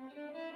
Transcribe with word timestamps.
Thank 0.00 0.16
you. 0.16 0.47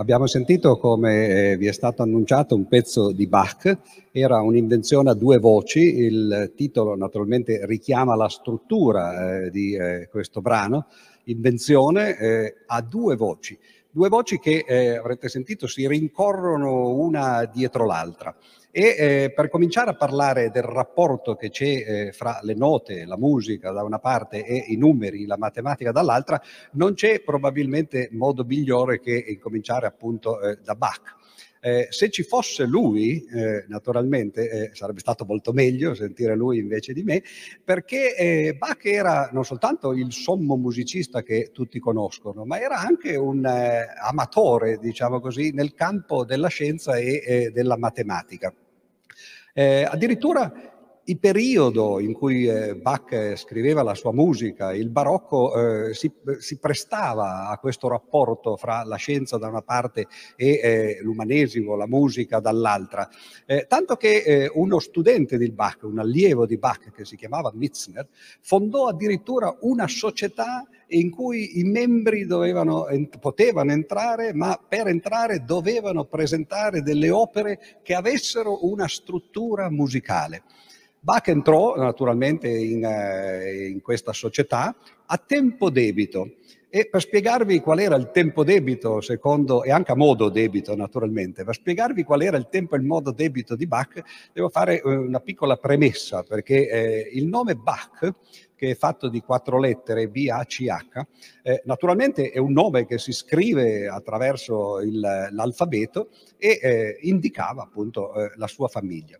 Abbiamo 0.00 0.26
sentito 0.26 0.78
come 0.78 1.50
eh, 1.50 1.56
vi 1.58 1.66
è 1.66 1.72
stato 1.72 2.00
annunciato 2.00 2.54
un 2.54 2.66
pezzo 2.66 3.12
di 3.12 3.26
Bach, 3.26 3.76
era 4.10 4.40
un'invenzione 4.40 5.10
a 5.10 5.14
due 5.14 5.36
voci, 5.36 5.80
il 5.80 6.54
titolo 6.56 6.96
naturalmente 6.96 7.66
richiama 7.66 8.16
la 8.16 8.30
struttura 8.30 9.42
eh, 9.42 9.50
di 9.50 9.74
eh, 9.74 10.08
questo 10.10 10.40
brano, 10.40 10.86
invenzione 11.24 12.54
a 12.66 12.80
due 12.80 13.14
voci, 13.14 13.58
due 13.90 14.08
voci 14.08 14.38
che 14.38 14.64
eh, 14.66 14.96
avrete 14.96 15.28
sentito 15.28 15.66
si 15.66 15.86
rincorrono 15.86 16.94
una 16.94 17.44
dietro 17.44 17.86
l'altra. 17.86 18.34
E 18.72 18.94
eh, 18.96 19.32
per 19.34 19.48
cominciare 19.48 19.90
a 19.90 19.96
parlare 19.96 20.50
del 20.50 20.62
rapporto 20.62 21.34
che 21.34 21.50
c'è 21.50 21.64
eh, 21.64 22.12
fra 22.12 22.38
le 22.42 22.54
note, 22.54 23.04
la 23.04 23.16
musica 23.16 23.72
da 23.72 23.82
una 23.82 23.98
parte 23.98 24.44
e 24.44 24.66
i 24.68 24.76
numeri, 24.76 25.26
la 25.26 25.36
matematica 25.36 25.90
dall'altra, 25.90 26.40
non 26.72 26.94
c'è 26.94 27.20
probabilmente 27.20 28.08
modo 28.12 28.44
migliore 28.44 29.00
che 29.00 29.24
incominciare 29.26 29.86
appunto 29.86 30.40
eh, 30.40 30.58
da 30.62 30.76
Bach. 30.76 31.18
Eh, 31.62 31.88
se 31.90 32.08
ci 32.08 32.22
fosse 32.22 32.64
lui, 32.64 33.22
eh, 33.26 33.66
naturalmente 33.68 34.50
eh, 34.50 34.70
sarebbe 34.72 35.00
stato 35.00 35.26
molto 35.26 35.52
meglio 35.52 35.94
sentire 35.94 36.34
lui 36.34 36.58
invece 36.58 36.94
di 36.94 37.02
me, 37.02 37.22
perché 37.62 38.16
eh, 38.16 38.54
Bach 38.56 38.82
era 38.86 39.28
non 39.30 39.44
soltanto 39.44 39.92
il 39.92 40.10
sommo 40.10 40.56
musicista 40.56 41.22
che 41.22 41.50
tutti 41.52 41.78
conoscono, 41.78 42.46
ma 42.46 42.58
era 42.58 42.78
anche 42.78 43.14
un 43.16 43.44
eh, 43.44 43.86
amatore, 44.02 44.78
diciamo 44.78 45.20
così, 45.20 45.50
nel 45.52 45.74
campo 45.74 46.24
della 46.24 46.48
scienza 46.48 46.96
e 46.96 47.22
eh, 47.26 47.50
della 47.50 47.76
matematica. 47.76 48.54
addirittura 49.52 50.79
il 51.04 51.18
periodo 51.18 51.98
in 51.98 52.12
cui 52.12 52.46
eh, 52.46 52.76
Bach 52.76 53.34
scriveva 53.36 53.82
la 53.82 53.94
sua 53.94 54.12
musica, 54.12 54.74
il 54.74 54.90
barocco, 54.90 55.88
eh, 55.88 55.94
si, 55.94 56.12
si, 56.38 56.58
prestava 56.58 57.48
a 57.48 57.58
questo 57.58 57.88
rapporto 57.88 58.56
fra 58.56 58.84
la 58.84 58.96
scienza 58.96 59.38
da 59.38 59.48
una 59.48 59.62
parte 59.62 60.06
e 60.36 60.60
eh, 60.62 60.98
l'umanesimo, 61.02 61.74
la 61.74 61.86
musica 61.86 62.38
dall'altra. 62.40 63.08
Eh, 63.46 63.66
tanto 63.68 63.96
che 63.96 64.22
eh, 64.24 64.50
uno 64.54 64.78
studente 64.78 65.38
di 65.38 65.50
Bach, 65.50 65.82
un 65.82 65.98
allievo 65.98 66.46
di 66.46 66.58
Bach 66.58 66.90
che 66.92 67.04
si 67.04 67.16
chiamava 67.16 67.50
Mitzner, 67.54 68.06
fondò 68.40 68.86
addirittura 68.86 69.56
una 69.60 69.88
società 69.88 70.66
in 70.88 71.10
cui 71.10 71.58
i 71.58 71.64
membri 71.64 72.26
dovevano, 72.26 72.86
potevano 73.18 73.72
entrare, 73.72 74.32
ma 74.32 74.60
per 74.68 74.88
entrare 74.88 75.44
dovevano 75.44 76.04
presentare 76.04 76.82
delle 76.82 77.10
opere 77.10 77.78
che 77.82 77.94
avessero 77.94 78.66
una 78.66 78.88
struttura 78.88 79.70
musicale. 79.70 80.42
Bach 81.02 81.28
entrò 81.28 81.76
naturalmente 81.76 82.46
in, 82.48 82.84
eh, 82.84 83.68
in 83.68 83.80
questa 83.80 84.12
società 84.12 84.76
a 85.06 85.16
tempo 85.16 85.70
debito 85.70 86.34
e 86.68 86.88
per 86.90 87.00
spiegarvi 87.00 87.60
qual 87.60 87.80
era 87.80 87.96
il 87.96 88.10
tempo 88.12 88.44
debito, 88.44 89.00
secondo, 89.00 89.64
e 89.64 89.72
anche 89.72 89.92
a 89.92 89.96
modo 89.96 90.28
debito 90.28 90.76
naturalmente, 90.76 91.42
per 91.42 91.54
spiegarvi 91.54 92.04
qual 92.04 92.22
era 92.22 92.36
il 92.36 92.48
tempo 92.48 92.74
e 92.74 92.78
il 92.78 92.84
modo 92.84 93.12
debito 93.12 93.56
di 93.56 93.66
Bach, 93.66 94.00
devo 94.32 94.50
fare 94.50 94.80
eh, 94.80 94.94
una 94.94 95.20
piccola 95.20 95.56
premessa, 95.56 96.22
perché 96.22 96.68
eh, 96.68 97.10
il 97.14 97.26
nome 97.26 97.56
Bach, 97.56 98.14
che 98.54 98.70
è 98.70 98.74
fatto 98.76 99.08
di 99.08 99.20
quattro 99.20 99.58
lettere, 99.58 100.08
B-A-C-H, 100.08 101.06
eh, 101.42 101.62
naturalmente 101.64 102.30
è 102.30 102.38
un 102.38 102.52
nome 102.52 102.84
che 102.84 102.98
si 102.98 103.12
scrive 103.12 103.88
attraverso 103.88 104.80
il, 104.80 105.00
l'alfabeto 105.00 106.10
e 106.36 106.60
eh, 106.62 106.98
indicava 107.00 107.62
appunto 107.62 108.14
eh, 108.14 108.32
la 108.36 108.46
sua 108.46 108.68
famiglia. 108.68 109.18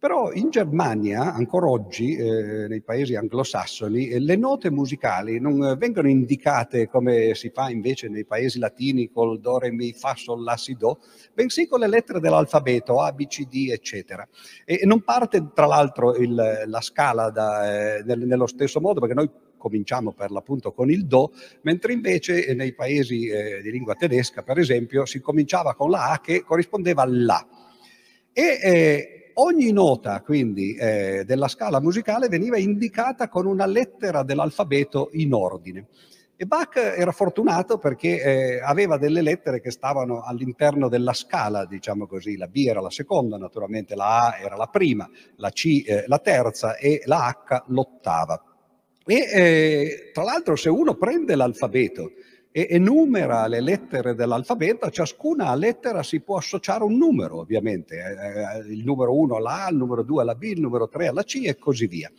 Però 0.00 0.32
in 0.32 0.48
Germania, 0.48 1.34
ancora 1.34 1.68
oggi, 1.68 2.16
eh, 2.16 2.66
nei 2.68 2.80
paesi 2.80 3.16
anglosassoni, 3.16 4.08
eh, 4.08 4.18
le 4.18 4.34
note 4.34 4.70
musicali 4.70 5.38
non 5.38 5.76
vengono 5.76 6.08
indicate 6.08 6.88
come 6.88 7.34
si 7.34 7.50
fa 7.50 7.68
invece 7.68 8.08
nei 8.08 8.24
paesi 8.24 8.58
latini 8.58 9.10
col 9.10 9.38
do, 9.40 9.58
re, 9.58 9.70
mi, 9.70 9.92
fa, 9.92 10.14
sol, 10.16 10.42
la, 10.42 10.56
si, 10.56 10.74
do, 10.74 11.00
bensì 11.34 11.66
con 11.66 11.80
le 11.80 11.86
lettere 11.86 12.18
dell'alfabeto 12.18 12.98
A, 13.02 13.12
B, 13.12 13.26
C, 13.26 13.46
D, 13.46 13.68
eccetera. 13.70 14.26
E, 14.64 14.86
non 14.86 15.02
parte 15.02 15.50
tra 15.52 15.66
l'altro 15.66 16.16
il, 16.16 16.62
la 16.64 16.80
scala 16.80 17.28
da, 17.28 17.98
eh, 17.98 18.02
nello 18.02 18.46
stesso 18.46 18.80
modo, 18.80 19.00
perché 19.00 19.14
noi 19.14 19.30
cominciamo 19.58 20.14
per 20.14 20.30
l'appunto 20.30 20.72
con 20.72 20.90
il 20.90 21.04
Do, 21.04 21.32
mentre 21.60 21.92
invece 21.92 22.46
eh, 22.46 22.54
nei 22.54 22.72
paesi 22.72 23.26
eh, 23.26 23.60
di 23.60 23.70
lingua 23.70 23.94
tedesca, 23.96 24.42
per 24.42 24.58
esempio, 24.58 25.04
si 25.04 25.20
cominciava 25.20 25.74
con 25.74 25.90
la 25.90 26.12
A 26.12 26.20
che 26.22 26.42
corrispondeva 26.42 27.02
all'A. 27.02 27.46
E 28.32 28.58
eh, 28.62 29.14
ogni 29.34 29.72
nota 29.72 30.20
quindi 30.20 30.74
eh, 30.74 31.24
della 31.24 31.48
scala 31.48 31.80
musicale 31.80 32.28
veniva 32.28 32.58
indicata 32.58 33.28
con 33.28 33.46
una 33.46 33.66
lettera 33.66 34.22
dell'alfabeto 34.22 35.10
in 35.12 35.32
ordine. 35.34 35.86
E 36.36 36.46
Bach 36.46 36.76
era 36.76 37.12
fortunato 37.12 37.76
perché 37.76 38.22
eh, 38.22 38.60
aveva 38.62 38.96
delle 38.96 39.20
lettere 39.20 39.60
che 39.60 39.70
stavano 39.70 40.22
all'interno 40.22 40.88
della 40.88 41.12
scala, 41.12 41.66
diciamo 41.66 42.06
così. 42.06 42.38
La 42.38 42.46
B 42.46 42.64
era 42.66 42.80
la 42.80 42.88
seconda, 42.88 43.36
naturalmente 43.36 43.94
la 43.94 44.28
A 44.28 44.38
era 44.38 44.56
la 44.56 44.66
prima, 44.66 45.06
la 45.36 45.50
C 45.50 45.84
eh, 45.86 46.04
la 46.06 46.18
terza 46.18 46.76
e 46.76 47.02
la 47.04 47.28
H 47.28 47.64
l'ottava. 47.66 48.42
E 49.04 49.14
eh, 49.14 50.10
tra 50.14 50.22
l'altro 50.22 50.56
se 50.56 50.70
uno 50.70 50.94
prende 50.94 51.34
l'alfabeto 51.34 52.12
e 52.52 52.66
enumera 52.70 53.46
le 53.46 53.60
lettere 53.60 54.14
dell'alfabeto, 54.14 54.86
a 54.86 54.90
ciascuna 54.90 55.54
lettera 55.54 56.02
si 56.02 56.20
può 56.20 56.36
associare 56.36 56.82
un 56.82 56.96
numero, 56.96 57.38
ovviamente, 57.38 57.96
eh, 57.96 58.68
eh 58.68 58.72
il 58.72 58.84
numero 58.84 59.16
1 59.16 59.36
alla 59.36 59.66
A, 59.66 59.70
il 59.70 59.76
numero 59.76 60.02
2 60.02 60.22
alla 60.22 60.34
B, 60.34 60.42
il 60.42 60.60
numero 60.60 60.88
3 60.88 61.08
alla 61.08 61.22
C 61.22 61.42
e 61.44 61.56
così 61.56 61.86
via. 61.86 62.10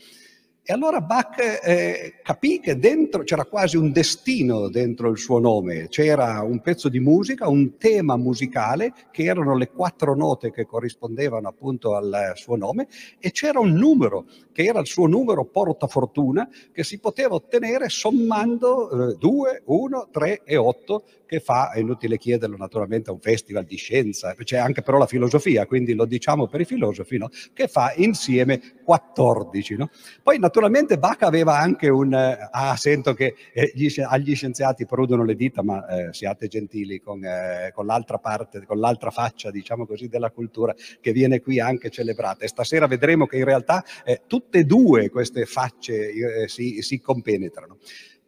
E 0.72 0.74
allora 0.74 1.02
Bach 1.02 1.36
eh, 1.38 2.22
capì 2.24 2.62
che 2.62 2.80
dentro 2.80 3.24
c'era 3.24 3.44
quasi 3.44 3.76
un 3.76 3.92
destino 3.92 4.70
dentro 4.70 5.10
il 5.10 5.18
suo 5.18 5.38
nome, 5.38 5.90
c'era 5.90 6.42
un 6.44 6.62
pezzo 6.62 6.88
di 6.88 7.02
musica, 7.02 7.50
un 7.50 7.76
tema 7.76 8.16
musicale, 8.16 8.94
che 9.12 9.24
erano 9.24 9.58
le 9.58 9.70
quattro 9.70 10.16
note 10.16 10.50
che 10.50 10.66
corrispondevano 10.66 11.50
appunto 11.50 11.94
al 11.94 12.32
suo 12.36 12.56
nome, 12.56 12.88
e 13.20 13.32
c'era 13.32 13.60
un 13.60 13.74
numero, 13.74 14.24
che 14.54 14.64
era 14.64 14.80
il 14.80 14.88
suo 14.88 15.08
numero 15.08 15.44
portafortuna, 15.44 16.48
che 16.72 16.86
si 16.86 17.00
poteva 17.00 17.36
ottenere 17.36 17.90
sommando 17.90 19.14
2, 19.20 19.64
1, 19.66 20.08
3 20.10 20.42
e 20.46 20.56
8, 20.56 21.04
che 21.26 21.40
fa, 21.40 21.72
è 21.72 21.80
inutile 21.80 22.18
chiederlo 22.18 22.58
naturalmente 22.58 23.10
a 23.10 23.14
un 23.14 23.22
festival 23.22 23.64
di 23.64 23.78
scienza, 23.78 24.36
c'è 24.36 24.58
anche 24.58 24.82
però 24.82 24.98
la 24.98 25.06
filosofia, 25.06 25.66
quindi 25.66 25.94
lo 25.94 26.04
diciamo 26.04 26.48
per 26.48 26.60
i 26.60 26.66
filosofi, 26.66 27.18
no? 27.18 27.30
che 27.54 27.70
fa 27.70 27.94
insieme 27.96 28.82
14. 28.84 29.78
No? 29.78 29.90
Poi 30.22 30.40
naturalmente 30.40 30.60
naturalmente 30.62 31.00
Bach 31.00 31.24
aveva 31.24 31.58
anche 31.58 31.90
un... 31.90 32.14
Eh, 32.14 32.38
ah, 32.52 32.76
sento 32.76 33.16
che 33.16 33.34
eh, 33.52 33.72
gli, 33.74 33.92
agli 34.00 34.36
scienziati 34.36 34.86
prudono 34.86 35.24
le 35.24 35.36
dita, 35.36 35.64
ma 35.64 35.88
eh, 35.88 36.14
siate 36.14 36.48
gentili 36.48 37.00
con, 37.00 37.24
eh, 37.24 37.72
con, 37.74 37.88
l'altra 37.88 38.20
parte, 38.20 38.64
con 38.66 38.80
l'altra 38.80 39.10
faccia, 39.10 39.50
diciamo 39.50 39.88
così, 39.88 40.08
della 40.08 40.30
cultura 40.30 40.76
che 41.00 41.12
viene 41.12 41.42
qui 41.42 41.60
anche 41.60 41.90
celebrata. 41.90 42.46
E 42.46 42.48
stasera 42.48 42.86
vedremo 42.86 43.26
che 43.26 43.38
in 43.38 43.46
realtà 43.46 43.84
eh, 44.06 44.22
tutte 44.28 44.60
e 44.60 44.64
due 44.66 45.10
queste 45.10 45.46
facce 45.46 46.48
si, 46.48 46.82
si 46.84 47.02
compenetrano. 47.02 47.80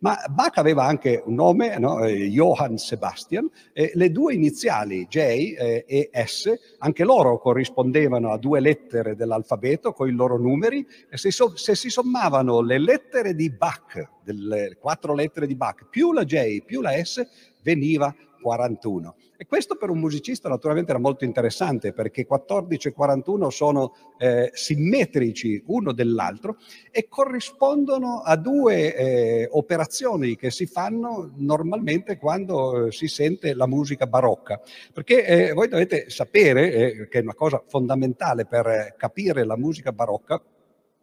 Ma 0.04 0.22
Bach 0.30 0.58
aveva 0.58 0.84
anche 0.84 1.24
un 1.26 1.36
nome, 1.36 1.80
no? 1.80 2.04
eh, 2.04 2.28
Johann 2.28 2.76
Sebastian, 2.76 3.50
e 3.72 3.92
le 3.94 4.12
due 4.12 4.34
iniziali 4.34 5.08
J 5.10 5.16
eh, 5.18 5.86
e 5.88 6.10
S, 6.26 6.54
anche 6.80 7.06
loro 7.06 7.40
corrispondevano 7.40 8.34
a 8.34 8.38
due 8.38 8.60
lettere 8.60 9.16
dell'alfabeto 9.16 9.94
con 9.94 10.10
i 10.10 10.12
loro 10.12 10.38
numeri 10.38 10.86
e 11.10 11.16
se, 11.16 11.32
so, 11.32 11.56
se 11.56 11.74
si 11.76 11.90
sommavano 11.90 12.60
le 12.60 12.80
lettere 12.80 13.34
di 13.34 13.50
Bach, 13.50 14.10
delle 14.26 14.76
quattro 14.78 15.14
lettere 15.14 15.48
di 15.48 15.56
Bach, 15.56 15.88
più 15.90 16.12
la 16.12 16.26
J 16.26 16.64
più 16.66 16.82
la 16.82 17.02
S, 17.02 17.26
veniva 17.62 18.14
41. 18.44 19.16
E 19.38 19.48
questo 19.48 19.76
per 19.76 19.90
un 19.90 20.00
musicista 20.00 20.50
naturalmente 20.50 20.92
era 20.92 21.00
molto 21.00 21.24
interessante 21.24 21.94
perché 21.94 22.26
14 22.26 22.90
e 22.90 22.92
41 22.92 23.50
sono 23.50 23.96
eh, 24.20 24.52
simmetrici 24.54 25.64
uno 25.68 25.94
dell'altro 25.94 26.58
e 26.92 27.08
corrispondono 27.08 28.22
a 28.22 28.36
due 28.36 28.96
eh, 28.96 29.48
operazioni 29.50 30.36
che 30.36 30.52
si 30.52 30.66
fanno 30.66 31.32
normalmente 31.38 32.18
quando 32.18 32.88
eh, 32.88 32.92
si 32.92 33.08
sente 33.08 33.54
la 33.54 33.68
musica 33.68 34.06
barocca. 34.06 34.62
Perché 34.94 35.26
eh, 35.26 35.54
voi 35.54 35.70
dovete 35.70 36.10
sapere, 36.10 36.74
eh, 36.74 37.08
che 37.08 37.20
è 37.20 37.22
una 37.22 37.34
cosa 37.34 37.64
fondamentale 37.66 38.46
per 38.46 38.96
capire 38.98 39.46
la 39.46 39.58
musica 39.58 39.92
barocca, 39.94 40.42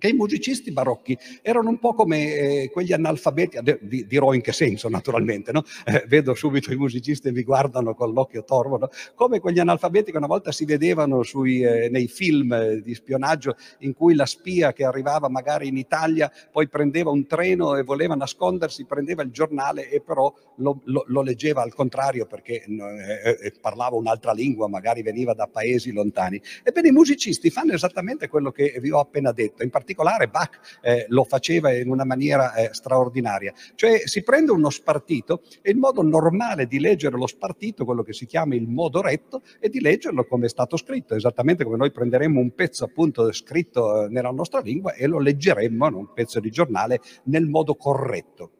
che 0.00 0.08
i 0.08 0.12
musicisti 0.12 0.72
barocchi 0.72 1.16
erano 1.42 1.68
un 1.68 1.78
po' 1.78 1.94
come 1.94 2.34
eh, 2.34 2.70
quegli 2.72 2.92
analfabeti, 2.92 3.58
di, 3.82 4.06
dirò 4.06 4.32
in 4.32 4.40
che 4.40 4.52
senso 4.52 4.88
naturalmente, 4.88 5.52
no? 5.52 5.62
eh, 5.84 6.04
vedo 6.08 6.34
subito 6.34 6.72
i 6.72 6.76
musicisti 6.76 7.28
e 7.28 7.32
mi 7.32 7.44
guardano 7.44 7.94
con 7.94 8.12
l'occhio 8.12 8.42
torvo, 8.42 8.78
no? 8.78 8.88
come 9.14 9.38
quegli 9.38 9.60
analfabeti 9.60 10.10
che 10.10 10.16
una 10.16 10.26
volta 10.26 10.50
si 10.50 10.64
vedevano 10.64 11.22
sui, 11.22 11.62
eh, 11.62 11.88
nei 11.88 12.08
film 12.08 12.80
di 12.80 12.94
spionaggio 12.94 13.54
in 13.80 13.94
cui 13.94 14.14
la 14.14 14.26
spia 14.26 14.72
che 14.72 14.84
arrivava 14.84 15.28
magari 15.28 15.68
in 15.68 15.76
Italia 15.76 16.32
poi 16.50 16.68
prendeva 16.68 17.10
un 17.10 17.26
treno 17.26 17.76
e 17.76 17.82
voleva 17.82 18.14
nascondersi, 18.14 18.84
prendeva 18.84 19.22
il 19.22 19.30
giornale 19.30 19.88
e 19.90 20.00
però 20.00 20.32
lo, 20.56 20.80
lo, 20.84 21.04
lo 21.06 21.22
leggeva 21.22 21.62
al 21.62 21.74
contrario 21.74 22.26
perché 22.26 22.64
eh, 22.64 23.38
eh, 23.40 23.52
parlava 23.60 23.96
un'altra 23.96 24.32
lingua, 24.32 24.66
magari 24.66 25.02
veniva 25.02 25.34
da 25.34 25.46
paesi 25.46 25.92
lontani. 25.92 26.40
Ebbene 26.62 26.88
i 26.88 26.92
musicisti 26.92 27.50
fanno 27.50 27.72
esattamente 27.72 28.28
quello 28.28 28.50
che 28.50 28.78
vi 28.80 28.90
ho 28.90 28.98
appena 28.98 29.32
detto, 29.32 29.62
in 29.62 29.70
particolare 29.70 29.88
particolare 29.90 30.28
Bach 30.28 30.78
eh, 30.80 31.06
lo 31.08 31.24
faceva 31.24 31.72
in 31.72 31.90
una 31.90 32.04
maniera 32.04 32.54
eh, 32.54 32.70
straordinaria. 32.72 33.52
Cioè 33.74 34.02
si 34.04 34.22
prende 34.22 34.52
uno 34.52 34.70
spartito 34.70 35.42
e 35.62 35.70
il 35.70 35.78
modo 35.78 36.02
normale 36.02 36.66
di 36.66 36.78
leggere 36.78 37.16
lo 37.16 37.26
spartito, 37.26 37.84
quello 37.84 38.02
che 38.02 38.12
si 38.12 38.26
chiama 38.26 38.54
il 38.54 38.68
modo 38.68 39.00
retto, 39.00 39.42
è 39.58 39.68
di 39.68 39.80
leggerlo 39.80 40.24
come 40.24 40.46
è 40.46 40.48
stato 40.48 40.76
scritto, 40.76 41.14
esattamente 41.14 41.64
come 41.64 41.76
noi 41.76 41.90
prenderemmo 41.90 42.40
un 42.40 42.54
pezzo 42.54 42.84
appunto 42.84 43.30
scritto 43.32 44.04
eh, 44.04 44.08
nella 44.08 44.30
nostra 44.30 44.60
lingua 44.60 44.94
e 44.94 45.06
lo 45.06 45.18
leggeremmo, 45.18 45.86
un 45.86 46.12
pezzo 46.12 46.38
di 46.40 46.50
giornale, 46.50 47.00
nel 47.24 47.46
modo 47.46 47.74
corretto. 47.74 48.50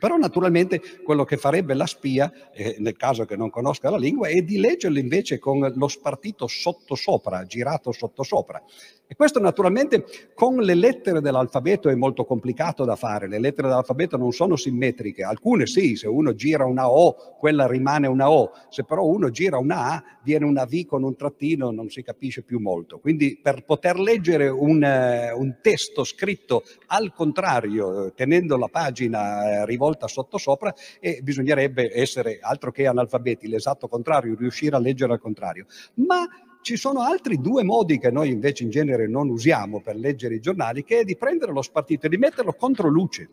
Però 0.00 0.16
naturalmente 0.16 0.80
quello 1.04 1.24
che 1.24 1.36
farebbe 1.36 1.74
la 1.74 1.86
spia, 1.86 2.32
eh, 2.52 2.76
nel 2.78 2.96
caso 2.96 3.26
che 3.26 3.36
non 3.36 3.50
conosca 3.50 3.90
la 3.90 3.98
lingua, 3.98 4.28
è 4.28 4.40
di 4.40 4.58
leggerlo 4.58 4.98
invece 4.98 5.38
con 5.38 5.72
lo 5.76 5.88
spartito 5.88 6.48
sottosopra, 6.48 7.44
girato 7.44 7.92
sottosopra. 7.92 8.60
E 9.06 9.16
questo 9.16 9.40
naturalmente 9.40 10.04
con 10.34 10.54
le 10.58 10.74
lettere 10.74 11.20
dell'alfabeto 11.20 11.88
è 11.88 11.96
molto 11.96 12.24
complicato 12.24 12.84
da 12.84 12.94
fare. 12.94 13.26
Le 13.26 13.40
lettere 13.40 13.66
dell'alfabeto 13.66 14.16
non 14.16 14.30
sono 14.30 14.54
simmetriche. 14.54 15.24
Alcune 15.24 15.66
sì, 15.66 15.96
se 15.96 16.06
uno 16.06 16.32
gira 16.32 16.64
una 16.64 16.88
O, 16.88 17.36
quella 17.36 17.66
rimane 17.66 18.06
una 18.06 18.30
O. 18.30 18.52
Se 18.68 18.84
però 18.84 19.04
uno 19.04 19.30
gira 19.30 19.58
una 19.58 19.94
A, 19.94 20.04
viene 20.22 20.44
una 20.44 20.64
V 20.64 20.86
con 20.86 21.02
un 21.02 21.16
trattino, 21.16 21.72
non 21.72 21.90
si 21.90 22.04
capisce 22.04 22.42
più 22.42 22.60
molto. 22.60 23.00
Quindi 23.00 23.36
per 23.42 23.64
poter 23.64 23.98
leggere 23.98 24.48
un, 24.48 24.80
uh, 24.80 25.36
un 25.36 25.56
testo 25.60 26.04
scritto 26.04 26.62
al 26.86 27.12
contrario, 27.12 28.06
eh, 28.06 28.14
tenendo 28.14 28.56
la 28.56 28.68
pagina 28.68 29.62
uh, 29.62 29.64
rivolta 29.90 30.06
sottosopra, 30.06 30.74
eh, 31.00 31.20
bisognerebbe 31.22 31.90
essere 31.92 32.38
altro 32.40 32.70
che 32.70 32.86
analfabeti, 32.86 33.48
l'esatto 33.48 33.88
contrario, 33.88 34.36
riuscire 34.36 34.76
a 34.76 34.78
leggere 34.78 35.12
al 35.12 35.20
contrario. 35.20 35.66
Ma 35.94 36.26
ci 36.62 36.76
sono 36.76 37.00
altri 37.00 37.40
due 37.40 37.62
modi 37.62 37.98
che 37.98 38.10
noi 38.10 38.30
invece 38.30 38.64
in 38.64 38.70
genere 38.70 39.08
non 39.08 39.28
usiamo 39.28 39.80
per 39.80 39.96
leggere 39.96 40.34
i 40.34 40.40
giornali, 40.40 40.84
che 40.84 41.00
è 41.00 41.04
di 41.04 41.16
prendere 41.16 41.52
lo 41.52 41.62
spartito 41.62 42.06
e 42.06 42.08
di 42.08 42.18
metterlo 42.18 42.52
contro 42.52 42.88
luce. 42.88 43.28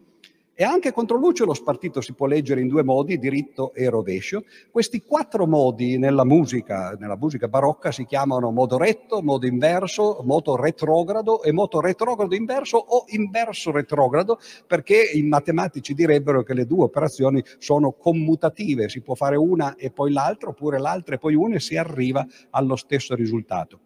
E 0.60 0.64
anche 0.64 0.92
contro 0.92 1.18
luce 1.18 1.46
lo 1.46 1.54
spartito 1.54 2.02
si 2.02 2.16
può 2.16 2.26
leggere 2.26 2.62
in 2.62 2.68
due 2.68 2.82
modi, 2.82 3.20
diritto 3.20 3.76
e 3.76 3.88
rovescio. 3.90 4.44
Questi 4.72 5.04
quattro 5.04 5.46
modi 5.46 6.00
nella 6.00 6.26
musica, 6.26 6.98
nella 7.00 7.16
musica 7.16 7.48
barocca 7.48 7.92
si 7.92 8.06
chiamano 8.06 8.50
modo 8.50 8.80
retto, 8.80 9.22
modo 9.22 9.46
inverso, 9.46 10.20
modo 10.24 10.56
retrogrado 10.56 11.44
e 11.44 11.52
modo 11.52 11.80
retrogrado 11.80 12.34
inverso 12.34 12.78
o 12.78 13.04
inverso 13.10 13.70
retrogrado, 13.70 14.40
perché 14.66 15.00
i 15.14 15.22
matematici 15.22 15.94
direbbero 15.94 16.42
che 16.42 16.56
le 16.56 16.66
due 16.66 16.86
operazioni 16.86 17.44
sono 17.60 17.92
commutative, 17.92 18.90
si 18.90 19.02
può 19.02 19.14
fare 19.14 19.36
una 19.36 19.76
e 19.76 19.92
poi 19.92 20.12
l'altra, 20.12 20.50
oppure 20.50 20.80
l'altra 20.80 21.14
e 21.14 21.20
poi 21.20 21.36
una 21.36 21.58
e 21.58 21.60
si 21.60 21.78
arriva 21.78 22.26
allo 22.50 22.78
stesso 22.78 23.14
risultato. 23.14 23.82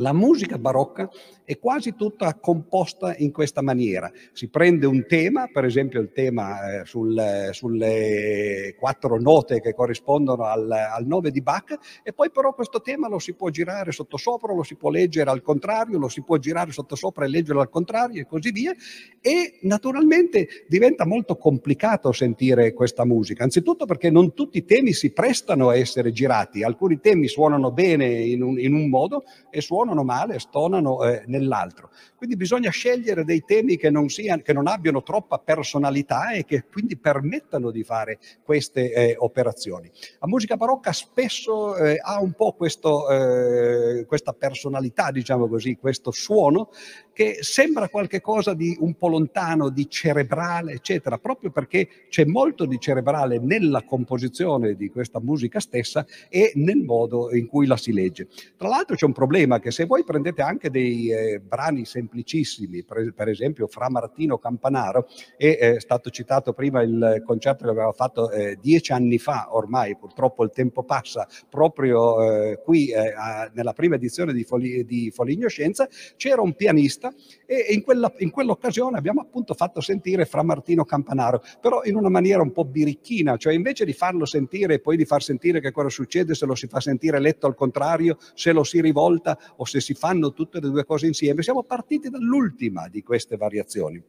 La 0.00 0.12
musica 0.12 0.58
barocca 0.58 1.08
è 1.42 1.58
quasi 1.58 1.94
tutta 1.94 2.34
composta 2.34 3.14
in 3.16 3.32
questa 3.32 3.62
maniera. 3.62 4.12
Si 4.32 4.48
prende 4.48 4.84
un 4.84 5.06
tema, 5.06 5.48
per 5.50 5.64
esempio 5.64 6.02
il 6.02 6.10
tema 6.12 6.80
eh, 6.80 6.84
sul, 6.84 7.48
sulle 7.52 8.74
quattro 8.78 9.18
note 9.18 9.60
che 9.60 9.72
corrispondono 9.72 10.44
al, 10.44 10.70
al, 10.70 11.06
nome 11.06 11.30
di 11.30 11.40
Bach, 11.40 11.78
e 12.02 12.12
poi 12.12 12.30
però 12.30 12.52
questo 12.52 12.82
tema 12.82 13.08
lo 13.08 13.18
si 13.18 13.32
può 13.32 13.48
girare 13.48 13.90
sottosopra, 13.90 14.52
lo 14.52 14.64
si 14.64 14.74
può 14.74 14.90
leggere 14.90 15.30
al 15.30 15.40
contrario, 15.40 15.98
lo 15.98 16.08
si 16.08 16.22
può 16.22 16.36
girare 16.36 16.72
sottosopra 16.72 17.24
e 17.24 17.28
leggere 17.28 17.60
al 17.60 17.70
contrario 17.70 18.20
e 18.20 18.26
così 18.26 18.50
via. 18.50 18.74
E 19.22 19.60
naturalmente 19.62 20.66
diventa 20.68 21.06
molto 21.06 21.36
complicato 21.38 22.12
sentire 22.12 22.74
questa 22.74 23.06
musica, 23.06 23.44
anzitutto 23.44 23.86
perché 23.86 24.10
non 24.10 24.34
tutti 24.34 24.58
i 24.58 24.64
temi 24.66 24.92
si 24.92 25.12
prestano 25.12 25.70
a 25.70 25.76
essere 25.76 26.12
girati, 26.12 26.62
alcuni 26.62 27.00
temi 27.00 27.28
suonano 27.28 27.72
bene 27.72 28.06
in 28.06 28.42
un, 28.42 28.58
in 28.58 28.74
un 28.74 28.90
modo 28.90 29.22
e 29.48 29.62
suonano 29.62 29.84
suonano 29.86 30.02
male, 30.02 30.38
stonano 30.40 31.04
eh, 31.04 31.22
nell'altro. 31.26 31.90
Quindi 32.16 32.36
bisogna 32.36 32.70
scegliere 32.70 33.24
dei 33.24 33.44
temi 33.44 33.76
che 33.76 33.90
non, 33.90 34.08
siano, 34.08 34.42
che 34.42 34.52
non, 34.52 34.66
abbiano 34.66 35.02
troppa 35.02 35.38
personalità 35.38 36.32
e 36.32 36.44
che 36.44 36.64
quindi 36.64 36.96
permettano 36.96 37.70
di 37.70 37.84
fare 37.84 38.18
queste 38.42 38.92
eh, 38.92 39.14
operazioni. 39.18 39.90
La 40.18 40.26
musica 40.26 40.56
barocca 40.56 40.92
spesso 40.92 41.76
eh, 41.76 41.98
ha 42.02 42.20
un 42.20 42.32
po' 42.32 42.52
questo, 42.52 43.08
eh, 43.08 44.06
questa 44.06 44.32
personalità, 44.32 45.10
diciamo 45.10 45.46
così, 45.46 45.76
questo 45.76 46.10
suono 46.10 46.70
che 47.12 47.38
sembra 47.40 47.88
qualcosa 47.88 48.52
di 48.52 48.76
un 48.80 48.94
po' 48.94 49.08
lontano, 49.08 49.70
di 49.70 49.88
cerebrale, 49.88 50.72
eccetera, 50.72 51.16
proprio 51.16 51.50
perché 51.50 51.88
c'è 52.10 52.26
molto 52.26 52.66
di 52.66 52.78
cerebrale 52.78 53.38
nella 53.38 53.84
composizione 53.84 54.74
di 54.74 54.90
questa 54.90 55.18
musica 55.18 55.58
stessa 55.58 56.04
e 56.28 56.52
nel 56.56 56.82
modo 56.82 57.34
in 57.34 57.46
cui 57.46 57.66
la 57.66 57.78
si 57.78 57.94
legge. 57.94 58.28
Tra 58.58 58.68
l'altro 58.68 58.96
c'è 58.96 59.06
un 59.06 59.14
problema 59.14 59.60
che 59.60 59.70
se 59.76 59.84
voi 59.84 60.04
prendete 60.04 60.40
anche 60.40 60.70
dei 60.70 61.10
eh, 61.10 61.38
brani 61.38 61.84
semplicissimi, 61.84 62.82
per, 62.82 63.12
per, 63.14 63.28
esempio 63.28 63.66
Fra 63.66 63.90
Martino 63.90 64.38
Campanaro, 64.38 65.06
è, 65.36 65.58
è, 65.58 65.80
stato 65.80 66.08
citato 66.08 66.54
prima 66.54 66.80
il 66.80 67.22
concerto 67.26 67.64
che 67.64 67.70
aveva 67.72 67.92
fatto 67.92 68.30
eh, 68.30 68.56
dieci 68.58 68.92
anni 68.92 69.18
fa, 69.18 69.54
ormai 69.54 69.94
purtroppo 69.94 70.44
il 70.44 70.50
tempo 70.50 70.82
passa, 70.82 71.28
proprio 71.50 72.22
eh, 72.22 72.62
qui 72.64 72.88
eh, 72.88 73.12
a, 73.14 73.50
nella 73.52 73.74
prima 73.74 73.96
edizione 73.96 74.32
di, 74.32 74.44
Foli, 74.44 74.86
di 74.86 75.10
Foligno 75.10 75.46
Scienza, 75.46 75.86
c'era 76.16 76.40
un 76.40 76.54
pianista 76.54 77.12
e 77.44 77.66
in, 77.68 77.82
quella, 77.82 78.10
in 78.20 78.30
quell'occasione 78.30 78.96
abbiamo 78.96 79.20
appunto 79.20 79.52
fatto 79.52 79.82
sentire 79.82 80.24
Fra 80.24 80.42
Martino 80.42 80.86
Campanaro, 80.86 81.42
però 81.60 81.82
in 81.84 81.96
una 81.96 82.08
maniera 82.08 82.40
un 82.40 82.52
po' 82.52 82.64
birichina, 82.64 83.36
cioè 83.36 83.52
invece 83.52 83.84
di 83.84 83.92
farlo 83.92 84.24
sentire 84.24 84.72
e 84.72 84.80
poi 84.80 84.96
di 84.96 85.04
far 85.04 85.22
sentire 85.22 85.60
che 85.60 85.70
cosa 85.70 85.90
succede 85.90 86.34
se 86.34 86.46
lo 86.46 86.54
si 86.54 86.66
fa 86.66 86.80
sentire 86.80 87.20
letto 87.20 87.46
al 87.46 87.54
contrario, 87.54 88.16
se 88.32 88.52
lo 88.52 88.64
si 88.64 88.80
rivolta 88.80 89.38
o 89.56 89.64
se 89.66 89.80
si 89.80 89.94
fanno 89.94 90.32
tutte 90.32 90.60
le 90.60 90.70
due 90.70 90.84
cose 90.84 91.06
insieme. 91.06 91.42
Siamo 91.42 91.62
partiti 91.62 92.08
dall'ultima 92.08 92.88
di 92.88 93.02
queste 93.02 93.36
variazioni. 93.36 94.02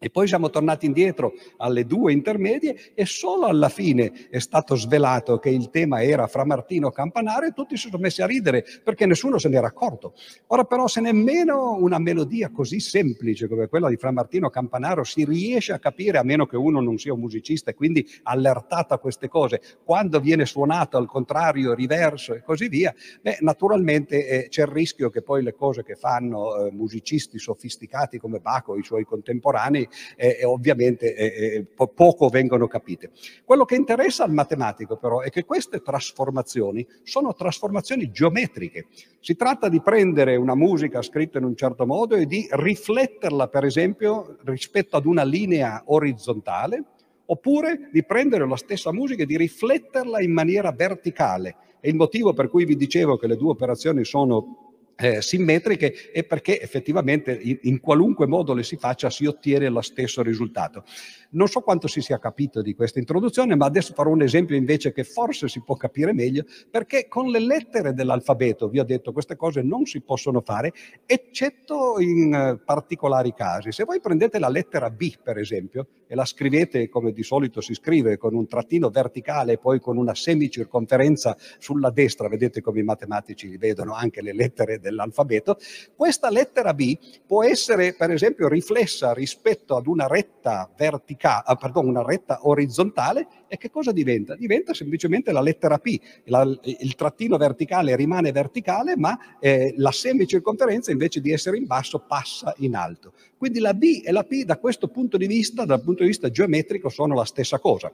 E 0.00 0.10
poi 0.10 0.28
siamo 0.28 0.48
tornati 0.48 0.86
indietro 0.86 1.32
alle 1.56 1.84
due 1.84 2.12
intermedie 2.12 2.92
e 2.94 3.04
solo 3.04 3.46
alla 3.46 3.68
fine 3.68 4.28
è 4.30 4.38
stato 4.38 4.76
svelato 4.76 5.38
che 5.38 5.50
il 5.50 5.70
tema 5.70 6.04
era 6.04 6.28
fra 6.28 6.44
Martino 6.44 6.90
Campanaro 6.90 7.46
e 7.46 7.52
tutti 7.52 7.76
si 7.76 7.88
sono 7.88 8.00
messi 8.00 8.22
a 8.22 8.26
ridere 8.26 8.64
perché 8.84 9.06
nessuno 9.06 9.38
se 9.38 9.48
n'era 9.48 9.66
accorto. 9.66 10.14
Ora 10.48 10.62
però 10.62 10.86
se 10.86 11.00
nemmeno 11.00 11.74
una 11.74 11.98
melodia 11.98 12.50
così 12.50 12.78
semplice 12.78 13.48
come 13.48 13.66
quella 13.66 13.88
di 13.88 13.96
Fra 13.96 14.12
Martino 14.12 14.50
Campanaro 14.50 15.02
si 15.02 15.24
riesce 15.24 15.72
a 15.72 15.80
capire 15.80 16.18
a 16.18 16.22
meno 16.22 16.46
che 16.46 16.56
uno 16.56 16.80
non 16.80 16.96
sia 16.98 17.12
un 17.12 17.18
musicista 17.18 17.72
e 17.72 17.74
quindi 17.74 18.06
allertato 18.22 18.94
a 18.94 18.98
queste 18.98 19.26
cose, 19.26 19.60
quando 19.84 20.20
viene 20.20 20.46
suonato 20.46 20.96
al 20.96 21.06
contrario, 21.06 21.74
riverso 21.74 22.34
e 22.34 22.42
così 22.42 22.68
via, 22.68 22.94
beh, 23.20 23.38
naturalmente 23.40 24.28
eh, 24.28 24.48
c'è 24.48 24.62
il 24.62 24.68
rischio 24.68 25.10
che 25.10 25.22
poi 25.22 25.42
le 25.42 25.54
cose 25.54 25.82
che 25.82 25.96
fanno 25.96 26.66
eh, 26.66 26.70
musicisti 26.70 27.36
sofisticati 27.38 28.18
come 28.18 28.38
Baco 28.38 28.76
e 28.76 28.78
i 28.78 28.84
suoi 28.84 29.04
contemporanei 29.04 29.87
eh, 30.16 30.44
ovviamente 30.44 31.14
eh, 31.14 31.64
po- 31.74 31.88
poco 31.88 32.28
vengono 32.28 32.66
capite. 32.66 33.10
Quello 33.44 33.64
che 33.64 33.74
interessa 33.74 34.24
al 34.24 34.32
matematico 34.32 34.96
però 34.96 35.20
è 35.20 35.30
che 35.30 35.44
queste 35.44 35.80
trasformazioni 35.80 36.86
sono 37.02 37.34
trasformazioni 37.34 38.10
geometriche. 38.10 38.86
Si 39.20 39.34
tratta 39.36 39.68
di 39.68 39.80
prendere 39.80 40.36
una 40.36 40.54
musica 40.54 41.02
scritta 41.02 41.38
in 41.38 41.44
un 41.44 41.56
certo 41.56 41.86
modo 41.86 42.14
e 42.14 42.26
di 42.26 42.46
rifletterla, 42.50 43.48
per 43.48 43.64
esempio, 43.64 44.36
rispetto 44.44 44.96
ad 44.96 45.06
una 45.06 45.24
linea 45.24 45.82
orizzontale, 45.86 46.84
oppure 47.26 47.88
di 47.92 48.04
prendere 48.04 48.46
la 48.46 48.56
stessa 48.56 48.92
musica 48.92 49.22
e 49.22 49.26
di 49.26 49.36
rifletterla 49.36 50.20
in 50.20 50.32
maniera 50.32 50.72
verticale. 50.72 51.56
È 51.80 51.88
il 51.88 51.94
motivo 51.94 52.32
per 52.32 52.48
cui 52.48 52.64
vi 52.64 52.76
dicevo 52.76 53.16
che 53.16 53.26
le 53.26 53.36
due 53.36 53.50
operazioni 53.50 54.04
sono 54.04 54.67
eh, 55.00 55.22
simmetriche 55.22 56.10
e 56.12 56.24
perché 56.24 56.60
effettivamente 56.60 57.38
in, 57.40 57.58
in, 57.62 57.80
qualunque 57.80 58.26
modo 58.26 58.52
le 58.52 58.64
si 58.64 58.76
faccia 58.76 59.10
si 59.10 59.26
ottiene 59.26 59.68
lo 59.68 59.80
stesso 59.80 60.22
risultato. 60.22 60.82
Non 61.30 61.46
so 61.46 61.60
quanto 61.60 61.86
si 61.86 62.00
sia 62.00 62.18
capito 62.18 62.62
di 62.62 62.74
questa 62.74 62.98
introduzione, 62.98 63.54
ma 63.54 63.66
adesso 63.66 63.92
farò 63.94 64.10
un 64.10 64.22
esempio 64.22 64.56
invece 64.56 64.92
che 64.92 65.04
forse 65.04 65.46
si 65.46 65.62
può 65.62 65.76
capire 65.76 66.12
meglio, 66.12 66.44
perché 66.70 67.06
con 67.06 67.28
le 67.28 67.38
lettere 67.38 67.92
dell'alfabeto, 67.92 68.68
vi 68.68 68.80
ho 68.80 68.84
detto, 68.84 69.12
queste 69.12 69.36
cose 69.36 69.62
non 69.62 69.84
si 69.84 70.00
possono 70.00 70.40
fare, 70.40 70.72
eccetto 71.06 72.00
in 72.00 72.34
uh, 72.34 72.64
particolari 72.64 73.34
casi. 73.34 73.70
Se 73.70 73.84
voi 73.84 74.00
prendete 74.00 74.38
la 74.38 74.48
lettera 74.48 74.90
B, 74.90 75.16
per 75.22 75.38
esempio, 75.38 75.86
e 76.08 76.14
la 76.14 76.24
scrivete 76.24 76.88
come 76.88 77.12
di 77.12 77.22
solito 77.22 77.60
si 77.60 77.74
scrive, 77.74 78.16
con 78.16 78.34
un 78.34 78.48
trattino 78.48 78.88
verticale 78.88 79.52
e 79.52 79.58
poi 79.58 79.78
con 79.78 79.96
una 79.96 80.14
semicirconferenza 80.14 81.36
sulla 81.58 81.90
destra, 81.90 82.28
vedete 82.28 82.62
come 82.62 82.80
i 82.80 82.84
matematici 82.84 83.56
vedono 83.58 83.92
anche 83.92 84.22
le 84.22 84.32
lettere 84.32 84.80
dell'alfabeto, 84.88 85.58
questa 85.94 86.30
lettera 86.30 86.74
B 86.74 86.96
può 87.26 87.44
essere 87.44 87.94
per 87.94 88.10
esempio 88.10 88.48
riflessa 88.48 89.12
rispetto 89.12 89.76
ad 89.76 89.86
una 89.86 90.06
retta 90.06 90.70
verticale, 90.76 91.42
ah, 91.46 91.70
una 91.80 92.02
retta 92.02 92.40
orizzontale 92.42 93.26
e 93.48 93.56
che 93.56 93.70
cosa 93.70 93.92
diventa? 93.92 94.34
Diventa 94.34 94.74
semplicemente 94.74 95.32
la 95.32 95.40
lettera 95.40 95.78
P, 95.78 95.98
la, 96.24 96.42
il 96.62 96.94
trattino 96.94 97.36
verticale 97.36 97.96
rimane 97.96 98.32
verticale 98.32 98.96
ma 98.96 99.38
eh, 99.38 99.74
la 99.76 99.92
semicirconferenza 99.92 100.90
invece 100.90 101.20
di 101.20 101.32
essere 101.32 101.56
in 101.56 101.66
basso 101.66 101.98
passa 102.00 102.54
in 102.58 102.74
alto. 102.74 103.12
Quindi 103.36 103.60
la 103.60 103.74
B 103.74 104.02
e 104.04 104.12
la 104.12 104.24
P 104.24 104.44
da 104.44 104.58
questo 104.58 104.88
punto 104.88 105.16
di 105.16 105.26
vista, 105.26 105.64
dal 105.64 105.82
punto 105.82 106.02
di 106.02 106.08
vista 106.08 106.30
geometrico, 106.30 106.88
sono 106.88 107.14
la 107.14 107.24
stessa 107.24 107.58
cosa 107.58 107.92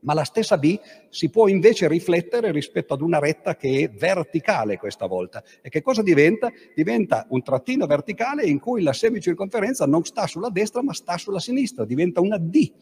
ma 0.00 0.14
la 0.14 0.24
stessa 0.24 0.58
B 0.58 0.78
si 1.08 1.30
può 1.30 1.48
invece 1.48 1.88
riflettere 1.88 2.52
rispetto 2.52 2.94
ad 2.94 3.00
una 3.00 3.18
retta 3.18 3.56
che 3.56 3.82
è 3.82 3.90
verticale 3.90 4.78
questa 4.78 5.06
volta. 5.06 5.42
E 5.60 5.68
che 5.68 5.82
cosa 5.82 6.02
diventa? 6.02 6.50
Diventa 6.74 7.26
un 7.30 7.42
trattino 7.42 7.86
verticale 7.86 8.44
in 8.44 8.58
cui 8.58 8.82
la 8.82 8.92
semicirconferenza 8.92 9.86
non 9.86 10.04
sta 10.04 10.26
sulla 10.26 10.50
destra 10.50 10.82
ma 10.82 10.92
sta 10.92 11.16
sulla 11.18 11.40
sinistra, 11.40 11.84
diventa 11.84 12.20
una 12.20 12.38
D. 12.38 12.72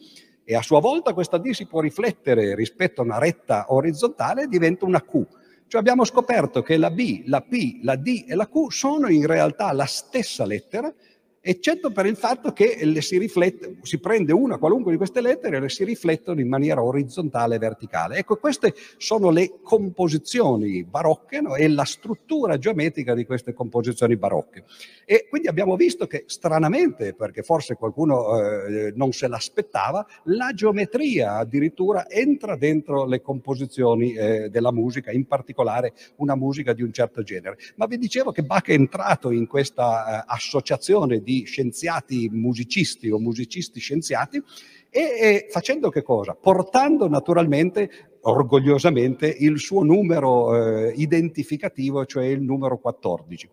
E 0.43 0.55
a 0.55 0.61
sua 0.61 0.79
volta 0.79 1.13
questa 1.13 1.37
D 1.37 1.51
si 1.51 1.67
può 1.67 1.79
riflettere 1.79 2.55
rispetto 2.55 3.01
a 3.01 3.03
una 3.03 3.19
retta 3.19 3.65
orizzontale 3.69 4.43
e 4.43 4.47
diventa 4.47 4.85
una 4.85 5.01
Q. 5.01 5.25
Cioè 5.67 5.79
abbiamo 5.79 6.03
scoperto 6.03 6.63
che 6.63 6.77
la 6.77 6.89
B, 6.89 7.21
la 7.25 7.41
P, 7.41 7.81
la 7.83 7.95
D 7.95 8.25
e 8.27 8.33
la 8.33 8.47
Q 8.47 8.71
sono 8.71 9.07
in 9.09 9.27
realtà 9.27 9.71
la 9.71 9.85
stessa 9.85 10.43
lettera, 10.43 10.91
eccetto 11.41 11.91
per 11.91 12.05
il 12.05 12.15
fatto 12.15 12.51
che 12.51 12.79
le 12.83 13.01
si 13.01 13.17
riflette, 13.17 13.77
si 13.81 13.99
prende 13.99 14.33
una 14.33 14.57
qualunque 14.57 14.91
di 14.91 14.97
queste 14.97 15.21
lettere 15.21 15.57
e 15.57 15.59
le 15.59 15.69
si 15.69 15.83
riflettono 15.83 16.39
in 16.39 16.47
maniera 16.47 16.83
orizzontale 16.83 17.55
e 17.55 17.59
verticale. 17.59 18.17
Ecco, 18.17 18.37
queste 18.37 18.73
sono 18.97 19.29
le 19.29 19.59
composizioni 19.61 20.83
barocche 20.83 21.41
no? 21.41 21.55
e 21.55 21.67
la 21.69 21.85
struttura 21.85 22.57
geometrica 22.57 23.13
di 23.13 23.25
queste 23.25 23.53
composizioni 23.53 24.17
barocche. 24.17 24.65
E 25.05 25.27
quindi 25.29 25.47
abbiamo 25.47 25.75
visto 25.75 26.07
che 26.07 26.23
stranamente, 26.27 27.13
perché 27.13 27.41
forse 27.41 27.75
qualcuno 27.75 28.39
eh, 28.39 28.93
non 28.95 29.11
se 29.11 29.27
l'aspettava, 29.27 30.05
la 30.25 30.51
geometria 30.53 31.37
addirittura 31.37 32.09
entra 32.09 32.55
dentro 32.55 33.05
le 33.05 33.21
composizioni 33.21 34.13
eh, 34.13 34.49
della 34.49 34.71
musica, 34.71 35.11
in 35.11 35.25
particolare 35.25 35.93
una 36.17 36.35
musica 36.35 36.73
di 36.73 36.83
un 36.83 36.91
certo 36.91 37.23
genere. 37.23 37.57
Ma 37.75 37.85
vi 37.85 37.97
dicevo 37.97 38.31
che 38.31 38.43
Bach 38.43 38.67
è 38.67 38.73
entrato 38.73 39.31
in 39.31 39.47
questa 39.47 40.21
eh, 40.21 40.23
associazione 40.27 41.21
di 41.21 41.28
scienziati 41.45 42.29
musicisti 42.29 43.09
o 43.09 43.19
musicisti 43.19 43.79
scienziati 43.79 44.41
e, 44.89 45.01
e 45.01 45.47
facendo 45.49 45.89
che 45.89 46.01
cosa? 46.01 46.35
Portando 46.35 47.07
naturalmente 47.07 48.17
orgogliosamente 48.21 49.27
il 49.27 49.59
suo 49.59 49.83
numero 49.83 50.87
eh, 50.87 50.93
identificativo, 50.95 52.05
cioè 52.05 52.25
il 52.25 52.41
numero 52.41 52.77
14. 52.79 53.49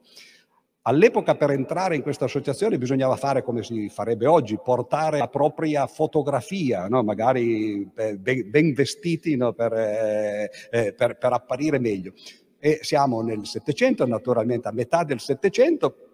All'epoca 0.88 1.35
per 1.35 1.50
entrare 1.50 1.97
in 1.97 2.02
questa 2.02 2.26
associazione 2.26 2.78
bisognava 2.78 3.16
fare 3.16 3.42
come 3.42 3.64
si 3.64 3.88
farebbe 3.88 4.26
oggi, 4.26 4.56
portare 4.62 5.18
la 5.18 5.26
propria 5.26 5.87
fotografia, 5.88 6.87
no? 6.87 7.02
magari 7.02 7.90
ben, 7.92 8.49
ben 8.49 8.73
vestiti 8.73 9.35
no? 9.35 9.52
per, 9.52 9.73
eh, 9.73 10.50
eh, 10.71 10.95
per, 10.95 11.18
per 11.18 11.33
apparire 11.33 11.80
meglio. 11.80 12.12
E 12.61 12.78
siamo 12.83 13.21
nel 13.21 13.47
Settecento, 13.47 14.06
naturalmente 14.06 14.68
a 14.68 14.73
metà 14.73 15.02
del 15.02 15.18
Settecento, 15.18 16.06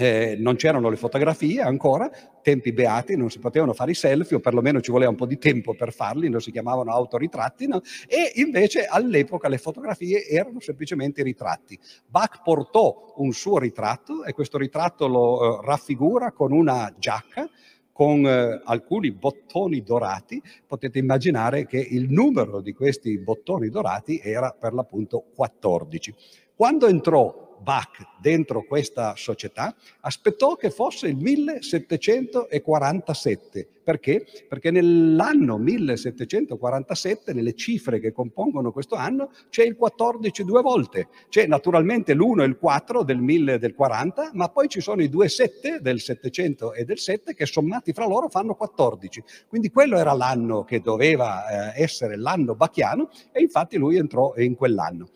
eh, 0.00 0.34
non 0.38 0.56
c'erano 0.56 0.88
le 0.88 0.96
fotografie 0.96 1.60
ancora, 1.60 2.10
tempi 2.40 2.72
beati, 2.72 3.16
non 3.16 3.28
si 3.28 3.38
potevano 3.38 3.74
fare 3.74 3.90
i 3.90 3.94
selfie 3.94 4.36
o 4.36 4.40
perlomeno 4.40 4.80
ci 4.80 4.90
voleva 4.90 5.10
un 5.10 5.16
po' 5.16 5.26
di 5.26 5.36
tempo 5.36 5.74
per 5.74 5.92
farli, 5.92 6.30
non 6.30 6.40
si 6.40 6.50
chiamavano 6.50 6.90
autoritratti, 6.90 7.66
no? 7.66 7.82
e 8.08 8.32
invece 8.36 8.86
all'epoca 8.86 9.48
le 9.48 9.58
fotografie 9.58 10.26
erano 10.26 10.58
semplicemente 10.60 11.22
ritratti. 11.22 11.78
Bach 12.06 12.40
portò 12.42 13.12
un 13.16 13.32
suo 13.32 13.58
ritratto 13.58 14.24
e 14.24 14.32
questo 14.32 14.56
ritratto 14.56 15.06
lo 15.06 15.60
eh, 15.60 15.66
raffigura 15.66 16.32
con 16.32 16.52
una 16.52 16.94
giacca 16.98 17.46
con 17.92 18.24
eh, 18.24 18.62
alcuni 18.64 19.12
bottoni 19.12 19.82
dorati, 19.82 20.42
potete 20.66 20.98
immaginare 20.98 21.66
che 21.66 21.76
il 21.76 22.10
numero 22.10 22.62
di 22.62 22.72
questi 22.72 23.18
bottoni 23.18 23.68
dorati 23.68 24.18
era 24.24 24.56
per 24.58 24.72
l'appunto 24.72 25.26
14. 25.34 26.14
Quando 26.56 26.86
entrò 26.86 27.49
Bach 27.62 28.18
dentro 28.20 28.64
questa 28.64 29.14
società, 29.16 29.74
aspettò 30.00 30.56
che 30.56 30.70
fosse 30.70 31.06
il 31.08 31.16
1747. 31.16 33.68
Perché? 33.82 34.24
Perché 34.46 34.70
nell'anno 34.70 35.56
1747, 35.58 37.32
nelle 37.32 37.54
cifre 37.54 37.98
che 37.98 38.12
compongono 38.12 38.70
questo 38.70 38.94
anno, 38.94 39.32
c'è 39.48 39.64
il 39.64 39.74
14 39.74 40.44
due 40.44 40.62
volte. 40.62 41.08
C'è 41.28 41.46
naturalmente 41.46 42.14
l'1 42.14 42.42
e 42.42 42.44
il 42.44 42.56
4 42.56 43.02
del 43.02 43.18
1000 43.18 43.58
del 43.58 43.74
40, 43.74 44.30
ma 44.34 44.48
poi 44.48 44.68
ci 44.68 44.80
sono 44.80 45.02
i 45.02 45.08
due 45.08 45.28
7 45.28 45.80
del 45.80 45.98
700 45.98 46.74
e 46.74 46.84
del 46.84 46.98
7 46.98 47.34
che 47.34 47.46
sommati 47.46 47.92
fra 47.92 48.06
loro 48.06 48.28
fanno 48.28 48.54
14. 48.54 49.24
Quindi 49.48 49.70
quello 49.70 49.96
era 49.96 50.12
l'anno 50.12 50.62
che 50.62 50.80
doveva 50.80 51.72
eh, 51.74 51.82
essere 51.82 52.16
l'anno 52.16 52.54
bachiano 52.54 53.10
e 53.32 53.40
infatti 53.40 53.76
lui 53.76 53.96
entrò 53.96 54.34
in 54.36 54.54
quell'anno. 54.54 55.08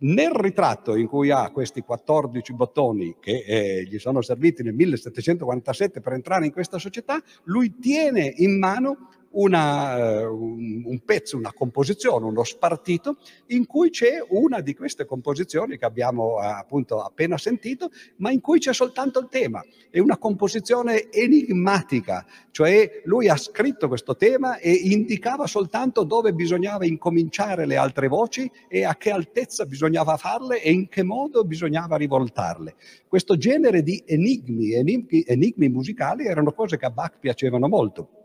Nel 0.00 0.30
ritratto 0.30 0.94
in 0.94 1.08
cui 1.08 1.30
ha 1.30 1.50
questi 1.50 1.80
14 1.80 2.52
bottoni 2.52 3.16
che 3.18 3.44
eh, 3.44 3.84
gli 3.84 3.98
sono 3.98 4.22
serviti 4.22 4.62
nel 4.62 4.74
1747 4.74 6.00
per 6.00 6.12
entrare 6.12 6.46
in 6.46 6.52
questa 6.52 6.78
società, 6.78 7.20
lui 7.44 7.78
tiene 7.80 8.32
in 8.36 8.58
mano 8.58 9.08
una, 9.30 10.28
uh, 10.28 10.34
un, 10.34 11.00
pezzo, 11.04 11.36
una 11.36 11.52
composizione, 11.52 12.26
uno 12.26 12.44
spartito, 12.44 13.18
in 13.48 13.66
cui 13.66 13.90
c'è 13.90 14.24
una 14.28 14.60
di 14.60 14.74
queste 14.74 15.04
composizioni 15.04 15.76
che 15.76 15.84
abbiamo 15.84 16.34
uh, 16.34 16.38
appunto 16.38 17.02
appena 17.02 17.36
sentito, 17.36 17.90
ma 18.16 18.30
in 18.30 18.40
cui 18.40 18.58
c'è 18.58 18.72
soltanto 18.72 19.20
il 19.20 19.28
tema. 19.28 19.62
È 19.90 19.98
una 19.98 20.18
composizione 20.18 21.10
enigmatica, 21.10 22.24
cioè 22.50 23.02
lui 23.04 23.28
ha 23.28 23.36
scritto 23.36 23.88
questo 23.88 24.16
tema 24.16 24.58
e 24.58 24.72
indicava 24.72 25.46
soltanto 25.46 26.04
dove 26.04 26.32
bisognava 26.32 26.86
incominciare 26.86 27.66
le 27.66 27.76
altre 27.76 28.08
voci 28.08 28.50
e 28.68 28.84
a 28.84 28.96
che 28.96 29.10
altezza 29.10 29.66
bisognava 29.66 30.16
farle 30.16 30.62
e 30.62 30.70
in 30.72 30.88
che 30.88 31.02
modo 31.02 31.44
bisognava 31.44 31.96
rivoltarle. 31.96 32.74
Questo 33.06 33.36
genere 33.36 33.82
di 33.82 34.02
enigmi, 34.06 34.72
enigmi, 34.72 35.24
enigmi 35.26 35.68
musicali 35.68 36.26
erano 36.26 36.52
cose 36.52 36.76
che 36.76 36.86
a 36.86 36.90
Bach 36.90 37.18
piacevano 37.18 37.68
molto. 37.68 38.17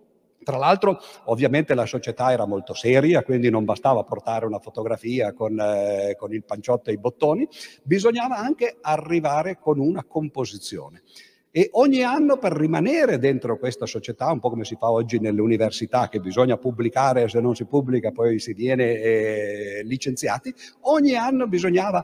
Tra 0.43 0.57
l'altro, 0.57 0.99
ovviamente 1.25 1.73
la 1.73 1.85
società 1.85 2.31
era 2.31 2.45
molto 2.45 2.73
seria, 2.73 3.23
quindi 3.23 3.49
non 3.49 3.65
bastava 3.65 4.03
portare 4.03 4.45
una 4.45 4.59
fotografia 4.59 5.33
con, 5.33 5.59
eh, 5.59 6.15
con, 6.17 6.33
il 6.33 6.43
panciotto 6.43 6.89
e 6.89 6.93
i 6.93 6.97
bottoni, 6.97 7.47
bisognava 7.83 8.37
anche 8.37 8.77
arrivare 8.81 9.57
con 9.59 9.79
una 9.79 10.03
composizione. 10.03 11.01
E 11.55 11.69
ogni 11.73 12.01
anno 12.01 12.37
per 12.37 12.51
rimanere 12.51 13.19
dentro 13.19 13.59
questa 13.59 13.85
società, 13.85 14.31
un 14.31 14.39
po' 14.39 14.49
come 14.49 14.65
si 14.65 14.75
fa 14.75 14.89
oggi 14.89 15.19
nelle 15.19 15.39
università, 15.39 16.09
che 16.09 16.19
bisogna 16.19 16.57
pubblicare, 16.57 17.29
se 17.29 17.39
non 17.41 17.55
si 17.55 17.65
pubblica 17.65 18.11
poi 18.11 18.39
si 18.39 18.53
viene 18.53 18.93
eh, 18.95 19.81
licenziati, 19.83 20.51
ogni 20.81 21.13
anno 21.13 21.47
bisognava 21.47 22.03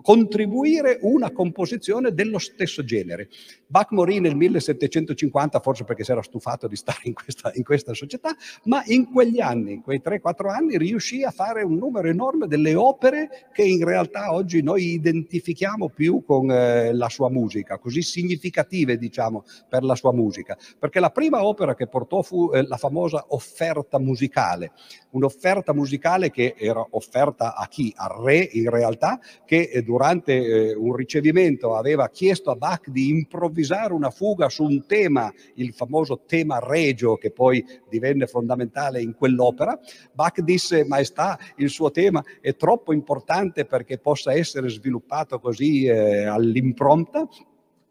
contribuire 0.00 0.98
una 1.02 1.30
composizione 1.30 2.14
dello 2.14 2.38
stesso 2.38 2.84
genere. 2.84 3.28
Bach 3.66 3.90
morì 3.90 4.20
nel 4.20 4.36
1750, 4.36 5.60
forse 5.60 5.84
perché 5.84 6.04
si 6.04 6.12
era 6.12 6.22
stufato 6.22 6.66
di 6.66 6.76
stare 6.76 7.00
in 7.04 7.14
questa, 7.14 7.52
in 7.54 7.64
questa 7.64 7.94
società, 7.94 8.34
ma 8.64 8.82
in 8.86 9.10
quegli 9.10 9.40
anni, 9.40 9.72
in 9.74 9.82
quei 9.82 10.00
3-4 10.04 10.48
anni, 10.50 10.78
riuscì 10.78 11.22
a 11.22 11.30
fare 11.30 11.62
un 11.62 11.76
numero 11.76 12.08
enorme 12.08 12.46
delle 12.46 12.74
opere 12.74 13.48
che 13.52 13.62
in 13.62 13.84
realtà 13.84 14.32
oggi 14.32 14.62
noi 14.62 14.92
identifichiamo 14.92 15.88
più 15.88 16.22
con 16.24 16.50
eh, 16.50 16.92
la 16.92 17.08
sua 17.08 17.30
musica, 17.30 17.78
così 17.78 18.02
significative, 18.02 18.96
diciamo, 18.96 19.44
per 19.68 19.82
la 19.82 19.94
sua 19.94 20.12
musica. 20.12 20.56
Perché 20.78 21.00
la 21.00 21.10
prima 21.10 21.44
opera 21.44 21.74
che 21.74 21.86
portò 21.86 22.22
fu 22.22 22.50
eh, 22.52 22.66
la 22.66 22.76
famosa 22.76 23.24
offerta 23.28 23.98
musicale, 23.98 24.72
un'offerta 25.10 25.72
musicale 25.72 26.30
che 26.30 26.54
era 26.56 26.84
offerta 26.90 27.54
a 27.54 27.66
chi? 27.68 27.92
Al 27.96 28.22
re 28.22 28.48
in 28.52 28.70
realtà, 28.70 29.18
che 29.44 29.81
durante 29.82 30.32
eh, 30.32 30.74
un 30.74 30.94
ricevimento 30.94 31.74
aveva 31.74 32.08
chiesto 32.08 32.50
a 32.50 32.56
Bach 32.56 32.88
di 32.88 33.08
improvvisare 33.08 33.92
una 33.92 34.10
fuga 34.10 34.48
su 34.48 34.64
un 34.64 34.86
tema, 34.86 35.32
il 35.54 35.72
famoso 35.72 36.22
tema 36.26 36.58
regio 36.58 37.16
che 37.16 37.30
poi 37.30 37.64
divenne 37.88 38.26
fondamentale 38.26 39.00
in 39.00 39.14
quell'opera. 39.14 39.78
Bach 40.12 40.40
disse, 40.40 40.84
maestà, 40.84 41.38
il 41.56 41.70
suo 41.70 41.90
tema 41.90 42.22
è 42.40 42.54
troppo 42.56 42.92
importante 42.92 43.64
perché 43.64 43.98
possa 43.98 44.32
essere 44.32 44.68
sviluppato 44.68 45.38
così 45.38 45.84
eh, 45.84 46.24
all'impronta 46.24 47.28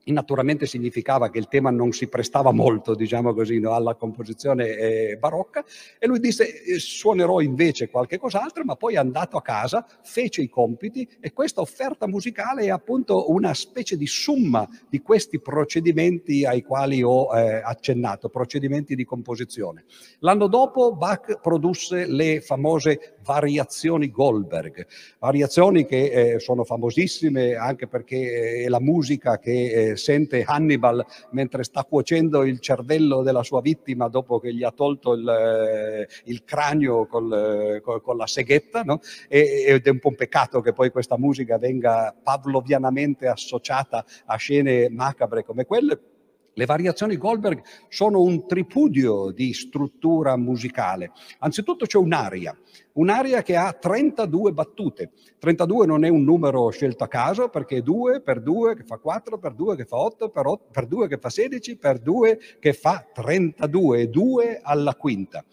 naturalmente 0.05 0.65
significava 0.65 1.29
che 1.29 1.37
il 1.37 1.47
tema 1.47 1.69
non 1.69 1.91
si 1.91 2.07
prestava 2.07 2.51
molto, 2.51 2.95
diciamo 2.95 3.33
così, 3.33 3.59
no, 3.59 3.73
alla 3.73 3.95
composizione 3.95 4.67
eh, 4.69 5.17
barocca 5.17 5.63
e 5.99 6.07
lui 6.07 6.19
disse 6.19 6.63
eh, 6.63 6.79
suonerò 6.79 7.39
invece 7.41 7.89
qualche 7.89 8.17
cos'altro, 8.17 8.63
ma 8.63 8.75
poi 8.75 8.95
è 8.95 8.97
andato 8.97 9.37
a 9.37 9.41
casa, 9.41 9.85
fece 10.01 10.41
i 10.41 10.49
compiti 10.49 11.07
e 11.19 11.33
questa 11.33 11.61
offerta 11.61 12.07
musicale 12.07 12.63
è 12.63 12.69
appunto 12.69 13.31
una 13.31 13.53
specie 13.53 13.95
di 13.95 14.07
summa 14.07 14.67
di 14.89 15.01
questi 15.01 15.39
procedimenti 15.39 16.45
ai 16.45 16.63
quali 16.63 17.03
ho 17.03 17.35
eh, 17.35 17.61
accennato, 17.63 18.29
procedimenti 18.29 18.95
di 18.95 19.05
composizione. 19.05 19.85
L'anno 20.19 20.47
dopo 20.47 20.95
Bach 20.95 21.39
produsse 21.41 22.05
le 22.05 22.41
famose 22.41 23.17
variazioni 23.23 24.09
Goldberg, 24.09 24.87
variazioni 25.19 25.85
che 25.85 26.33
eh, 26.33 26.39
sono 26.39 26.63
famosissime 26.63 27.53
anche 27.55 27.87
perché 27.87 28.63
è 28.63 28.67
la 28.67 28.79
musica 28.79 29.37
che 29.37 29.89
eh, 29.91 29.95
sente 30.01 30.43
Hannibal 30.43 31.05
mentre 31.31 31.63
sta 31.63 31.83
cuocendo 31.83 32.43
il 32.43 32.59
cervello 32.59 33.21
della 33.21 33.43
sua 33.43 33.61
vittima 33.61 34.07
dopo 34.07 34.39
che 34.39 34.53
gli 34.53 34.63
ha 34.63 34.71
tolto 34.71 35.13
il, 35.13 35.27
eh, 35.27 36.07
il 36.25 36.43
cranio 36.43 37.05
col, 37.07 37.79
col, 37.81 38.01
con 38.01 38.17
la 38.17 38.27
seghetta, 38.27 38.81
no? 38.81 38.99
e, 39.29 39.63
ed 39.67 39.85
è 39.85 39.89
un 39.89 39.99
po' 39.99 40.09
un 40.09 40.15
peccato 40.15 40.61
che 40.61 40.73
poi 40.73 40.89
questa 40.89 41.17
musica 41.17 41.57
venga 41.57 42.13
pavlovianamente 42.21 43.27
associata 43.27 44.03
a 44.25 44.35
scene 44.35 44.89
macabre 44.89 45.43
come 45.45 45.65
quelle. 45.65 46.10
Le 46.53 46.65
variazioni 46.65 47.15
Goldberg 47.15 47.61
sono 47.87 48.21
un 48.21 48.45
tripudio 48.45 49.31
di 49.31 49.53
struttura 49.53 50.35
musicale. 50.35 51.11
Anzitutto 51.39 51.85
c'è 51.85 51.97
un'aria, 51.97 52.57
un'aria 52.93 53.41
che 53.41 53.55
ha 53.55 53.71
32 53.71 54.51
battute. 54.51 55.11
32 55.39 55.85
non 55.85 56.03
è 56.03 56.09
un 56.09 56.23
numero 56.23 56.69
scelto 56.69 57.05
a 57.05 57.07
caso 57.07 57.47
perché 57.47 57.77
è 57.77 57.81
2 57.81 58.21
per 58.21 58.41
2 58.41 58.75
che 58.75 58.83
fa 58.83 58.97
4, 58.97 59.37
per 59.37 59.53
2 59.53 59.75
che 59.77 59.85
fa 59.85 59.97
8, 59.97 60.29
per, 60.29 60.45
8, 60.45 60.67
per 60.71 60.87
2 60.87 61.07
che 61.07 61.17
fa 61.17 61.29
16, 61.29 61.77
per 61.77 61.99
2 61.99 62.39
che 62.59 62.73
fa 62.73 63.07
32, 63.13 64.09
2 64.09 64.59
alla 64.61 64.95
quinta. 64.95 65.45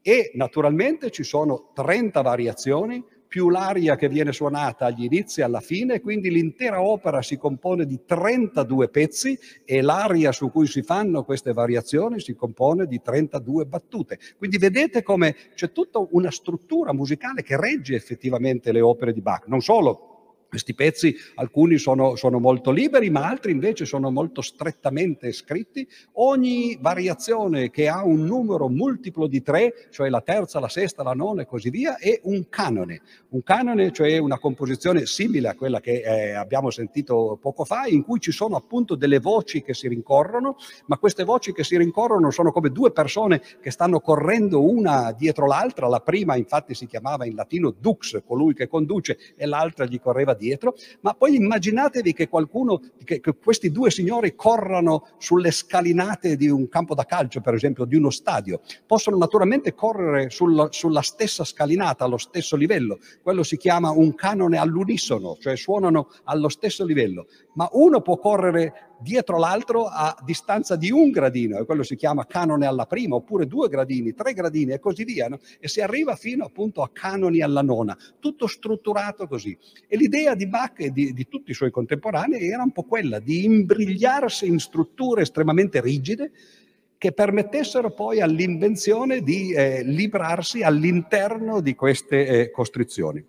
E 0.00 0.30
naturalmente 0.34 1.10
ci 1.10 1.24
sono 1.24 1.70
30 1.74 2.22
variazioni 2.22 3.04
più 3.36 3.50
l'aria 3.50 3.96
che 3.96 4.08
viene 4.08 4.32
suonata 4.32 4.86
agli 4.86 5.04
inizi 5.04 5.40
e 5.40 5.42
alla 5.42 5.60
fine, 5.60 6.00
quindi 6.00 6.30
l'intera 6.30 6.80
opera 6.80 7.20
si 7.20 7.36
compone 7.36 7.84
di 7.84 8.00
32 8.06 8.88
pezzi 8.88 9.38
e 9.66 9.82
l'aria 9.82 10.32
su 10.32 10.50
cui 10.50 10.66
si 10.66 10.80
fanno 10.80 11.22
queste 11.22 11.52
variazioni 11.52 12.18
si 12.18 12.34
compone 12.34 12.86
di 12.86 13.02
32 13.02 13.66
battute. 13.66 14.18
Quindi 14.38 14.56
vedete 14.56 15.02
come 15.02 15.36
c'è 15.54 15.70
tutta 15.70 16.02
una 16.12 16.30
struttura 16.30 16.94
musicale 16.94 17.42
che 17.42 17.60
regge 17.60 17.94
effettivamente 17.94 18.72
le 18.72 18.80
opere 18.80 19.12
di 19.12 19.20
Bach, 19.20 19.48
non 19.48 19.60
solo 19.60 20.15
questi 20.56 20.74
pezzi, 20.74 21.14
alcuni 21.34 21.76
sono, 21.76 22.16
sono, 22.16 22.38
molto 22.38 22.70
liberi, 22.70 23.10
ma 23.10 23.28
altri 23.28 23.52
invece 23.52 23.84
sono 23.84 24.10
molto 24.10 24.40
strettamente 24.40 25.30
scritti. 25.32 25.86
Ogni 26.14 26.78
variazione 26.80 27.68
che 27.68 27.88
ha 27.88 28.02
un 28.02 28.24
numero 28.24 28.68
multiplo 28.68 29.26
di 29.26 29.42
tre, 29.42 29.88
cioè 29.90 30.08
la 30.08 30.22
terza, 30.22 30.58
la 30.58 30.70
sesta, 30.70 31.02
la 31.02 31.12
nona 31.12 31.42
e 31.42 31.46
così 31.46 31.68
via, 31.68 31.98
è 31.98 32.20
un 32.22 32.48
canone. 32.48 33.02
Un 33.30 33.42
canone, 33.42 33.92
cioè 33.92 34.16
una 34.16 34.38
composizione 34.38 35.04
simile 35.04 35.48
a 35.48 35.54
quella 35.54 35.80
che 35.80 36.00
eh, 36.00 36.32
abbiamo 36.32 36.70
sentito 36.70 37.38
poco 37.38 37.66
fa, 37.66 37.86
in 37.86 38.02
cui 38.02 38.18
ci 38.18 38.32
sono 38.32 38.56
appunto 38.56 38.94
delle 38.94 39.18
voci 39.18 39.62
che 39.62 39.74
si 39.74 39.88
rincorrono, 39.88 40.56
ma 40.86 40.96
queste 40.96 41.24
voci 41.24 41.52
che 41.52 41.64
si 41.64 41.76
rincorrono 41.76 42.30
sono 42.30 42.50
come 42.50 42.70
due 42.70 42.92
persone 42.92 43.42
che 43.60 43.70
stanno 43.70 44.00
correndo 44.00 44.66
una 44.66 45.12
dietro 45.12 45.46
l'altra. 45.46 45.86
La 45.86 46.00
prima 46.00 46.36
infatti 46.36 46.72
si 46.72 46.86
chiamava 46.86 47.26
in 47.26 47.34
latino 47.34 47.74
dux, 47.78 48.22
colui 48.24 48.54
che 48.54 48.68
conduce, 48.68 49.18
e 49.36 49.44
l'altra 49.44 49.84
gli 49.84 50.00
correva 50.00 50.32
dietro, 50.32 50.45
ma 51.00 51.14
poi 51.14 51.36
immaginatevi 51.36 52.12
che 52.12 52.28
qualcuno, 52.28 52.80
che, 53.04 53.20
che 53.20 53.34
questi 53.34 53.70
due 53.70 53.90
signori 53.90 54.34
corrano 54.34 55.08
sulle 55.18 55.50
scalinate 55.50 56.36
di 56.36 56.48
un 56.48 56.68
campo 56.68 56.94
da 56.94 57.04
calcio, 57.04 57.40
per 57.40 57.54
esempio, 57.54 57.84
di 57.84 57.96
uno 57.96 58.10
stadio. 58.10 58.60
Possono 58.86 59.16
naturalmente 59.16 59.74
correre 59.74 60.30
sulla, 60.30 60.68
sulla 60.70 61.02
stessa 61.02 61.44
scalinata, 61.44 62.04
allo 62.04 62.18
stesso 62.18 62.56
livello. 62.56 62.98
Quello 63.22 63.42
si 63.42 63.56
chiama 63.56 63.90
un 63.90 64.14
canone 64.14 64.58
all'unisono, 64.58 65.36
cioè 65.40 65.56
suonano 65.56 66.10
allo 66.24 66.48
stesso 66.48 66.84
livello. 66.84 67.26
Ma 67.56 67.68
uno 67.72 68.00
può 68.00 68.18
correre 68.18 68.96
dietro 69.00 69.38
l'altro 69.38 69.86
a 69.86 70.16
distanza 70.24 70.76
di 70.76 70.90
un 70.90 71.10
gradino, 71.10 71.58
e 71.58 71.64
quello 71.64 71.82
si 71.82 71.96
chiama 71.96 72.26
canone 72.26 72.66
alla 72.66 72.86
prima, 72.86 73.16
oppure 73.16 73.46
due 73.46 73.68
gradini, 73.68 74.14
tre 74.14 74.32
gradini 74.32 74.72
e 74.72 74.78
così 74.78 75.04
via, 75.04 75.28
no? 75.28 75.38
e 75.58 75.68
si 75.68 75.80
arriva 75.80 76.16
fino 76.16 76.44
appunto 76.44 76.82
a 76.82 76.90
canoni 76.92 77.40
alla 77.40 77.62
nona, 77.62 77.96
tutto 78.20 78.46
strutturato 78.46 79.26
così. 79.26 79.56
E 79.88 79.96
l'idea 79.96 80.34
di 80.34 80.46
Bach 80.46 80.80
e 80.80 80.90
di, 80.90 81.12
di 81.12 81.28
tutti 81.28 81.50
i 81.50 81.54
suoi 81.54 81.70
contemporanei 81.70 82.48
era 82.48 82.62
un 82.62 82.72
po' 82.72 82.84
quella 82.84 83.18
di 83.18 83.44
imbrigliarsi 83.44 84.46
in 84.46 84.58
strutture 84.58 85.22
estremamente 85.22 85.80
rigide, 85.80 86.32
che 86.98 87.12
permettessero 87.12 87.90
poi 87.90 88.20
all'invenzione 88.20 89.20
di 89.20 89.52
eh, 89.52 89.82
librarsi 89.82 90.62
all'interno 90.62 91.60
di 91.60 91.74
queste 91.74 92.26
eh, 92.26 92.50
costrizioni. 92.50 93.24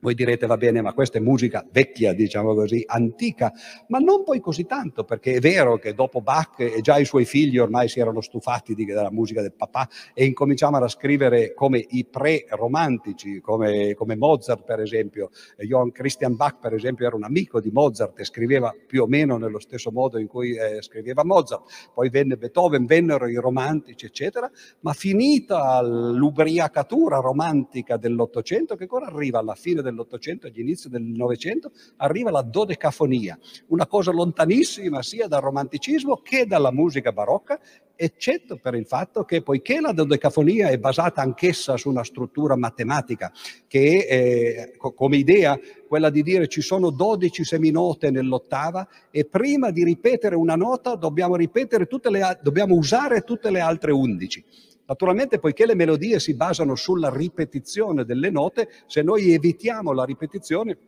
Voi 0.00 0.14
direte, 0.14 0.46
va 0.46 0.56
bene, 0.56 0.80
ma 0.80 0.92
questa 0.92 1.18
è 1.18 1.20
musica 1.20 1.66
vecchia, 1.72 2.12
diciamo 2.12 2.54
così, 2.54 2.84
antica, 2.86 3.52
ma 3.88 3.98
non 3.98 4.22
poi 4.22 4.38
così 4.38 4.64
tanto, 4.64 5.02
perché 5.02 5.32
è 5.34 5.40
vero 5.40 5.76
che 5.76 5.92
dopo 5.92 6.20
Bach 6.20 6.60
e 6.60 6.80
già 6.82 6.98
i 6.98 7.04
suoi 7.04 7.24
figli 7.24 7.58
ormai 7.58 7.88
si 7.88 7.98
erano 7.98 8.20
stufati 8.20 8.74
di, 8.74 8.84
della 8.84 9.10
musica 9.10 9.42
del 9.42 9.54
papà 9.54 9.88
e 10.14 10.24
incominciavano 10.24 10.84
a 10.84 10.88
scrivere 10.88 11.52
come 11.52 11.84
i 11.88 12.04
pre-romantici, 12.04 13.40
come, 13.40 13.94
come, 13.94 14.14
Mozart 14.14 14.62
per 14.62 14.78
esempio. 14.78 15.30
Johann 15.58 15.88
Christian 15.88 16.36
Bach 16.36 16.60
per 16.60 16.74
esempio 16.74 17.04
era 17.04 17.16
un 17.16 17.24
amico 17.24 17.60
di 17.60 17.70
Mozart 17.72 18.20
e 18.20 18.24
scriveva 18.24 18.72
più 18.86 19.02
o 19.02 19.06
meno 19.08 19.36
nello 19.36 19.58
stesso 19.58 19.90
modo 19.90 20.18
in 20.18 20.28
cui 20.28 20.54
eh, 20.54 20.80
scriveva 20.80 21.24
Mozart. 21.24 21.90
Poi 21.92 22.08
venne 22.08 22.36
Beethoven, 22.36 22.86
vennero 22.86 23.26
i 23.26 23.34
romantici, 23.34 24.06
eccetera, 24.06 24.48
ma 24.80 24.92
finita 24.92 25.82
l'ubriacatura 25.82 27.18
romantica 27.18 27.96
dell'Ottocento, 27.96 28.76
che 28.76 28.86
cosa 28.86 29.06
arriva 29.06 29.40
alla 29.40 29.56
fine 29.56 29.86
dell'Ottocento 29.90 30.46
agli 30.46 30.60
inizi 30.60 30.88
del 30.88 31.02
Novecento, 31.02 31.72
arriva 31.96 32.30
la 32.30 32.42
dodecafonia, 32.42 33.38
una 33.68 33.86
cosa 33.86 34.12
lontanissima 34.12 35.02
sia 35.02 35.26
dal 35.26 35.40
romanticismo 35.40 36.16
che 36.16 36.46
dalla 36.46 36.72
musica 36.72 37.12
barocca, 37.12 37.60
eccetto 38.00 38.56
per 38.56 38.74
il 38.74 38.86
fatto 38.86 39.24
che 39.24 39.42
poiché 39.42 39.80
la 39.80 39.92
dodecafonia 39.92 40.68
è 40.68 40.78
basata 40.78 41.20
anch'essa 41.20 41.76
su 41.76 41.88
una 41.88 42.04
struttura 42.04 42.56
matematica, 42.56 43.32
che 43.66 44.06
è 44.06 44.14
eh, 44.14 44.76
come 44.76 45.16
idea 45.16 45.58
quella 45.88 46.08
di 46.08 46.22
dire 46.22 46.46
ci 46.46 46.60
sono 46.60 46.90
12 46.90 47.44
seminote 47.44 48.10
nell'ottava 48.10 48.86
e 49.10 49.24
prima 49.24 49.70
di 49.70 49.82
ripetere 49.82 50.36
una 50.36 50.54
nota 50.54 50.94
dobbiamo, 50.94 51.34
ripetere 51.34 51.86
tutte 51.86 52.10
le, 52.10 52.38
dobbiamo 52.40 52.76
usare 52.76 53.22
tutte 53.22 53.50
le 53.50 53.60
altre 53.60 53.90
11. 53.90 54.44
Naturalmente, 54.88 55.38
poiché 55.38 55.66
le 55.66 55.74
melodie 55.74 56.18
si 56.18 56.34
basano 56.34 56.74
sulla 56.74 57.10
ripetizione 57.10 58.06
delle 58.06 58.30
note, 58.30 58.70
se 58.86 59.02
noi 59.02 59.34
evitiamo 59.34 59.92
la 59.92 60.04
ripetizione, 60.04 60.78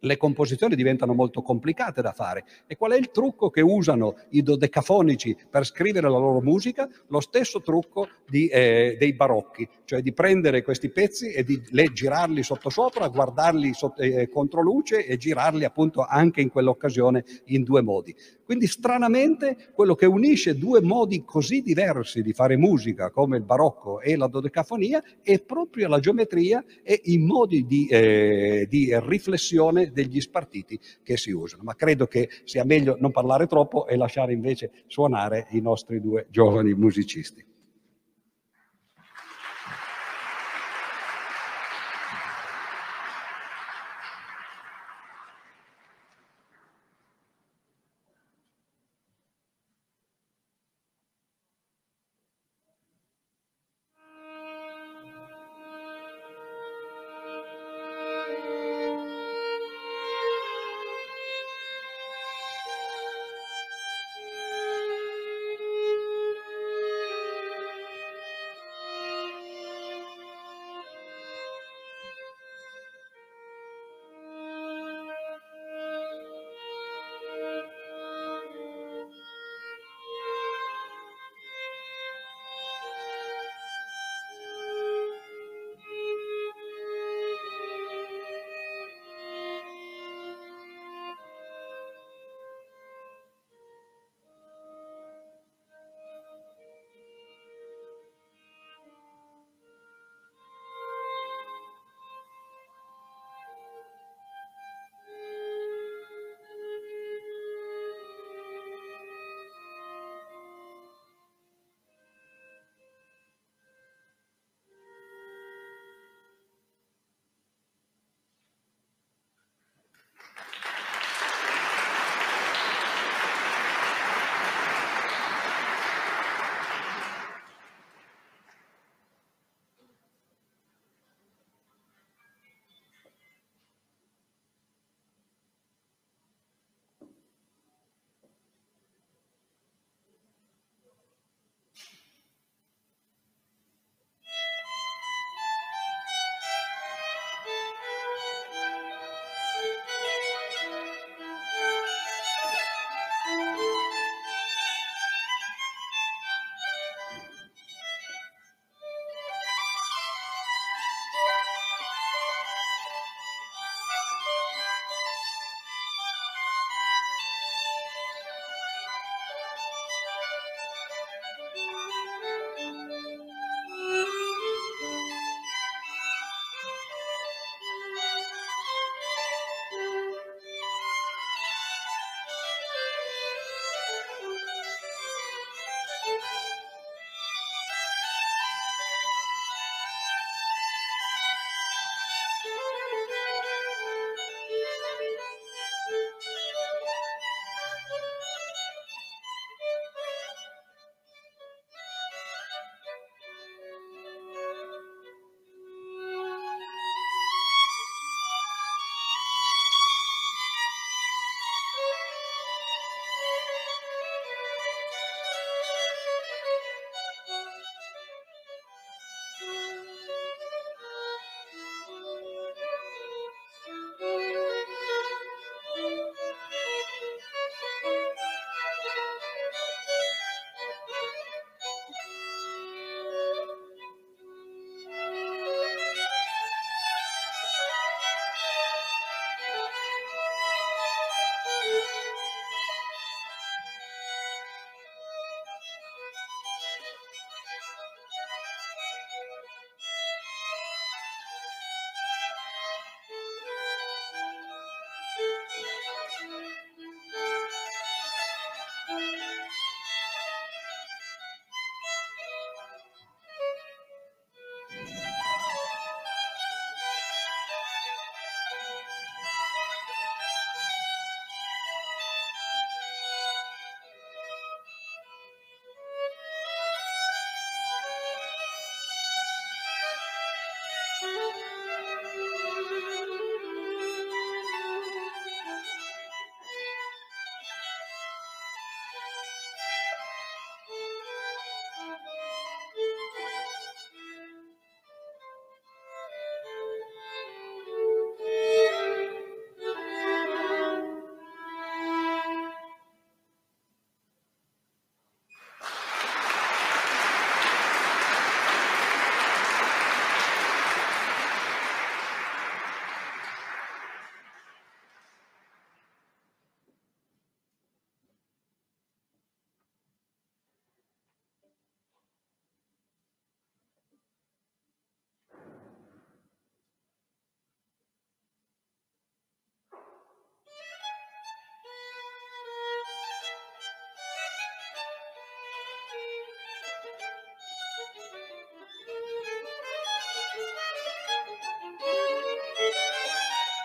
le 0.00 0.16
composizioni 0.16 0.76
diventano 0.76 1.14
molto 1.14 1.42
complicate 1.42 2.02
da 2.02 2.12
fare. 2.12 2.44
E 2.66 2.76
qual 2.76 2.92
è 2.92 2.96
il 2.96 3.10
trucco 3.10 3.50
che 3.50 3.60
usano 3.60 4.16
i 4.30 4.42
dodecafonici 4.42 5.36
per 5.50 5.64
scrivere 5.64 6.08
la 6.08 6.18
loro 6.18 6.40
musica? 6.40 6.88
Lo 7.08 7.20
stesso 7.20 7.60
trucco 7.60 8.08
di, 8.28 8.48
eh, 8.48 8.96
dei 8.98 9.14
barocchi, 9.14 9.68
cioè 9.84 10.00
di 10.02 10.12
prendere 10.12 10.62
questi 10.62 10.90
pezzi 10.90 11.32
e 11.32 11.42
di 11.42 11.60
le, 11.70 11.92
girarli 11.92 12.42
sottosopra, 12.42 13.08
guardarli 13.08 13.72
sotto, 13.72 14.02
eh, 14.02 14.28
contro 14.28 14.62
luce 14.62 15.06
e 15.06 15.16
girarli 15.16 15.64
appunto 15.64 16.04
anche 16.04 16.40
in 16.40 16.50
quell'occasione 16.50 17.24
in 17.46 17.62
due 17.62 17.82
modi. 17.82 18.14
Quindi 18.44 18.66
stranamente 18.66 19.68
quello 19.74 19.94
che 19.94 20.06
unisce 20.06 20.56
due 20.56 20.80
modi 20.80 21.22
così 21.24 21.60
diversi 21.60 22.22
di 22.22 22.32
fare 22.32 22.56
musica 22.56 23.10
come 23.10 23.36
il 23.36 23.42
barocco 23.42 24.00
e 24.00 24.16
la 24.16 24.26
dodecafonia 24.26 25.02
è 25.22 25.38
proprio 25.40 25.88
la 25.88 25.98
geometria 25.98 26.64
e 26.82 26.98
i 27.04 27.18
modi 27.18 27.66
di, 27.66 27.86
eh, 27.88 28.66
di 28.68 28.90
riflessione 29.00 29.87
degli 29.90 30.20
spartiti 30.20 30.78
che 31.02 31.16
si 31.16 31.30
usano. 31.30 31.62
Ma 31.62 31.74
credo 31.74 32.06
che 32.06 32.28
sia 32.44 32.64
meglio 32.64 32.96
non 32.98 33.10
parlare 33.10 33.46
troppo 33.46 33.86
e 33.86 33.96
lasciare 33.96 34.32
invece 34.32 34.70
suonare 34.86 35.46
i 35.50 35.60
nostri 35.60 36.00
due 36.00 36.26
giovani 36.30 36.74
musicisti. 36.74 37.44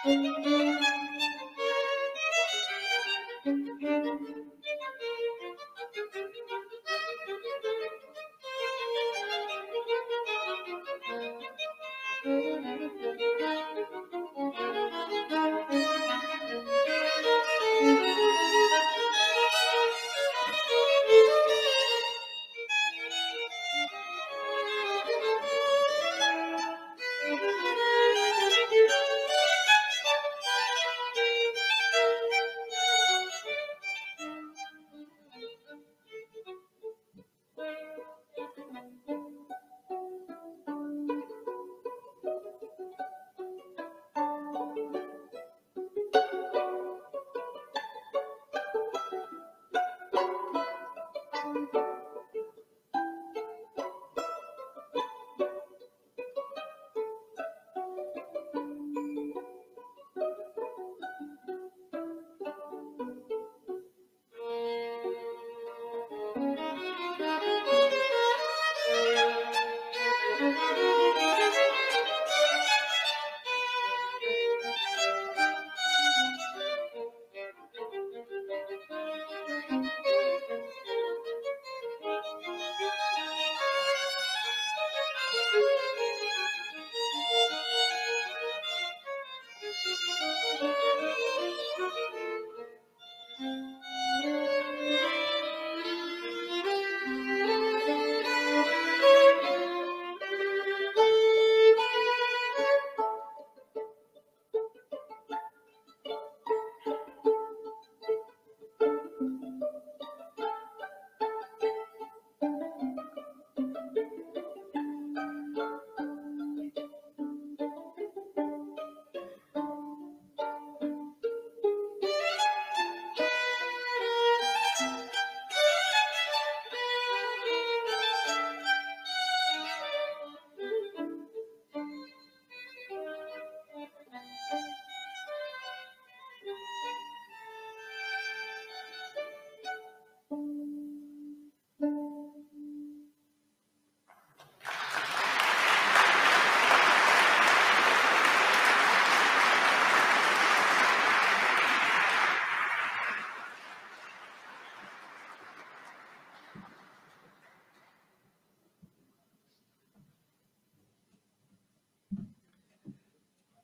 Thank 0.03 0.45
you. 0.47 0.82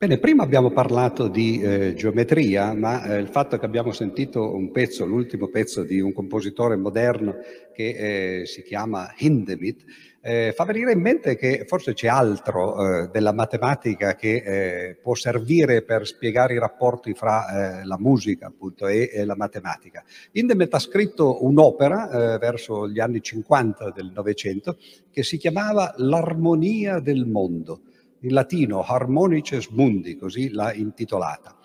Bene, 0.01 0.17
prima 0.17 0.43
abbiamo 0.43 0.71
parlato 0.71 1.27
di 1.27 1.59
eh, 1.59 1.93
geometria, 1.93 2.73
ma 2.73 3.03
eh, 3.03 3.17
il 3.19 3.27
fatto 3.27 3.59
che 3.59 3.65
abbiamo 3.65 3.91
sentito 3.91 4.55
un 4.55 4.71
pezzo, 4.71 5.05
l'ultimo 5.05 5.49
pezzo 5.49 5.83
di 5.83 5.99
un 5.99 6.13
compositore 6.13 6.77
moderno 6.77 7.35
che 7.73 8.39
eh, 8.39 8.45
si 8.45 8.63
chiama 8.63 9.13
Hindemith, 9.17 9.83
eh, 10.21 10.53
fa 10.55 10.63
venire 10.63 10.93
in 10.93 11.01
mente 11.01 11.35
che 11.35 11.65
forse 11.67 11.93
c'è 11.93 12.07
altro 12.07 12.77
eh, 13.01 13.09
della 13.11 13.33
matematica 13.33 14.15
che 14.15 14.35
eh, 14.35 14.95
può 15.01 15.15
servire 15.15 15.81
per 15.81 16.07
spiegare 16.07 16.53
i 16.53 16.59
rapporti 16.59 17.13
fra 17.13 17.81
la 17.83 17.97
musica 17.99 18.47
appunto 18.47 18.87
e, 18.87 19.09
e, 19.11 19.25
la 19.25 19.35
matematica. 19.35 20.01
Hindemith 20.31 20.75
ha 20.75 20.79
scritto 20.79 21.43
un'opera 21.43 22.37
verso 22.37 22.87
gli 22.87 23.01
anni 23.01 23.21
50 23.21 23.91
del 23.91 24.13
Novecento 24.15 24.77
che 25.11 25.23
si 25.23 25.35
chiamava 25.35 25.93
L'armonia 25.97 27.01
del 27.01 27.25
mondo 27.25 27.81
in 28.21 28.33
latino 28.33 28.83
Harmonices 28.83 29.67
Mundi, 29.67 30.15
così 30.15 30.49
l'ha 30.49 30.73
intitolata. 30.73 31.55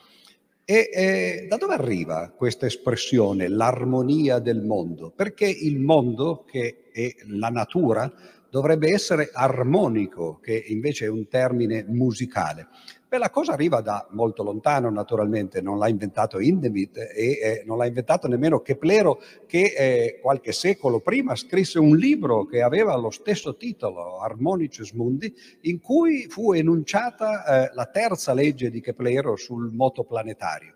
E 0.66 0.90
eh, 0.92 1.46
da 1.46 1.56
dove 1.56 1.74
arriva 1.74 2.32
questa 2.34 2.64
espressione, 2.64 3.48
l'armonia 3.48 4.38
del 4.38 4.62
mondo? 4.62 5.10
Perché 5.10 5.46
il 5.46 5.78
mondo, 5.78 6.44
che 6.46 6.88
è 6.90 7.14
la 7.26 7.48
natura, 7.48 8.10
dovrebbe 8.48 8.90
essere 8.90 9.30
armonico, 9.32 10.38
che 10.40 10.64
invece 10.68 11.04
è 11.06 11.08
un 11.08 11.28
termine 11.28 11.84
musicale. 11.86 12.68
Beh, 13.14 13.20
la 13.20 13.30
cosa 13.30 13.52
arriva 13.52 13.80
da 13.80 14.08
molto 14.10 14.42
lontano, 14.42 14.90
naturalmente, 14.90 15.60
non 15.60 15.78
l'ha 15.78 15.86
inventato 15.86 16.40
Hindemith 16.40 16.96
e 16.96 17.38
eh, 17.40 17.62
non 17.64 17.78
l'ha 17.78 17.86
inventato 17.86 18.26
nemmeno 18.26 18.58
Keplero, 18.58 19.20
che 19.46 19.72
eh, 19.76 20.18
qualche 20.20 20.50
secolo 20.50 20.98
prima 20.98 21.36
scrisse 21.36 21.78
un 21.78 21.96
libro 21.96 22.44
che 22.44 22.60
aveva 22.60 22.96
lo 22.96 23.10
stesso 23.10 23.54
titolo, 23.54 24.18
Harmonices 24.18 24.90
Mundi, 24.94 25.32
in 25.60 25.80
cui 25.80 26.26
fu 26.28 26.54
enunciata 26.54 27.68
eh, 27.68 27.70
la 27.74 27.86
terza 27.86 28.34
legge 28.34 28.68
di 28.68 28.80
Keplero 28.80 29.36
sul 29.36 29.70
moto 29.72 30.02
planetario. 30.02 30.74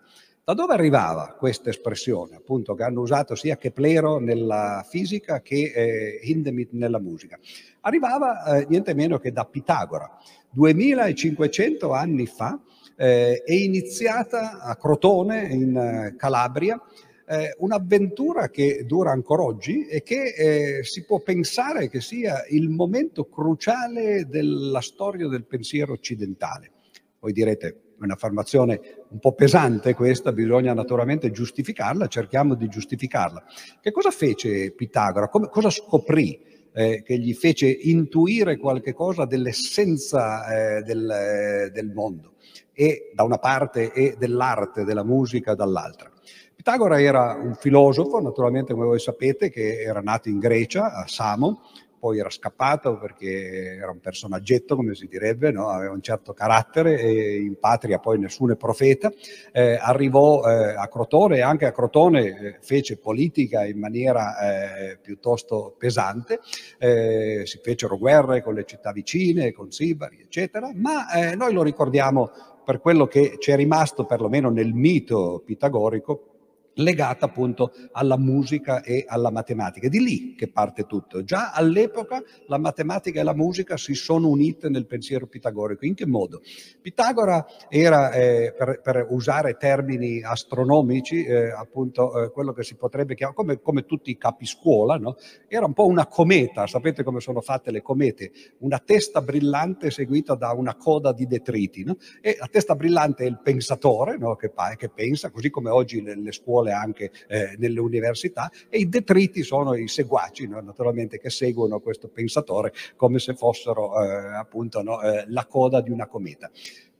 Da 0.49 0.55
dove 0.55 0.73
arrivava 0.73 1.35
questa 1.37 1.69
espressione, 1.69 2.37
appunto, 2.37 2.73
che 2.73 2.81
hanno 2.81 3.01
usato 3.01 3.35
sia 3.35 3.57
Keplero 3.57 4.17
nella 4.17 4.83
fisica 4.89 5.41
che 5.41 5.71
eh, 5.75 6.19
Hindemith 6.23 6.71
nella 6.71 6.99
musica? 6.99 7.37
Arrivava 7.81 8.43
eh, 8.45 8.65
niente 8.67 8.95
meno 8.95 9.19
che 9.19 9.31
da 9.31 9.45
Pitagora. 9.45 10.09
2500 10.51 11.91
anni 11.91 12.25
fa 12.25 12.59
eh, 12.95 13.43
è 13.43 13.53
iniziata 13.53 14.59
a 14.61 14.75
Crotone, 14.75 15.43
in 15.43 15.75
eh, 15.77 16.15
Calabria, 16.17 16.81
eh, 17.25 17.55
un'avventura 17.59 18.49
che 18.49 18.83
dura 18.85 19.11
ancora 19.11 19.43
oggi 19.43 19.85
e 19.85 20.01
che 20.01 20.33
eh, 20.33 20.83
si 20.83 21.05
può 21.05 21.19
pensare 21.19 21.87
che 21.87 22.01
sia 22.01 22.43
il 22.49 22.69
momento 22.69 23.25
cruciale 23.25 24.25
della 24.27 24.81
storia 24.81 25.27
del 25.27 25.45
pensiero 25.45 25.93
occidentale. 25.93 26.71
Voi 27.19 27.31
direte, 27.31 27.67
è 27.67 28.03
un'affermazione 28.03 28.79
un 29.09 29.19
po' 29.19 29.33
pesante 29.33 29.93
questa, 29.93 30.31
bisogna 30.31 30.73
naturalmente 30.73 31.31
giustificarla, 31.31 32.07
cerchiamo 32.07 32.55
di 32.55 32.67
giustificarla. 32.67 33.43
Che 33.79 33.91
cosa 33.91 34.09
fece 34.09 34.71
Pitagora? 34.71 35.27
Come, 35.27 35.49
cosa 35.49 35.69
scoprì? 35.69 36.58
Eh, 36.73 37.01
che 37.03 37.17
gli 37.17 37.33
fece 37.33 37.67
intuire 37.67 38.57
qualche 38.57 38.93
cosa 38.93 39.25
dell'essenza 39.25 40.77
eh, 40.77 40.81
del, 40.81 41.09
eh, 41.09 41.69
del 41.71 41.91
mondo, 41.91 42.33
e 42.73 43.11
da 43.13 43.23
una 43.23 43.37
parte 43.37 43.91
e 43.91 44.15
dell'arte, 44.17 44.83
della 44.83 45.03
musica 45.03 45.55
dall'altra. 45.55 46.11
Pitagora 46.55 47.01
era 47.01 47.39
un 47.41 47.55
filosofo, 47.55 48.19
naturalmente 48.19 48.73
come 48.73 48.85
voi 48.85 48.99
sapete, 48.99 49.49
che 49.49 49.81
era 49.81 50.01
nato 50.01 50.29
in 50.29 50.39
Grecia, 50.39 50.93
a 50.93 51.07
Samo, 51.07 51.61
poi 51.99 52.19
era 52.19 52.29
scappato 52.29 52.97
perché 52.97 53.75
era 53.75 53.91
un 53.91 53.99
personaggetto, 53.99 54.75
come 54.75 54.95
si 54.95 55.07
direbbe, 55.07 55.51
no? 55.51 55.69
aveva 55.69 55.93
un 55.93 56.01
certo 56.01 56.33
carattere 56.33 56.99
e 56.99 57.41
in 57.41 57.57
patria 57.59 57.99
poi 57.99 58.17
nessuno 58.17 58.53
è 58.53 58.55
profeta. 58.55 59.11
Eh, 59.51 59.77
arrivò 59.79 60.43
eh, 60.47 60.75
a 60.75 60.87
Crotone 60.87 61.37
e 61.37 61.41
anche 61.41 61.65
a 61.65 61.71
Crotone 61.71 62.25
eh, 62.25 62.57
fece 62.61 62.97
politica 62.97 63.65
in 63.65 63.77
maniera 63.77 64.37
eh, 64.39 64.97
piuttosto 65.01 65.75
pesante, 65.77 66.39
eh, 66.77 67.43
si 67.45 67.59
fecero 67.61 67.97
guerre 67.97 68.41
con 68.41 68.53
le 68.53 68.65
città 68.65 68.91
vicine, 68.91 69.51
con 69.51 69.71
Sibari, 69.71 70.21
eccetera, 70.21 70.71
ma 70.73 71.11
eh, 71.11 71.35
noi 71.35 71.53
lo 71.53 71.63
ricordiamo 71.63 72.31
per 72.63 72.79
quello 72.79 73.07
che 73.07 73.37
c'è 73.39 73.55
rimasto 73.55 74.05
perlomeno 74.05 74.49
nel 74.49 74.73
mito 74.73 75.41
pitagorico 75.43 76.38
legata 76.75 77.25
appunto 77.25 77.73
alla 77.91 78.17
musica 78.17 78.81
e 78.81 79.05
alla 79.07 79.31
matematica. 79.31 79.87
È 79.87 79.89
di 79.89 80.03
lì 80.03 80.35
che 80.35 80.49
parte 80.49 80.83
tutto. 80.83 81.23
Già 81.23 81.51
all'epoca 81.51 82.21
la 82.47 82.57
matematica 82.57 83.19
e 83.19 83.23
la 83.23 83.35
musica 83.35 83.77
si 83.77 83.93
sono 83.93 84.27
unite 84.27 84.69
nel 84.69 84.85
pensiero 84.85 85.27
pitagorico. 85.27 85.85
In 85.85 85.95
che 85.95 86.05
modo? 86.05 86.41
Pitagora 86.81 87.45
era, 87.69 88.11
eh, 88.11 88.53
per, 88.57 88.81
per, 88.81 89.07
usare 89.09 89.55
termini 89.55 90.21
astronomici, 90.21 91.23
eh, 91.23 91.51
appunto 91.51 92.23
eh, 92.23 92.31
quello 92.31 92.53
che 92.53 92.63
si 92.63 92.75
potrebbe 92.75 93.15
chiamare, 93.15 93.37
come, 93.37 93.61
come 93.61 93.85
tutti 93.85 94.11
i 94.11 94.17
capiscuola, 94.17 94.97
no? 94.97 95.15
era 95.47 95.65
un 95.65 95.73
po' 95.73 95.85
una 95.85 96.07
cometa, 96.07 96.67
sapete 96.67 97.03
come 97.03 97.19
sono 97.19 97.41
fatte 97.41 97.71
le 97.71 97.81
comete? 97.81 98.31
Una 98.59 98.79
testa 98.79 99.21
brillante 99.21 99.91
seguita 99.91 100.35
da 100.35 100.51
una 100.51 100.75
coda 100.75 101.11
di 101.11 101.25
detriti. 101.25 101.83
No? 101.83 101.97
E 102.21 102.37
la 102.39 102.47
testa 102.47 102.75
brillante 102.75 103.23
è 103.23 103.27
il 103.27 103.39
pensatore 103.41 104.17
no? 104.17 104.35
che, 104.35 104.51
che 104.77 104.89
pensa, 104.89 105.29
così 105.29 105.49
come 105.49 105.69
oggi 105.69 106.01
le, 106.01 106.15
le 106.15 106.31
scuole 106.31 106.58
scuole, 106.59 106.71
anche 106.71 107.11
eh, 107.27 107.55
nelle 107.57 107.79
università, 107.79 108.51
e 108.69 108.79
i 108.79 108.89
detriti 108.89 109.43
sono 109.43 109.75
i 109.75 109.87
seguaci, 109.87 110.47
no? 110.47 110.59
naturalmente, 110.61 111.19
che 111.19 111.29
seguono 111.29 111.79
questo 111.79 112.07
pensatore 112.07 112.73
come 112.95 113.19
se 113.19 113.33
fossero 113.33 114.01
eh, 114.01 114.35
appunto 114.35 114.81
no? 114.81 115.01
eh, 115.01 115.25
la 115.27 115.45
coda 115.45 115.81
di 115.81 115.91
una 115.91 116.07
cometa. 116.07 116.49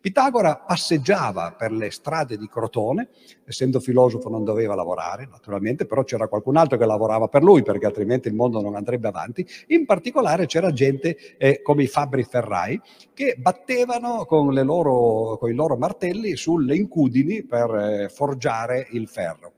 Pitagora 0.01 0.55
passeggiava 0.55 1.53
per 1.57 1.73
le 1.73 1.91
strade 1.91 2.37
di 2.37 2.47
Crotone, 2.47 3.09
essendo 3.45 3.81
filosofo 3.81 4.29
non 4.29 4.45
doveva 4.45 4.73
lavorare, 4.73 5.27
naturalmente, 5.29 5.85
però 5.85 6.03
c'era 6.03 6.29
qualcun 6.29 6.55
altro 6.55 6.77
che 6.77 6.85
lavorava 6.85 7.27
per 7.27 7.43
lui, 7.43 7.63
perché 7.63 7.85
altrimenti 7.85 8.29
il 8.29 8.33
mondo 8.33 8.61
non 8.61 8.75
andrebbe 8.75 9.09
avanti. 9.09 9.45
In 9.67 9.85
particolare 9.85 10.45
c'era 10.45 10.71
gente 10.71 11.17
eh, 11.37 11.61
come 11.61 11.83
i 11.83 11.87
fabbri 11.87 12.23
ferrai 12.23 12.79
che 13.13 13.35
battevano 13.37 14.23
con, 14.25 14.53
loro, 14.53 15.37
con, 15.37 15.49
i 15.49 15.53
loro 15.53 15.75
martelli 15.75 16.37
sulle 16.37 16.77
incudini 16.77 17.43
per 17.43 17.75
eh, 17.75 18.09
forgiare 18.09 18.87
il 18.91 19.07
ferro. 19.09 19.51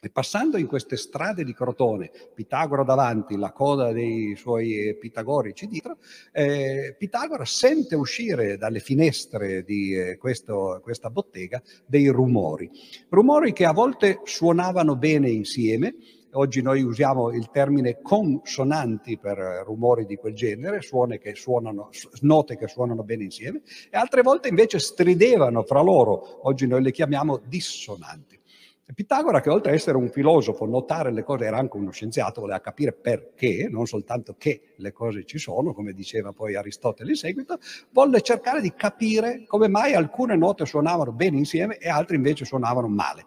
E 0.00 0.10
passando 0.10 0.58
in 0.58 0.68
queste 0.68 0.96
strade 0.96 1.42
di 1.42 1.52
Crotone, 1.52 2.12
Pitagora 2.32 2.84
davanti, 2.84 3.36
la 3.36 3.50
coda 3.50 3.90
dei 3.90 4.36
suoi 4.36 4.90
eh, 4.90 4.94
pitagorici 4.94 5.66
dietro, 5.66 5.96
eh, 6.30 6.94
Pitagora 6.96 7.44
sente 7.44 7.96
uscire 7.96 8.56
dalle 8.56 8.78
finestre 8.78 9.64
di 9.64 9.96
eh, 9.96 10.16
questo, 10.16 10.78
questa 10.84 11.10
bottega 11.10 11.60
dei 11.84 12.06
rumori, 12.10 12.70
rumori 13.08 13.52
che 13.52 13.64
a 13.64 13.72
volte 13.72 14.20
suonavano 14.22 14.94
bene 14.94 15.30
insieme, 15.30 15.94
Oggi 16.32 16.60
noi 16.60 16.82
usiamo 16.82 17.30
il 17.32 17.48
termine 17.50 18.02
consonanti 18.02 19.16
per 19.16 19.38
rumori 19.64 20.04
di 20.04 20.16
quel 20.16 20.34
genere, 20.34 20.80
che 21.18 21.34
suonano, 21.34 21.88
note 22.20 22.58
che 22.58 22.68
suonano 22.68 23.02
bene 23.02 23.24
insieme, 23.24 23.62
e 23.90 23.96
altre 23.96 24.20
volte 24.20 24.48
invece 24.48 24.78
stridevano 24.78 25.62
fra 25.62 25.80
loro, 25.80 26.46
oggi 26.46 26.66
noi 26.66 26.82
le 26.82 26.92
chiamiamo 26.92 27.40
dissonanti. 27.48 28.38
Pitagora, 28.94 29.40
che 29.40 29.50
oltre 29.50 29.70
ad 29.70 29.76
essere 29.76 29.98
un 29.98 30.08
filosofo, 30.08 30.64
notare 30.64 31.12
le 31.12 31.22
cose, 31.22 31.44
era 31.44 31.58
anche 31.58 31.76
uno 31.76 31.90
scienziato, 31.90 32.40
voleva 32.40 32.60
capire 32.60 32.92
perché, 32.92 33.68
non 33.70 33.86
soltanto 33.86 34.34
che 34.38 34.72
le 34.76 34.92
cose 34.92 35.24
ci 35.24 35.38
sono, 35.38 35.74
come 35.74 35.92
diceva 35.92 36.32
poi 36.32 36.56
Aristotele 36.56 37.10
in 37.10 37.16
seguito, 37.16 37.58
volle 37.90 38.22
cercare 38.22 38.60
di 38.62 38.72
capire 38.74 39.44
come 39.46 39.68
mai 39.68 39.92
alcune 39.92 40.36
note 40.36 40.64
suonavano 40.64 41.12
bene 41.12 41.36
insieme 41.36 41.76
e 41.76 41.88
altre 41.88 42.16
invece 42.16 42.44
suonavano 42.46 42.88
male 42.88 43.26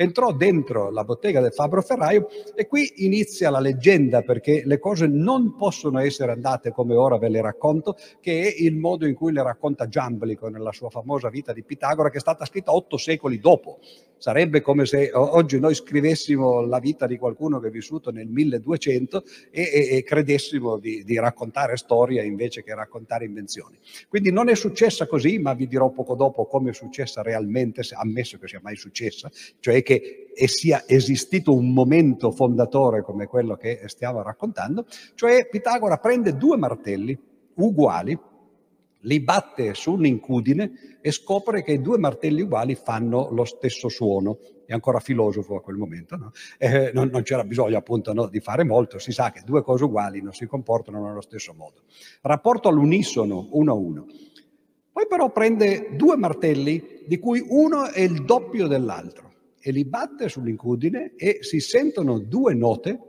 entrò 0.00 0.32
dentro 0.32 0.90
la 0.90 1.04
bottega 1.04 1.42
del 1.42 1.52
Fabbro 1.52 1.82
Ferraio 1.82 2.28
e 2.54 2.66
qui 2.66 3.04
inizia 3.04 3.50
la 3.50 3.60
leggenda 3.60 4.22
perché 4.22 4.62
le 4.64 4.78
cose 4.78 5.06
non 5.06 5.56
possono 5.56 5.98
essere 5.98 6.32
andate 6.32 6.72
come 6.72 6.94
ora 6.94 7.18
ve 7.18 7.28
le 7.28 7.42
racconto, 7.42 7.96
che 8.18 8.44
è 8.44 8.62
il 8.62 8.76
modo 8.76 9.06
in 9.06 9.14
cui 9.14 9.30
le 9.30 9.42
racconta 9.42 9.88
Giamblico 9.88 10.48
nella 10.48 10.72
sua 10.72 10.88
famosa 10.88 11.28
vita 11.28 11.52
di 11.52 11.62
Pitagora 11.62 12.08
che 12.08 12.16
è 12.16 12.20
stata 12.20 12.46
scritta 12.46 12.72
otto 12.72 12.96
secoli 12.96 13.40
dopo. 13.40 13.78
Sarebbe 14.16 14.60
come 14.60 14.84
se 14.84 15.10
oggi 15.14 15.58
noi 15.58 15.74
scrivessimo 15.74 16.60
la 16.60 16.78
vita 16.78 17.06
di 17.06 17.16
qualcuno 17.16 17.58
che 17.58 17.68
è 17.68 17.70
vissuto 17.70 18.10
nel 18.10 18.28
1200 18.28 19.24
e, 19.50 19.62
e, 19.62 19.96
e 19.96 20.02
credessimo 20.02 20.76
di, 20.76 21.04
di 21.04 21.18
raccontare 21.18 21.78
storia 21.78 22.22
invece 22.22 22.62
che 22.62 22.74
raccontare 22.74 23.24
invenzioni. 23.24 23.78
Quindi 24.08 24.30
non 24.30 24.50
è 24.50 24.54
successa 24.54 25.06
così, 25.06 25.38
ma 25.38 25.54
vi 25.54 25.66
dirò 25.66 25.88
poco 25.88 26.14
dopo 26.16 26.44
come 26.44 26.68
è 26.68 26.74
successa 26.74 27.22
realmente, 27.22 27.80
ammesso 27.92 28.36
che 28.36 28.46
sia 28.46 28.60
mai 28.62 28.76
successa, 28.76 29.30
cioè 29.58 29.82
che 29.82 29.89
che 29.90 30.30
sia 30.46 30.84
esistito 30.86 31.52
un 31.52 31.72
momento 31.72 32.30
fondatore 32.30 33.02
come 33.02 33.26
quello 33.26 33.56
che 33.56 33.82
stiamo 33.86 34.22
raccontando, 34.22 34.86
cioè 35.16 35.48
Pitagora 35.48 35.96
prende 35.98 36.36
due 36.36 36.56
martelli 36.56 37.18
uguali, 37.54 38.16
li 39.04 39.20
batte 39.20 39.74
su 39.74 39.94
un'incudine 39.94 40.98
e 41.00 41.10
scopre 41.10 41.64
che 41.64 41.72
i 41.72 41.80
due 41.80 41.98
martelli 41.98 42.42
uguali 42.42 42.76
fanno 42.76 43.30
lo 43.32 43.44
stesso 43.44 43.88
suono. 43.88 44.38
È 44.64 44.72
ancora 44.72 45.00
filosofo 45.00 45.56
a 45.56 45.60
quel 45.60 45.76
momento, 45.76 46.16
no? 46.16 46.30
eh, 46.56 46.92
non, 46.94 47.08
non, 47.10 47.22
c'era 47.22 47.42
bisogno 47.42 47.76
appunto 47.76 48.12
no, 48.12 48.28
di 48.28 48.38
fare 48.38 48.62
molto, 48.62 49.00
si 49.00 49.10
sa 49.10 49.32
che 49.32 49.42
due 49.44 49.64
cose 49.64 49.82
uguali 49.82 50.22
non 50.22 50.32
si 50.32 50.46
comportano 50.46 51.04
nello 51.04 51.22
stesso 51.22 51.52
modo. 51.54 51.82
Rapporto 52.22 52.68
all'unisono, 52.68 53.48
uno 53.50 53.72
a 53.72 53.74
uno. 53.74 54.06
Poi 54.92 55.06
però 55.08 55.32
prende 55.32 55.96
due 55.96 56.16
martelli 56.16 57.02
di 57.08 57.18
cui 57.18 57.44
uno 57.44 57.86
è 57.86 58.02
il 58.02 58.24
doppio 58.24 58.68
dell'altro 58.68 59.29
e 59.60 59.70
li 59.70 59.84
batte 59.84 60.28
sull'incudine 60.28 61.14
e 61.16 61.38
si 61.42 61.60
sentono 61.60 62.18
due 62.18 62.54
note 62.54 63.00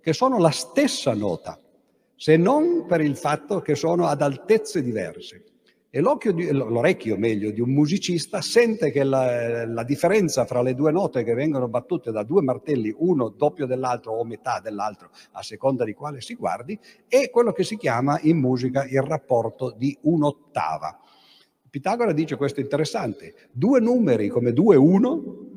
che 0.00 0.12
sono 0.12 0.38
la 0.38 0.50
stessa 0.50 1.12
nota, 1.14 1.60
se 2.16 2.36
non 2.36 2.86
per 2.86 3.00
il 3.00 3.16
fatto 3.16 3.60
che 3.60 3.74
sono 3.74 4.06
ad 4.06 4.22
altezze 4.22 4.82
diverse. 4.82 5.44
E 5.90 6.02
di, 6.34 6.50
l'orecchio, 6.50 7.16
meglio, 7.16 7.50
di 7.50 7.62
un 7.62 7.70
musicista 7.70 8.42
sente 8.42 8.90
che 8.90 9.04
la, 9.04 9.66
la, 9.66 9.84
differenza 9.84 10.44
fra 10.44 10.60
le 10.60 10.74
due 10.74 10.92
note 10.92 11.24
che 11.24 11.32
vengono 11.32 11.66
battute 11.66 12.12
da 12.12 12.24
due 12.24 12.42
martelli, 12.42 12.94
uno 12.98 13.30
doppio 13.30 13.64
dell'altro 13.64 14.12
o 14.12 14.22
metà 14.24 14.60
dell'altro, 14.60 15.08
a 15.32 15.42
seconda 15.42 15.84
di 15.84 15.94
quale 15.94 16.20
si 16.20 16.34
guardi, 16.34 16.78
è 17.08 17.30
quello 17.30 17.52
che 17.52 17.64
si 17.64 17.78
chiama 17.78 18.18
in 18.20 18.36
musica 18.36 18.84
il 18.84 19.00
rapporto 19.00 19.74
di 19.76 19.96
un'ottava. 20.02 21.00
Pitagora 21.70 22.12
dice 22.12 22.36
questo 22.36 22.60
interessante, 22.60 23.34
due 23.50 23.80
numeri 23.80 24.28
come 24.28 24.52
2 24.52 24.76
1 24.76 25.47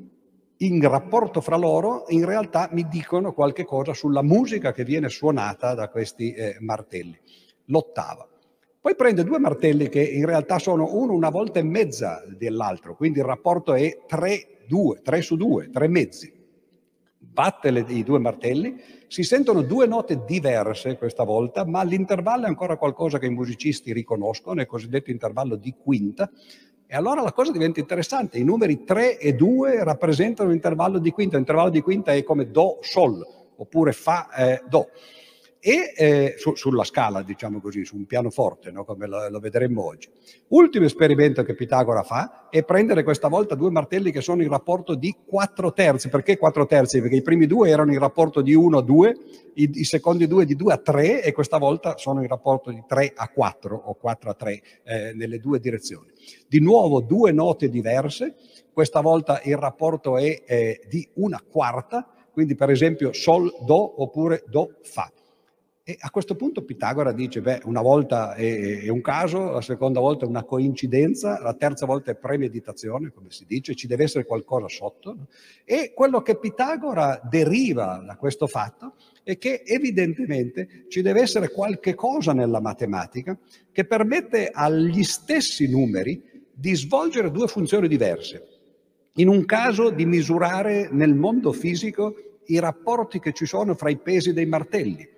in 0.62 0.82
rapporto 0.88 1.42
fra 1.42 1.56
loro 1.56 2.06
in 2.10 2.26
realtà 2.26 2.70
mi 2.72 2.88
dicono 2.88 3.34
qualche 3.34 3.66
cosa 3.66 3.94
sulla 3.94 4.22
musica 4.22 4.72
che 4.72 4.84
viene 4.84 5.10
suonata 5.10 5.74
da 5.74 5.90
questi 5.90 6.34
eh, 6.34 6.58
martelli. 6.60 7.18
L'ottava. 7.66 8.28
Poi 8.80 8.96
prende 8.96 9.24
due 9.24 9.40
martelli 9.40 9.90
che 9.90 10.04
in 10.04 10.26
realtà 10.26 10.60
sono 10.60 10.96
uno 10.96 11.14
una 11.14 11.30
volta 11.30 11.60
e 11.60 11.64
mezza 11.64 12.24
dell'altro, 12.28 12.96
quindi 12.96 13.20
il 13.20 13.26
rapporto 13.26 13.74
è 13.74 14.00
3, 14.08 14.66
2, 14.68 15.02
3 15.02 15.22
su 15.22 15.36
2, 15.36 15.70
3 15.70 15.88
mezzi. 15.88 16.34
Batte 17.18 17.72
le, 17.72 17.86
i 17.88 18.04
due 18.04 18.20
martelli, 18.20 18.76
si 19.08 19.24
sentono 19.24 19.62
due 19.62 19.86
note 19.86 20.24
diverse 20.26 20.98
questa 20.98 21.24
volta, 21.24 21.66
ma 21.66 21.84
l'intervallo 21.84 22.46
è 22.46 22.48
ancora 22.48 22.78
qualcosa 22.78 23.20
che 23.20 23.28
i 23.28 23.32
musicisti 23.32 23.94
riconoscono, 23.94 24.60
è 24.60 24.64
il 24.64 24.68
cosiddetto 24.68 25.12
intervallo 25.12 25.56
di 25.56 25.76
quinta, 25.80 26.30
e 26.94 26.98
allora 26.98 27.22
la 27.22 27.32
cosa 27.32 27.54
diventa 27.54 27.80
interessante. 27.80 28.38
I 28.38 28.44
numeri 28.44 28.84
3 28.84 29.18
e 29.18 29.34
2 29.34 29.82
rappresentano 29.82 30.50
l'intervallo 30.50 31.00
di 31.00 31.10
quinta. 31.12 31.38
L'intervallo 31.38 31.70
di 31.70 31.80
quinta 31.80 32.12
è 32.12 32.22
come 32.22 32.52
Do, 32.52 32.80
Sol, 32.82 33.26
oppure 33.56 33.94
Fa, 33.94 34.28
eh, 34.36 34.62
Do. 34.68 34.90
E 35.64 35.94
eh, 35.96 36.34
su, 36.40 36.56
sulla 36.56 36.84
scala, 36.84 37.22
diciamo 37.22 37.62
così, 37.62 37.86
su 37.86 37.96
un 37.96 38.08
pianoforte, 38.08 38.72
no? 38.72 38.84
come 38.84 39.06
lo, 39.06 39.30
lo, 39.30 39.40
vedremo 39.40 39.86
oggi. 39.86 40.10
Ultimo 40.48 40.86
esperimento 40.86 41.44
che 41.44 41.54
Pitagora 41.54 42.02
fa 42.02 42.48
è 42.50 42.64
prendere 42.64 43.04
questa 43.04 43.28
volta 43.28 43.54
due 43.54 43.70
martelli 43.70 44.12
che 44.12 44.22
sono 44.22 44.42
in 44.42 44.50
rapporto 44.50 44.96
di 44.96 45.16
4 45.24 45.72
terzi. 45.72 46.10
Perché 46.10 46.38
4 46.38 46.66
terzi? 46.66 47.00
Perché 47.00 47.18
i 47.18 47.22
primi 47.22 47.46
due 47.46 47.70
erano 47.70 47.92
in 47.92 48.00
rapporto 48.00 48.42
di 48.42 48.56
1 48.56 48.80
a 48.80 48.82
2, 48.82 49.18
i, 49.54 49.70
i 49.76 49.84
secondi 49.84 50.26
due 50.26 50.46
di 50.46 50.56
2 50.56 50.74
a 50.74 50.78
3 50.78 51.22
e 51.22 51.32
questa 51.32 51.60
volta 51.60 51.96
sono 51.96 52.24
in 52.24 52.28
rapporto 52.28 52.72
di 52.72 52.84
3 52.88 53.14
a 53.16 53.30
4 53.30 53.76
o 53.86 53.94
4 53.94 54.30
a 54.32 54.34
3 54.34 54.62
eh, 54.82 55.14
nelle 55.14 55.38
due 55.38 55.60
direzioni. 55.60 56.08
Di 56.48 56.60
nuovo 56.60 57.02
due 57.02 57.32
note 57.32 57.70
diverse, 57.70 58.34
questa 58.74 59.02
volta 59.02 59.40
il 59.44 59.58
rapporto 59.58 60.18
è 60.18 60.42
eh, 60.44 60.82
di 60.90 61.08
una 61.18 61.40
quarta, 61.48 62.08
quindi 62.32 62.56
per 62.56 62.72
esempio 62.72 63.14
Sol, 63.14 63.54
Do 63.64 64.02
oppure 64.02 64.44
Do, 64.48 64.78
Fa. 64.82 65.12
E 65.84 65.98
a 66.00 66.12
questo 66.12 66.36
punto 66.36 66.64
Pitagora 66.64 67.12
dice, 67.12 67.42
beh, 67.42 67.62
una 67.64 67.82
volta 67.82 68.36
è, 68.36 68.82
è, 68.84 68.90
un 68.90 69.02
caso, 69.02 69.50
la 69.50 69.62
seconda 69.62 70.00
volta 70.00 70.26
è 70.26 70.28
una 70.28 70.44
coincidenza, 70.44 71.42
la 71.42 71.56
terza 71.56 71.88
volta 71.88 72.12
è 72.12 72.16
premeditazione, 72.16 73.12
come 73.12 73.32
si 73.32 73.46
dice, 73.48 73.74
ci 73.74 73.88
deve 73.88 74.04
essere 74.04 74.26
qualcosa 74.26 74.68
sotto. 74.68 75.26
E 75.66 75.92
quello 75.96 76.22
che 76.22 76.38
Pitagora 76.38 77.20
deriva 77.28 78.00
da 78.06 78.16
questo 78.16 78.46
fatto 78.46 78.94
è 79.24 79.40
che 79.40 79.64
evidentemente 79.66 80.86
ci 80.88 81.02
deve 81.02 81.22
essere 81.22 81.50
qualche 81.50 81.96
cosa 81.96 82.32
nella 82.32 82.62
matematica 82.62 83.36
che 83.72 83.86
permette 83.86 84.52
agli 84.54 85.04
stessi 85.04 85.68
numeri 85.68 86.46
di 86.54 86.76
svolgere 86.76 87.32
due 87.32 87.48
funzioni 87.48 87.88
diverse. 87.88 88.48
In 89.16 89.28
un 89.28 89.46
caso 89.46 89.90
di 89.90 90.06
misurare 90.06 90.90
nel 90.92 91.16
mondo 91.16 91.52
fisico 91.52 92.14
i 92.46 92.60
rapporti 92.60 93.20
che 93.20 93.34
ci 93.34 93.48
sono 93.48 93.74
fra 93.74 93.90
i 93.90 93.98
pesi 93.98 94.32
dei 94.32 94.46
martelli 94.46 95.11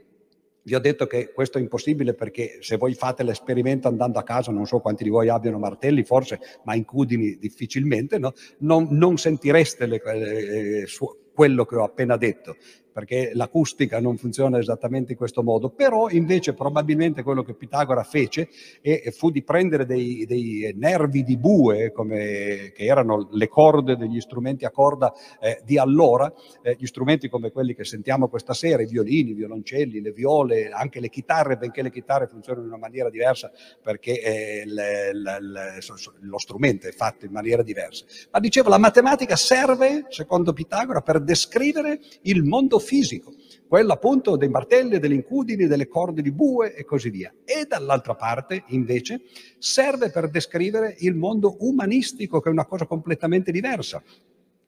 Vi 0.64 0.76
ho 0.76 0.80
detto 0.80 1.08
che 1.08 1.32
questo 1.34 1.58
è 1.58 1.62
impossibile 1.62 2.14
perché 2.14 2.58
se 2.62 2.78
voi 2.78 2.94
fate 2.94 3.24
l'esperimento 3.24 3.88
andando 3.88 4.18
a 4.18 4.24
casa, 4.24 4.52
non 4.52 4.66
so 4.66 4.80
quanti 4.80 5.04
di 5.04 5.10
voi 5.10 5.30
abbiano 5.30 5.60
martelli, 5.60 6.04
forse, 6.04 6.40
ma 6.64 6.74
incudini 6.74 7.38
difficilmente, 7.38 8.18
no? 8.18 8.34
non, 8.60 8.88
non, 8.92 9.18
sentireste 9.18 9.86
le, 9.86 10.02
eh, 10.02 10.88
su, 10.88 11.06
quello 11.34 11.66
che 11.66 11.76
ho 11.76 11.84
appena 11.84 12.16
detto 12.16 12.56
perché 12.94 13.32
l'acustica 13.34 14.00
non 14.00 14.18
funziona 14.18 14.60
esattamente 14.60 15.14
in 15.14 15.18
questo 15.18 15.44
modo, 15.44 15.70
però 15.70 16.10
invece 16.10 16.54
probabilmente 16.54 17.24
quello 17.24 17.44
che 17.44 17.56
Pitagora 17.56 18.04
fece 18.04 18.50
e, 18.82 19.12
fu 19.12 19.32
di 19.32 19.42
prendere 19.44 19.86
dei, 19.86 20.26
dei 20.26 20.74
nervi 20.76 21.24
di 21.24 21.38
bue, 21.38 21.92
come, 21.92 22.72
che 22.74 22.86
erano 22.86 23.28
le 23.32 23.48
corde 23.48 23.98
degli 23.98 24.20
strumenti 24.22 24.66
a 24.66 24.72
corda 24.72 25.12
eh, 25.42 25.62
di 25.66 25.78
allora, 25.78 26.32
eh, 26.62 26.76
gli 26.78 26.86
strumenti 26.86 27.28
come 27.30 27.52
quelli 27.52 27.74
che 27.74 27.84
sentiamo 27.84 28.28
questa 28.28 28.54
sera, 28.54 28.84
i 28.84 28.88
violini, 28.88 29.32
i 29.32 29.34
violoncelli, 29.34 30.00
le 30.00 30.12
viole, 30.12 30.70
anche 30.70 31.00
le 31.00 31.10
chitarre, 31.10 31.58
benché 31.58 31.82
le 31.82 31.92
chitarre 31.92 32.28
funzionano 32.28 32.66
in 32.66 32.72
una 32.72 32.80
maniera 32.80 33.10
diversa 33.10 33.52
perché 33.82 34.22
eh, 34.22 34.64
le, 34.66 35.14
le, 35.14 35.42
le, 35.42 35.80
lo 36.22 36.38
strumento 36.38 36.88
è 36.88 36.92
fatto 36.92 37.26
in 37.26 37.32
maniera 37.32 37.64
diversa. 37.64 38.06
Ma 38.32 38.40
dicevo, 38.40 38.70
la 38.70 38.78
matematica 38.78 39.36
serve, 39.36 40.06
secondo 40.10 40.54
Pitagora, 40.54 41.02
per 41.02 41.22
descrivere 41.22 42.00
il 42.24 42.44
mondo 42.44 42.80
fisico, 42.84 43.34
quello 43.68 43.94
appunto 43.94 44.38
dei 44.38 44.50
martelli, 44.50 45.00
delle 45.00 45.16
incudini, 45.16 45.66
delle 45.66 45.88
corde 45.88 46.22
di 46.22 46.32
bue 46.32 46.76
e 46.76 46.84
così 46.84 47.10
via. 47.10 47.34
E 47.44 47.66
dall'altra 47.68 48.14
parte, 48.14 48.64
invece, 48.68 49.22
serve 49.58 50.12
per 50.12 50.30
descrivere 50.30 50.96
il 51.00 51.16
mondo 51.16 51.56
umanistico, 51.62 52.40
che 52.40 52.50
è 52.50 52.52
una 52.52 52.68
cosa 52.68 52.86
completamente 52.86 53.52
diversa. 53.52 54.04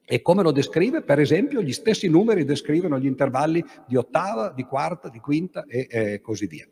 E 0.04 0.22
come 0.22 0.42
lo 0.42 0.50
descrive? 0.50 1.02
Per 1.02 1.20
esempio, 1.20 1.62
gli 1.62 1.72
stessi 1.72 2.08
numeri 2.08 2.44
descrivono 2.44 2.98
gli 2.98 3.06
intervalli 3.06 3.64
di 3.86 3.96
ottava, 3.96 4.50
di 4.50 4.64
quarta, 4.64 5.08
di 5.08 5.20
quinta 5.20 5.64
e 5.68 5.86
eh, 5.88 6.20
così 6.20 6.46
via. 6.46 6.66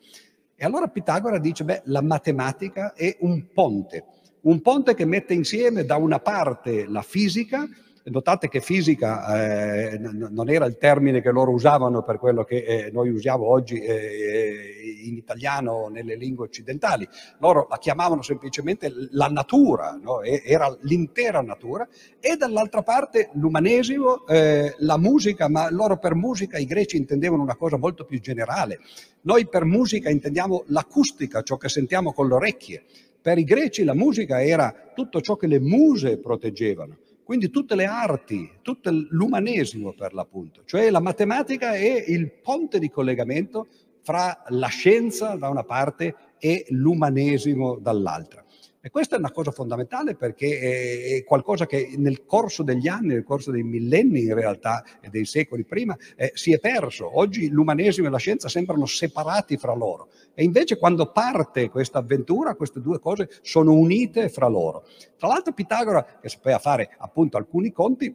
E 0.56 0.64
allora 0.64 0.88
Pitagora 0.88 1.38
dice, 1.38 1.64
beh, 1.64 1.82
la 1.86 2.02
matematica 2.02 2.94
è 2.94 3.16
un 3.20 3.46
ponte, 3.52 4.04
un 4.42 4.60
ponte 4.60 4.94
che 4.94 5.04
mette 5.04 5.34
insieme 5.34 5.84
da 5.84 5.96
una 5.96 6.20
parte 6.20 6.86
la 6.86 7.02
fisica 7.02 7.68
Notate 8.06 8.48
che 8.48 8.60
fisica 8.60 9.92
eh, 9.94 9.98
non 9.98 10.50
era 10.50 10.66
il 10.66 10.76
termine 10.76 11.22
che 11.22 11.30
loro 11.30 11.52
usavano 11.52 12.02
per 12.02 12.18
quello 12.18 12.44
che 12.44 12.58
eh, 12.58 12.90
noi 12.92 13.08
usiamo 13.08 13.46
oggi 13.48 13.80
eh, 13.80 15.00
in 15.04 15.16
italiano 15.16 15.88
nelle 15.88 16.14
lingue 16.14 16.44
occidentali. 16.44 17.08
Loro 17.38 17.66
la 17.70 17.78
chiamavano 17.78 18.20
semplicemente 18.20 18.92
la 19.12 19.28
natura, 19.28 19.98
no? 19.98 20.20
era 20.20 20.76
l'intera 20.82 21.40
natura. 21.40 21.88
E 22.20 22.36
dall'altra 22.36 22.82
parte 22.82 23.30
l'umanesimo, 23.32 24.26
eh, 24.26 24.74
la 24.80 24.98
musica, 24.98 25.48
ma 25.48 25.70
loro 25.70 25.96
per 25.96 26.14
musica 26.14 26.58
i 26.58 26.66
greci 26.66 26.98
intendevano 26.98 27.42
una 27.42 27.56
cosa 27.56 27.78
molto 27.78 28.04
più 28.04 28.20
generale. 28.20 28.80
Noi 29.22 29.48
per 29.48 29.64
musica 29.64 30.10
intendiamo 30.10 30.64
l'acustica, 30.66 31.40
ciò 31.40 31.56
che 31.56 31.70
sentiamo 31.70 32.12
con 32.12 32.28
le 32.28 32.34
orecchie. 32.34 32.82
Per 33.22 33.38
i 33.38 33.44
greci 33.44 33.82
la 33.82 33.94
musica 33.94 34.44
era 34.44 34.74
tutto 34.94 35.22
ciò 35.22 35.36
che 35.36 35.46
le 35.46 35.58
muse 35.58 36.18
proteggevano. 36.18 36.98
Quindi 37.24 37.48
tutte 37.48 37.74
le 37.74 37.86
arti, 37.86 38.50
tutto 38.60 38.90
l'umanesimo 38.92 39.94
per 39.94 40.12
l'appunto, 40.12 40.62
cioè 40.66 40.90
la 40.90 41.00
matematica 41.00 41.72
è 41.72 42.04
il 42.06 42.30
ponte 42.30 42.78
di 42.78 42.90
collegamento 42.90 43.66
fra 44.02 44.42
la 44.48 44.66
scienza 44.66 45.34
da 45.36 45.48
una 45.48 45.64
parte 45.64 46.14
e 46.38 46.66
l'umanesimo 46.68 47.78
dall'altra. 47.78 48.43
E 48.86 48.90
questa 48.90 49.16
è 49.16 49.18
una 49.18 49.30
cosa 49.30 49.50
fondamentale 49.50 50.14
perché 50.14 51.16
è 51.16 51.24
qualcosa 51.24 51.64
che 51.64 51.94
nel 51.96 52.26
corso 52.26 52.62
degli 52.62 52.86
anni, 52.86 53.14
nel 53.14 53.24
corso 53.24 53.50
dei 53.50 53.62
millenni 53.62 54.24
in 54.24 54.34
realtà 54.34 54.84
e 55.00 55.08
dei 55.08 55.24
secoli 55.24 55.64
prima, 55.64 55.96
eh, 56.16 56.32
si 56.34 56.52
è 56.52 56.58
perso. 56.58 57.18
Oggi 57.18 57.48
l'umanesimo 57.48 58.08
e 58.08 58.10
la 58.10 58.18
scienza 58.18 58.50
sembrano 58.50 58.84
separati 58.84 59.56
fra 59.56 59.72
loro. 59.72 60.10
E 60.34 60.44
invece 60.44 60.76
quando 60.76 61.10
parte 61.12 61.70
questa 61.70 62.00
avventura, 62.00 62.56
queste 62.56 62.82
due 62.82 62.98
cose 62.98 63.30
sono 63.40 63.72
unite 63.72 64.28
fra 64.28 64.48
loro. 64.48 64.84
Tra 65.16 65.28
l'altro 65.28 65.54
Pitagora, 65.54 66.18
che 66.20 66.28
sapeva 66.28 66.58
fare 66.58 66.94
appunto 66.98 67.38
alcuni 67.38 67.72
conti, 67.72 68.14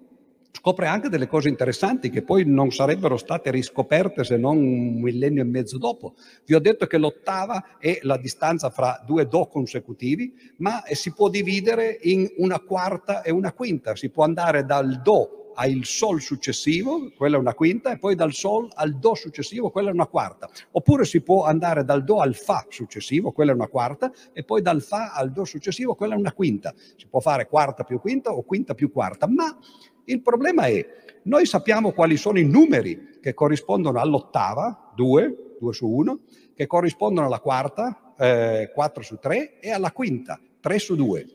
scopre 0.51 0.87
anche 0.87 1.09
delle 1.09 1.27
cose 1.27 1.49
interessanti 1.49 2.09
che 2.09 2.21
poi 2.21 2.43
non 2.45 2.71
sarebbero 2.71 3.17
state 3.17 3.51
riscoperte 3.51 4.23
se 4.23 4.37
non 4.37 4.57
un 4.57 5.01
millennio 5.01 5.41
e 5.41 5.45
mezzo 5.45 5.77
dopo. 5.77 6.15
Vi 6.45 6.53
ho 6.53 6.59
detto 6.59 6.87
che 6.87 6.97
l'ottava 6.97 7.77
è 7.77 7.99
la 8.03 8.17
distanza 8.17 8.69
fra 8.69 9.01
due 9.05 9.27
do 9.27 9.47
consecutivi, 9.47 10.33
ma 10.57 10.83
si 10.91 11.13
può 11.13 11.29
dividere 11.29 11.97
in 12.01 12.27
una 12.37 12.59
quarta 12.59 13.21
e 13.21 13.31
una 13.31 13.53
quinta. 13.53 13.95
Si 13.95 14.09
può 14.09 14.23
andare 14.23 14.65
dal 14.65 15.01
do 15.01 15.39
al 15.55 15.81
sol 15.83 16.21
successivo, 16.21 17.11
quella 17.17 17.35
è 17.35 17.39
una 17.39 17.53
quinta, 17.53 17.91
e 17.91 17.97
poi 17.97 18.15
dal 18.15 18.31
sol 18.31 18.69
al 18.75 18.97
do 18.97 19.13
successivo, 19.13 19.69
quella 19.69 19.89
è 19.89 19.93
una 19.93 20.07
quarta. 20.07 20.49
Oppure 20.71 21.03
si 21.03 21.21
può 21.21 21.43
andare 21.43 21.83
dal 21.83 22.05
do 22.05 22.21
al 22.21 22.33
fa 22.33 22.65
successivo, 22.69 23.31
quella 23.33 23.51
è 23.51 23.55
una 23.55 23.67
quarta, 23.67 24.09
e 24.31 24.43
poi 24.45 24.61
dal 24.61 24.81
fa 24.81 25.11
al 25.11 25.33
do 25.33 25.43
successivo, 25.43 25.95
quella 25.95 26.15
è 26.15 26.17
una 26.17 26.31
quinta. 26.31 26.73
Si 26.95 27.07
può 27.09 27.19
fare 27.19 27.47
quarta 27.47 27.83
più 27.83 27.99
quinta 27.99 28.31
o 28.31 28.43
quinta 28.43 28.73
più 28.73 28.89
quarta, 28.89 29.27
ma 29.27 29.57
il 30.09 30.21
problema 30.21 30.65
è, 30.65 30.85
noi 31.23 31.45
sappiamo 31.45 31.91
quali 31.91 32.17
sono 32.17 32.39
i 32.39 32.45
numeri 32.45 33.17
che 33.21 33.33
corrispondono 33.33 33.99
all'ottava, 33.99 34.91
2, 34.95 35.55
2 35.59 35.73
su 35.73 35.87
1, 35.87 36.19
che 36.55 36.65
corrispondono 36.67 37.27
alla 37.27 37.39
quarta, 37.39 38.13
eh, 38.17 38.71
4 38.73 39.03
su 39.03 39.17
3, 39.17 39.59
e 39.59 39.71
alla 39.71 39.91
quinta, 39.91 40.39
3 40.59 40.79
su 40.79 40.95
2. 40.95 41.27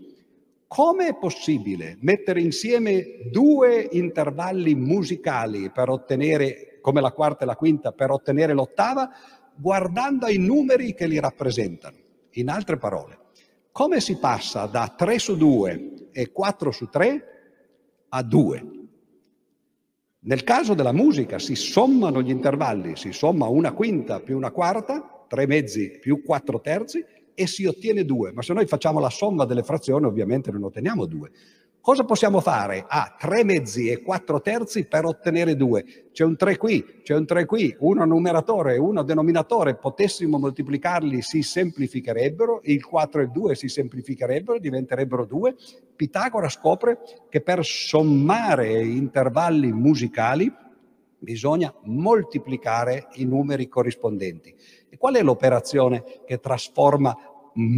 Come 0.66 1.09
è 1.09 1.14
possibile 1.14 1.97
mettere 2.01 2.41
insieme 2.41 3.29
due 3.31 3.89
intervalli 3.93 4.75
musicali 4.75 5.70
per 5.70 5.89
ottenere, 5.89 6.79
come 6.81 7.01
la 7.01 7.12
quarta 7.12 7.45
e 7.45 7.47
la 7.47 7.57
quinta, 7.57 7.93
per 7.93 8.11
ottenere 8.11 8.55
l'ottava, 8.55 9.09
guardando 9.55 10.27
ai 10.27 10.39
numeri 10.39 10.95
che 10.95 11.07
li 11.07 11.20
rappresentano? 11.20 11.97
In 12.33 12.49
altre 12.49 12.77
parole, 12.77 13.18
come 13.70 14.01
si 14.01 14.18
passa 14.18 14.66
da 14.66 14.93
3 14.97 15.18
su 15.20 15.37
2 15.37 16.09
e 16.11 16.33
4 16.33 16.70
su 16.72 16.89
3 16.89 17.34
a 18.17 18.23
2. 18.23 18.67
Nel 20.21 20.45
caso 20.45 20.75
della 20.75 20.93
musica 20.93 21.41
si 21.41 21.57
sommano 21.57 22.23
gli 22.23 22.31
intervalli, 22.31 22.97
si 22.97 23.12
somma 23.12 23.49
una 23.49 23.73
quinta 23.73 24.21
più 24.21 24.37
una 24.37 24.53
quarta, 24.53 25.27
tre 25.29 25.47
mezzi 25.47 25.99
più 25.99 26.23
quattro 26.23 26.61
terzi 26.61 27.05
e 27.35 27.47
si 27.49 27.67
ottiene 27.67 28.05
2. 28.05 28.33
Ma 28.33 28.43
se 28.43 28.53
noi 28.55 28.67
facciamo 28.67 29.01
la 29.01 29.11
somma 29.11 29.45
delle 29.45 29.65
frazioni 29.65 30.07
ovviamente 30.07 30.53
non 30.53 30.62
otteniamo 30.62 31.07
2. 31.07 31.31
Cosa 31.85 32.05
possiamo 32.05 32.41
fare? 32.41 32.82
Ah, 32.89 33.14
tre 33.18 33.45
mezzi 33.45 33.91
e 33.91 34.01
quattro 34.01 34.41
terzi 34.41 34.87
per 34.87 35.05
ottenere 35.05 35.55
due. 35.55 35.85
C'è 36.12 36.24
un 36.24 36.35
3 36.35 36.57
qui, 36.57 36.82
c'è 37.03 37.14
un 37.14 37.26
3 37.26 37.45
qui, 37.45 37.76
uno 37.80 38.07
numeratore 38.07 38.78
uno 38.78 39.03
denominatore. 39.03 39.76
Potessimo 39.76 40.39
moltiplicarli, 40.39 41.20
si 41.20 41.43
semplificherebbero, 41.43 42.61
il 42.62 42.82
4 42.82 43.20
e 43.20 43.24
il 43.24 43.30
2 43.30 43.55
si 43.55 43.68
semplificherebbero, 43.68 44.59
diventerebbero 44.59 45.26
2. 45.26 45.57
Pitagora 45.95 46.49
scopre 46.49 47.01
che 47.28 47.43
per 47.43 47.62
sommare 47.62 48.82
intervalli 48.82 49.70
musicali 49.70 50.51
bisogna 51.18 51.70
moltiplicare 51.82 53.09
i 53.16 53.26
numeri 53.26 53.68
corrispondenti. 53.68 54.55
E 54.89 54.97
qual 54.97 55.16
è 55.16 55.22
l'operazione 55.22 56.03
che 56.24 56.41
trasforma 56.41 57.14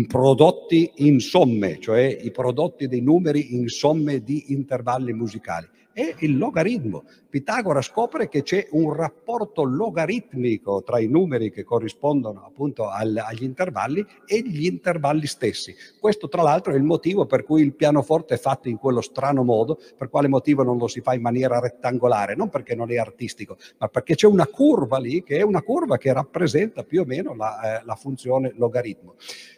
prodotti 0.06 0.90
in 0.96 1.20
somme, 1.20 1.78
cioè 1.80 2.04
i 2.04 2.30
prodotti 2.30 2.88
dei 2.88 3.00
numeri 3.02 3.54
in 3.54 3.68
somme 3.68 4.22
di 4.22 4.52
intervalli 4.52 5.12
musicali. 5.12 5.68
È 5.96 6.14
il 6.18 6.36
logaritmo. 6.36 7.04
Pitagora 7.30 7.80
scopre 7.80 8.28
che 8.28 8.42
c'è 8.42 8.68
un 8.72 8.92
rapporto 8.92 9.62
logaritmico 9.62 10.82
tra 10.82 10.98
i 10.98 11.06
numeri 11.06 11.50
che 11.50 11.64
corrispondono 11.64 12.44
appunto 12.44 12.90
al, 12.90 13.16
agli 13.16 13.44
intervalli 13.44 14.06
e 14.26 14.42
gli 14.42 14.66
intervalli 14.66 15.26
stessi. 15.26 15.74
Questo 15.98 16.28
tra 16.28 16.42
l'altro 16.42 16.74
è 16.74 16.76
il 16.76 16.82
motivo 16.82 17.24
per 17.24 17.44
cui 17.44 17.62
il 17.62 17.72
pianoforte 17.72 18.34
è 18.34 18.38
fatto 18.38 18.68
in 18.68 18.76
quello 18.76 19.00
strano 19.00 19.42
modo, 19.42 19.78
per 19.96 20.10
quale 20.10 20.28
motivo 20.28 20.62
non 20.62 20.76
lo 20.76 20.86
si 20.86 21.00
fa 21.00 21.14
in 21.14 21.22
maniera 21.22 21.60
rettangolare, 21.60 22.36
non 22.36 22.50
perché 22.50 22.74
non 22.74 22.92
è 22.92 22.98
artistico, 22.98 23.56
ma 23.78 23.88
perché 23.88 24.16
c'è 24.16 24.26
una 24.26 24.46
curva 24.46 24.98
lì 24.98 25.22
che 25.22 25.38
è 25.38 25.42
una 25.42 25.62
curva 25.62 25.96
che 25.96 26.12
rappresenta 26.12 26.82
più 26.82 27.00
o 27.00 27.04
meno 27.06 27.34
la, 27.34 27.80
eh, 27.80 27.84
la 27.86 27.94
funzione 27.94 28.52
logaritmo. 28.54 29.14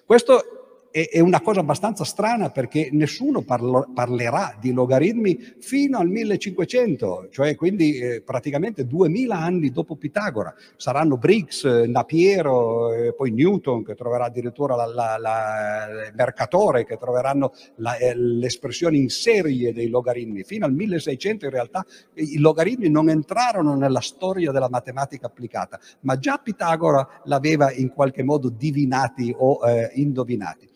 Questo 0.07 0.68
è, 1.05 1.20
una 1.20 1.40
cosa 1.40 1.61
abbastanza 1.61 2.05
strana 2.05 2.51
perché 2.51 2.88
nessuno 2.92 3.42
parlo, 3.42 3.90
parlerà 3.94 4.57
di 4.59 4.72
logaritmi 4.72 5.55
fino 5.59 5.99
al 5.99 6.09
1500, 6.09 7.28
cioè 7.30 7.55
quindi 7.55 7.99
eh, 7.99 8.22
praticamente 8.22 8.86
2000 8.86 9.38
anni 9.38 9.70
dopo 9.70 9.96
Pitagora. 9.96 10.55
Saranno 10.76 11.16
Briggs, 11.16 11.64
Napiero, 11.64 12.92
eh, 12.92 13.14
poi 13.14 13.30
Newton 13.30 13.84
che 13.84 13.94
troverà 13.94 14.24
addirittura 14.24 14.74
la, 14.74 14.86
la, 14.86 15.16
la, 15.18 15.86
Mercatore 16.14 16.84
che 16.84 16.96
troveranno 16.96 17.53
eh, 18.01 18.14
l'espressione 18.16 18.96
in 18.96 19.09
serie 19.09 19.72
dei 19.72 19.88
logaritmi. 19.88 20.42
Fino 20.42 20.64
al 20.64 20.72
1600 20.72 21.44
in 21.44 21.51
realtà 21.51 21.84
i 22.14 22.38
logaritmi 22.38 22.88
non 22.88 23.09
entrarono 23.09 23.76
nella 23.76 24.01
storia 24.01 24.51
della 24.51 24.68
matematica 24.68 25.26
applicata, 25.26 25.78
ma 26.01 26.18
già 26.18 26.38
Pitagora 26.38 27.07
l'aveva 27.24 27.72
in 27.72 27.90
qualche 27.90 28.22
modo 28.22 28.49
divinati 28.49 29.34
o 29.36 29.61
eh, 29.68 29.90
indovinati. 29.94 30.68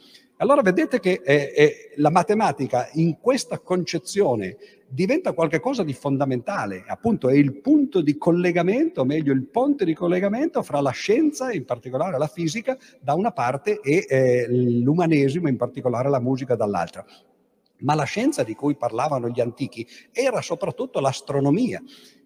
Allora 0.42 0.60
vedete 0.60 0.98
che 0.98 1.20
eh, 1.24 1.52
eh, 1.54 1.92
la 1.98 2.10
matematica 2.10 2.88
in 2.94 3.20
questa 3.20 3.60
concezione 3.60 4.56
diventa 4.88 5.34
qualcosa 5.34 5.84
di 5.84 5.92
fondamentale, 5.92 6.82
appunto 6.84 7.28
è 7.28 7.34
il 7.34 7.60
punto 7.60 8.00
di 8.00 8.18
collegamento, 8.18 9.04
meglio 9.04 9.32
il 9.32 9.44
ponte 9.44 9.84
di 9.84 9.94
collegamento 9.94 10.60
fra 10.64 10.80
la 10.80 10.90
scienza, 10.90 11.52
in 11.52 11.64
particolare 11.64 12.18
la 12.18 12.26
fisica, 12.26 12.76
da 13.00 13.14
una 13.14 13.30
parte 13.30 13.78
e 13.80 14.04
eh, 14.08 14.46
l'umanesimo, 14.48 15.46
in 15.46 15.56
particolare 15.56 16.10
la 16.10 16.20
musica 16.20 16.56
dall'altra. 16.56 17.06
Ma 17.82 17.94
la 17.94 18.04
scienza 18.04 18.42
di 18.42 18.54
cui 18.54 18.76
parlavano 18.76 19.28
gli 19.28 19.40
antichi 19.40 19.86
era 20.10 20.40
soprattutto 20.40 21.00
l'astronomia. 21.00 21.80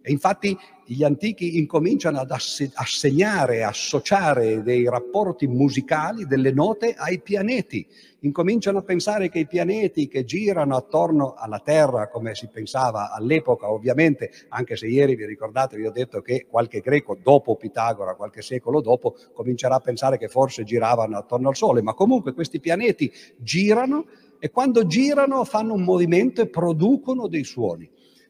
E 0.07 0.13
infatti 0.13 0.57
gli 0.85 1.03
antichi 1.03 1.59
incominciano 1.59 2.21
ad 2.21 2.31
assegnare, 2.31 3.65
associare 3.65 4.63
dei 4.63 4.89
rapporti 4.89 5.49
musicali, 5.49 6.27
delle 6.27 6.53
note 6.53 6.95
ai 6.97 7.21
pianeti. 7.21 7.85
Incominciano 8.21 8.79
a 8.79 8.83
pensare 8.83 9.29
che 9.29 9.41
i 9.41 9.49
pianeti 9.49 10.07
che 10.07 10.25
girano 10.25 10.77
attorno 10.77 11.35
alla 11.35 11.59
Terra, 11.59 12.09
come 12.09 12.37
si 12.37 12.47
pensava 12.47 13.13
all'epoca, 13.13 13.69
ovviamente, 13.69 14.31
anche 14.51 14.77
se 14.77 14.87
ieri 14.87 15.17
vi 15.17 15.27
ricordate, 15.27 15.77
vi 15.77 15.87
ho 15.87 15.91
detto 15.91 16.23
che 16.23 16.47
qualche 16.49 16.79
greco 16.79 17.19
dopo 17.21 17.57
Pitagora, 17.57 18.15
qualche 18.15 18.43
secolo 18.43 18.81
dopo, 18.81 19.17
comincerà 19.33 19.75
a 19.75 19.81
pensare 19.81 20.19
che 20.19 20.29
forse 20.29 20.63
giravano 20.63 21.19
attorno 21.19 21.49
al 21.49 21.57
Sole, 21.57 21.83
ma 21.83 21.95
comunque 21.95 22.33
questi 22.33 22.61
pianeti 22.61 23.13
girano 23.39 24.07
e 24.39 24.51
quando 24.51 24.87
girano 24.87 25.45
fanno 25.45 25.75
un 25.75 25.83
movimento 25.83 26.41
e 26.41 26.49
producono 26.49 27.29
dei 27.29 27.45
suoni. 27.45 27.89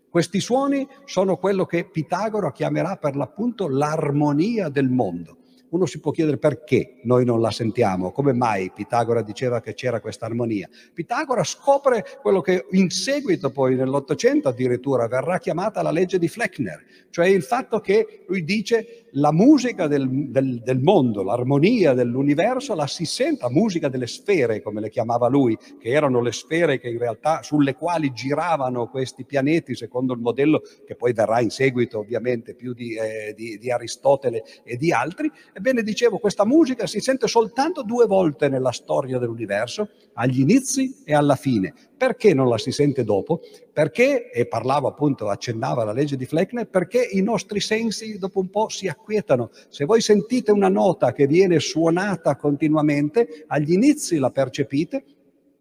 Questi 0.08 0.40
suoni 0.40 0.88
sono 1.04 1.36
quello 1.36 1.66
che 1.66 1.84
Pitagora 1.84 2.50
chiamerà 2.52 2.96
per 2.96 3.16
l'appunto 3.16 3.68
l'armonia 3.68 4.68
del 4.68 4.88
mondo. 4.88 5.38
Uno 5.68 5.84
si 5.84 5.98
può 5.98 6.12
chiedere 6.12 6.38
perché 6.38 7.00
noi 7.02 7.24
non 7.24 7.40
la 7.40 7.50
sentiamo, 7.50 8.12
come 8.12 8.32
mai 8.32 8.70
Pitagora 8.72 9.20
diceva 9.20 9.60
che 9.60 9.74
c'era 9.74 10.00
questa 10.00 10.26
armonia. 10.26 10.68
Pitagora 10.94 11.42
scopre 11.42 12.04
quello 12.22 12.40
che 12.40 12.66
in 12.70 12.88
seguito 12.88 13.50
poi 13.50 13.74
nell'Ottocento 13.74 14.48
addirittura 14.48 15.08
verrà 15.08 15.38
chiamata 15.38 15.82
la 15.82 15.90
legge 15.90 16.18
di 16.18 16.28
Fleckner, 16.28 16.82
cioè 17.10 17.26
il 17.26 17.42
fatto 17.42 17.80
che 17.80 18.24
lui 18.28 18.44
dice 18.44 19.05
la 19.16 19.32
musica 19.32 19.86
del, 19.86 20.30
del, 20.30 20.60
del 20.62 20.80
mondo, 20.80 21.22
l'armonia 21.22 21.94
dell'universo 21.94 22.74
la 22.74 22.86
si 22.86 23.04
senta, 23.04 23.48
musica 23.50 23.88
delle 23.88 24.06
sfere 24.06 24.60
come 24.60 24.80
le 24.80 24.90
chiamava 24.90 25.28
lui, 25.28 25.56
che 25.78 25.88
erano 25.88 26.20
le 26.20 26.32
sfere 26.32 26.78
che 26.78 26.88
in 26.88 26.98
realtà 26.98 27.42
sulle 27.42 27.74
quali 27.74 28.12
giravano 28.12 28.88
questi 28.88 29.24
pianeti 29.24 29.74
secondo 29.74 30.12
il 30.12 30.20
modello 30.20 30.62
che 30.86 30.96
poi 30.96 31.12
verrà 31.12 31.40
in 31.40 31.50
seguito 31.50 31.98
ovviamente 31.98 32.54
più 32.54 32.74
di, 32.74 32.94
eh, 32.94 33.34
di, 33.34 33.58
di 33.58 33.70
Aristotele 33.70 34.42
e 34.64 34.76
di 34.76 34.92
altri, 34.92 35.30
Ebbene, 35.52 35.82
dicevo, 35.82 36.18
questa 36.18 36.44
musica 36.44 36.86
si 36.86 37.00
sente 37.00 37.26
soltanto 37.26 37.82
due 37.82 38.06
volte 38.06 38.48
nella 38.48 38.72
storia 38.72 39.18
dell'universo, 39.18 39.88
agli 40.14 40.40
inizi 40.40 41.02
e 41.04 41.14
alla 41.14 41.36
fine. 41.36 41.72
Perché 41.96 42.34
non 42.34 42.48
la 42.48 42.58
si 42.58 42.72
sente 42.72 43.04
dopo? 43.04 43.40
Perché, 43.72 44.30
e 44.30 44.46
parlavo 44.46 44.86
appunto, 44.88 45.28
accennava 45.28 45.84
la 45.84 45.92
legge 45.92 46.16
di 46.16 46.26
Fleckner, 46.26 46.68
perché 46.68 47.08
i 47.10 47.22
nostri 47.22 47.60
sensi 47.60 48.18
dopo 48.18 48.40
un 48.40 48.50
po' 48.50 48.68
si 48.68 48.86
acquietano. 48.86 49.50
Se 49.68 49.84
voi 49.84 50.00
sentite 50.00 50.50
una 50.50 50.68
nota 50.68 51.12
che 51.12 51.26
viene 51.26 51.58
suonata 51.58 52.36
continuamente, 52.36 53.44
agli 53.46 53.72
inizi 53.72 54.18
la 54.18 54.30
percepite 54.30 55.04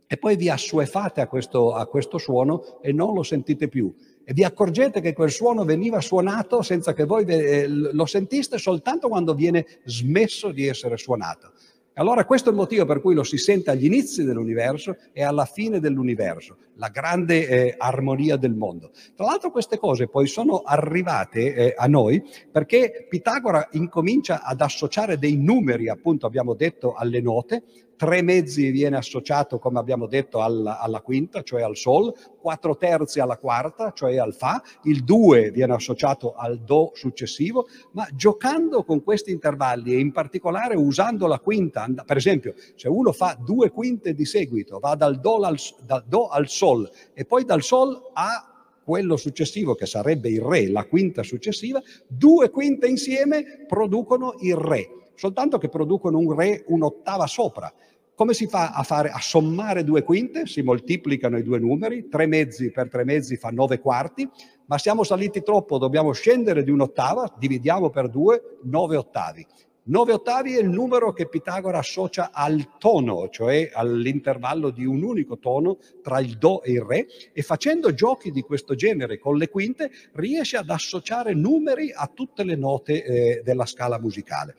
e 0.07 0.17
poi 0.17 0.35
vi 0.35 0.49
assuefate 0.49 1.21
a 1.21 1.27
questo, 1.27 1.73
a 1.73 1.85
questo 1.87 2.17
suono 2.17 2.79
e 2.81 2.91
non 2.91 3.13
lo 3.13 3.23
sentite 3.23 3.67
più 3.67 3.93
e 4.27 4.33
vi 4.33 4.43
accorgete 4.43 5.01
che 5.01 5.13
quel 5.13 5.29
suono 5.29 5.63
veniva 5.63 6.01
suonato 6.01 6.63
senza 6.63 6.93
che 6.93 7.05
voi 7.05 7.25
eh, 7.25 7.67
lo 7.67 8.05
sentiste 8.07 8.57
soltanto 8.57 9.07
quando 9.07 9.35
viene 9.35 9.65
smesso 9.85 10.51
di 10.51 10.67
essere 10.67 10.97
suonato. 10.97 11.51
Allora 11.97 12.25
questo 12.25 12.49
è 12.49 12.51
il 12.51 12.57
motivo 12.57 12.85
per 12.85 12.99
cui 12.99 13.13
lo 13.13 13.23
si 13.23 13.37
sente 13.37 13.71
agli 13.71 13.85
inizi 13.85 14.23
dell'universo 14.23 14.97
e 15.13 15.23
alla 15.23 15.45
fine 15.45 15.79
dell'universo, 15.79 16.57
la 16.75 16.89
grande 16.89 17.47
eh, 17.47 17.75
armonia 17.77 18.37
del 18.37 18.53
mondo. 18.53 18.91
Tra 19.15 19.25
l'altro 19.25 19.51
queste 19.51 19.77
cose 19.77 20.07
poi 20.07 20.27
sono 20.27 20.61
arrivate 20.63 21.53
eh, 21.53 21.73
a 21.77 21.87
noi 21.87 22.23
perché 22.51 23.05
Pitagora 23.09 23.67
incomincia 23.71 24.43
ad 24.43 24.61
associare 24.61 25.17
dei 25.17 25.37
numeri, 25.37 25.89
appunto 25.89 26.25
abbiamo 26.25 26.53
detto, 26.53 26.93
alle 26.93 27.21
note, 27.21 27.63
tre 27.95 28.21
mezzi 28.21 28.71
viene 28.71 28.97
associato, 28.97 29.57
come 29.57 29.79
abbiamo 29.79 30.07
detto, 30.07 30.41
alla, 30.41 30.79
alla, 30.79 31.01
quinta, 31.01 31.43
cioè 31.43 31.61
al 31.61 31.75
Sol, 31.75 32.13
quattro 32.39 32.77
terzi 32.77 33.19
alla 33.19 33.37
quarta, 33.37 33.91
cioè 33.93 34.17
al 34.17 34.33
Fa, 34.33 34.61
il 34.83 35.03
due 35.03 35.51
viene 35.51 35.73
associato 35.73 36.33
al 36.33 36.59
Do 36.59 36.91
successivo, 36.93 37.67
ma 37.91 38.07
giocando 38.13 38.83
con 38.83 39.03
questi 39.03 39.31
intervalli 39.31 39.93
e 39.93 39.99
in 39.99 40.11
particolare 40.11 40.75
usando 40.75 41.27
la 41.27 41.39
quinta, 41.39 41.87
per 42.05 42.17
esempio, 42.17 42.53
se 42.75 42.87
uno 42.87 43.11
fa 43.11 43.37
due 43.39 43.71
quinte 43.71 44.13
di 44.13 44.25
seguito, 44.25 44.79
va 44.79 44.95
dal 44.95 45.19
Do 45.19 45.37
al, 45.37 45.57
dal 45.85 46.03
do 46.05 46.27
al 46.27 46.47
Sol 46.47 46.64
e 47.13 47.25
poi 47.25 47.45
dal 47.45 47.61
Sol 47.61 48.11
a 48.13 48.69
quello 48.83 49.17
successivo 49.17 49.75
che 49.75 49.85
sarebbe 49.85 50.29
il 50.29 50.41
Re, 50.41 50.69
la 50.69 50.85
quinta 50.85 51.23
successiva, 51.23 51.81
due 52.07 52.49
quinte 52.49 52.87
insieme 52.87 53.65
producono 53.67 54.35
il 54.41 54.55
Re 54.55 54.89
soltanto 55.15 55.57
che 55.57 55.69
producono 55.69 56.19
un 56.19 56.33
Re 56.35 56.63
un'ottava 56.67 57.25
sopra. 57.25 57.73
Come 58.13 58.33
si 58.33 58.47
fa 58.47 58.71
a, 58.71 58.83
fare, 58.83 59.09
a 59.09 59.19
sommare 59.19 59.83
due 59.83 60.03
quinte? 60.03 60.45
Si 60.45 60.61
moltiplicano 60.61 61.37
i 61.37 61.43
due 61.43 61.59
numeri, 61.59 62.07
tre 62.07 62.27
mezzi 62.27 62.71
per 62.71 62.87
tre 62.87 63.03
mezzi 63.03 63.35
fa 63.35 63.49
nove 63.49 63.79
quarti, 63.79 64.29
ma 64.67 64.77
siamo 64.77 65.03
saliti 65.03 65.43
troppo, 65.43 65.77
dobbiamo 65.77 66.13
scendere 66.13 66.63
di 66.63 66.71
un'ottava, 66.71 67.35
dividiamo 67.37 67.89
per 67.89 68.09
due, 68.09 68.59
nove 68.63 68.95
ottavi. 68.95 69.45
9 69.87 70.13
ottavi 70.13 70.55
è 70.55 70.61
il 70.61 70.69
numero 70.69 71.13
che 71.13 71.27
Pitagora 71.27 71.77
associa 71.77 72.31
al 72.31 72.77
tono, 72.79 73.29
cioè 73.29 73.69
all'intervallo 73.71 74.71
di 74.71 74.83
un 74.83 75.03
unico 75.03 75.37
tono 75.37 75.77
tra 76.01 76.19
il 76.19 76.39
Do 76.39 76.63
e 76.63 76.71
il 76.71 76.81
Re, 76.81 77.05
e 77.31 77.43
facendo 77.43 77.93
giochi 77.93 78.31
di 78.31 78.41
questo 78.41 78.73
genere 78.73 79.19
con 79.19 79.37
le 79.37 79.47
quinte 79.47 79.91
riesce 80.13 80.57
ad 80.57 80.71
associare 80.71 81.35
numeri 81.35 81.91
a 81.93 82.09
tutte 82.11 82.43
le 82.43 82.55
note 82.55 83.03
eh, 83.03 83.41
della 83.43 83.67
scala 83.67 83.99
musicale. 83.99 84.55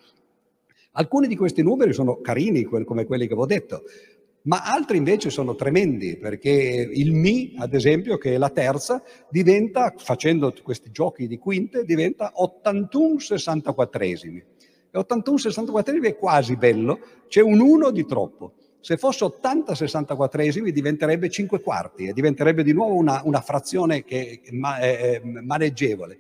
Alcuni 0.93 1.27
di 1.27 1.35
questi 1.35 1.61
numeri 1.61 1.93
sono 1.93 2.21
carini, 2.21 2.63
come 2.63 3.05
quelli 3.05 3.27
che 3.27 3.35
vi 3.35 3.41
ho 3.41 3.47
detto, 3.47 3.83
ma 4.43 4.63
altri 4.63 4.97
invece 4.97 5.31
sono 5.31 5.57
tremendi, 5.57 6.19
perché 6.19 6.51
il 6.51 7.13
Mi, 7.13 7.53
ad 7.59 7.75
esempio, 7.75 8.17
che 8.17 8.35
è 8.35 8.39
la 8.39 8.51
terza, 8.51 9.03
diventa, 9.29 9.93
facendo 9.97 10.55
questi 10.63 10.93
giochi 10.93 11.27
di 11.27 11.37
quinte, 11.37 11.83
diventa 11.85 12.31
81 12.35 13.17
64esimi. 13.17 14.55
E 14.97 14.99
81 14.99 15.37
64esimi 15.37 16.07
è 16.07 16.17
quasi 16.17 16.57
bello, 16.57 16.99
c'è 17.29 17.43
un 17.43 17.61
1 17.61 17.91
di 17.91 18.07
troppo. 18.07 18.55
Se 18.81 18.97
fosse 18.97 19.25
80 19.25 19.73
64esimi 19.75 20.69
diventerebbe 20.71 21.29
5 21.29 21.61
quarti 21.61 22.07
e 22.07 22.15
diventerebbe 22.15 22.63
di 22.63 22.73
nuovo 22.73 22.95
una, 22.95 23.21
una 23.25 23.43
frazione 23.43 24.05
che 24.05 24.41
è 24.41 25.21
maneggevole. 25.21 26.19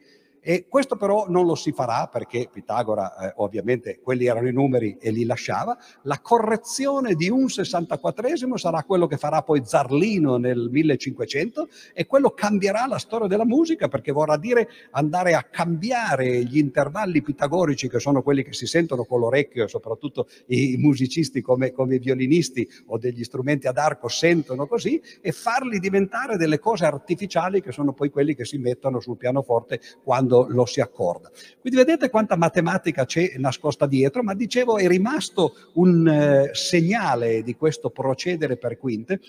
E 0.48 0.66
questo 0.68 0.94
però 0.94 1.26
non 1.28 1.44
lo 1.44 1.56
si 1.56 1.72
farà 1.72 2.06
perché 2.06 2.48
Pitagora 2.52 3.16
eh, 3.16 3.32
ovviamente 3.38 3.98
quelli 4.00 4.26
erano 4.26 4.46
i 4.46 4.52
numeri 4.52 4.96
e 5.00 5.10
li 5.10 5.24
lasciava. 5.24 5.76
La 6.02 6.20
correzione 6.20 7.16
di 7.16 7.28
un 7.28 7.46
64esimo 7.46 8.54
sarà 8.54 8.84
quello 8.84 9.08
che 9.08 9.16
farà 9.16 9.42
poi 9.42 9.62
Zarlino 9.64 10.36
nel 10.36 10.68
1500 10.70 11.68
e 11.92 12.06
quello 12.06 12.30
cambierà 12.30 12.86
la 12.86 12.98
storia 12.98 13.26
della 13.26 13.44
musica 13.44 13.88
perché 13.88 14.12
vorrà 14.12 14.36
dire 14.36 14.68
andare 14.92 15.34
a 15.34 15.42
cambiare 15.42 16.44
gli 16.44 16.58
intervalli 16.58 17.22
pitagorici 17.22 17.88
che 17.88 17.98
sono 17.98 18.22
quelli 18.22 18.44
che 18.44 18.52
si 18.52 18.66
sentono 18.68 19.02
con 19.02 19.18
l'orecchio 19.18 19.64
e 19.64 19.68
soprattutto 19.68 20.28
i 20.46 20.76
musicisti 20.78 21.42
come, 21.42 21.72
come 21.72 21.96
i 21.96 21.98
violinisti 21.98 22.68
o 22.86 22.98
degli 22.98 23.24
strumenti 23.24 23.66
ad 23.66 23.78
arco 23.78 24.06
sentono 24.06 24.68
così 24.68 25.02
e 25.20 25.32
farli 25.32 25.80
diventare 25.80 26.36
delle 26.36 26.60
cose 26.60 26.84
artificiali 26.84 27.60
che 27.60 27.72
sono 27.72 27.92
poi 27.92 28.10
quelli 28.10 28.36
che 28.36 28.44
si 28.44 28.58
mettono 28.58 29.00
sul 29.00 29.16
pianoforte 29.16 29.80
quando 30.04 30.34
quando 30.36 30.46
lo 30.48 30.66
si 30.66 30.80
accorda. 30.80 31.30
Quindi 31.60 31.78
vedete 31.78 32.10
quanta 32.10 32.36
matematica 32.36 33.06
c'è 33.06 33.34
nascosta 33.36 33.86
dietro, 33.86 34.22
ma 34.22 34.34
dicevo 34.34 34.76
è 34.76 34.86
rimasto 34.86 35.54
un 35.74 36.06
eh, 36.06 36.50
segnale 36.52 37.42
di 37.42 37.54
questo 37.56 37.90
procedere 37.90 38.56
per 38.56 38.76
quinte 38.76 39.20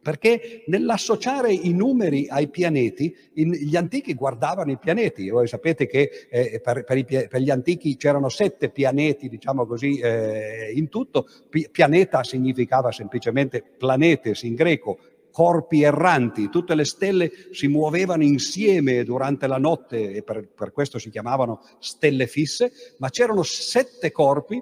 perché 0.00 0.62
nell'associare 0.68 1.52
i 1.52 1.74
numeri 1.74 2.28
ai 2.30 2.48
pianeti, 2.48 3.14
in, 3.34 3.50
gli 3.50 3.76
antichi 3.76 4.14
guardavano 4.14 4.70
i 4.70 4.78
pianeti. 4.78 5.28
Voi 5.28 5.46
sapete 5.46 5.86
che 5.86 6.28
eh, 6.30 6.60
per, 6.64 6.84
per, 6.84 6.96
i, 6.96 7.04
per, 7.04 7.40
gli 7.40 7.50
antichi 7.50 7.96
c'erano 7.96 8.30
sette 8.30 8.70
pianeti, 8.70 9.28
diciamo 9.28 9.66
così, 9.66 9.98
eh, 9.98 10.72
in 10.74 10.88
tutto. 10.88 11.26
Pianeta 11.70 12.22
significava 12.22 12.90
semplicemente 12.90 13.62
planetes 13.62 14.44
in 14.44 14.54
greco, 14.54 14.98
corpi 15.38 15.82
erranti, 15.82 16.48
tutte 16.48 16.74
le 16.74 16.84
stelle 16.84 17.30
si 17.52 17.68
muovevano 17.68 18.24
insieme 18.24 19.04
durante 19.04 19.46
la 19.46 19.58
notte 19.58 20.10
e 20.10 20.24
per, 20.24 20.48
per 20.48 20.72
questo 20.72 20.98
si 20.98 21.10
chiamavano 21.10 21.60
stelle 21.78 22.26
fisse, 22.26 22.72
ma 22.98 23.08
c'erano 23.08 23.44
sette 23.44 24.10
corpi 24.10 24.60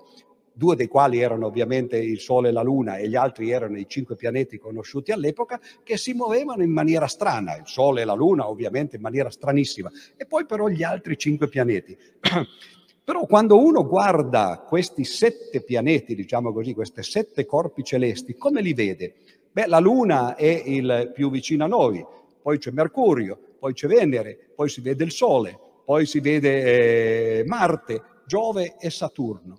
due 0.53 0.77
dei 0.77 0.87
quali 0.87 1.19
erano 1.19 1.47
ovviamente 1.47 1.97
il 1.97 2.21
Sole 2.21 2.51
e 2.51 2.53
la 2.53 2.61
Luna 2.61 2.97
e 2.97 3.09
gli 3.09 3.17
altri 3.17 3.49
erano 3.49 3.79
i 3.79 3.87
cinque 3.89 4.17
pianeti 4.17 4.59
conosciuti 4.59 5.13
all'epoca, 5.13 5.59
che 5.83 5.97
si 5.97 6.13
muovevano 6.13 6.63
in 6.63 6.73
maniera 6.73 7.07
strana, 7.07 7.57
il 7.57 7.67
Sole 7.67 8.03
e 8.03 8.05
la 8.05 8.13
Luna 8.13 8.47
ovviamente 8.47 8.97
in 8.97 9.03
maniera 9.03 9.31
stranissima, 9.31 9.91
e 10.15 10.27
poi 10.27 10.45
però 10.45 10.69
gli 10.69 10.83
altri 10.83 11.17
cinque 11.17 11.49
pianeti. 11.49 11.97
però 13.03 13.25
quando 13.25 13.59
uno 13.65 13.87
guarda 13.87 14.63
questi 14.69 15.05
sette 15.05 15.63
pianeti, 15.63 16.15
diciamo 16.15 16.53
così, 16.53 16.75
questi 16.75 17.03
sette 17.03 17.47
corpi 17.47 17.83
celesti, 17.83 18.37
come 18.37 18.61
li 18.61 18.75
vede? 18.75 19.15
Beh, 19.57 19.69
la 19.69 19.79
Luna 19.79 20.35
è 20.35 20.65
il 20.67 21.13
più 21.15 21.31
vicino 21.31 21.65
a 21.65 21.67
noi, 21.67 22.05
poi 22.43 22.59
c'è 22.59 22.71
Mercurio, 22.73 23.39
poi 23.59 23.73
c'è 23.73 23.87
Venere, 23.87 24.51
poi 24.55 24.69
si 24.69 24.83
vede 24.83 25.03
il 25.03 25.11
Sole, 25.11 25.59
poi 25.83 26.05
si 26.05 26.21
vede 26.21 27.39
eh, 27.39 27.45
Marte, 27.47 28.03
Giove 28.27 28.77
e 28.79 28.91
Saturno. 28.91 29.59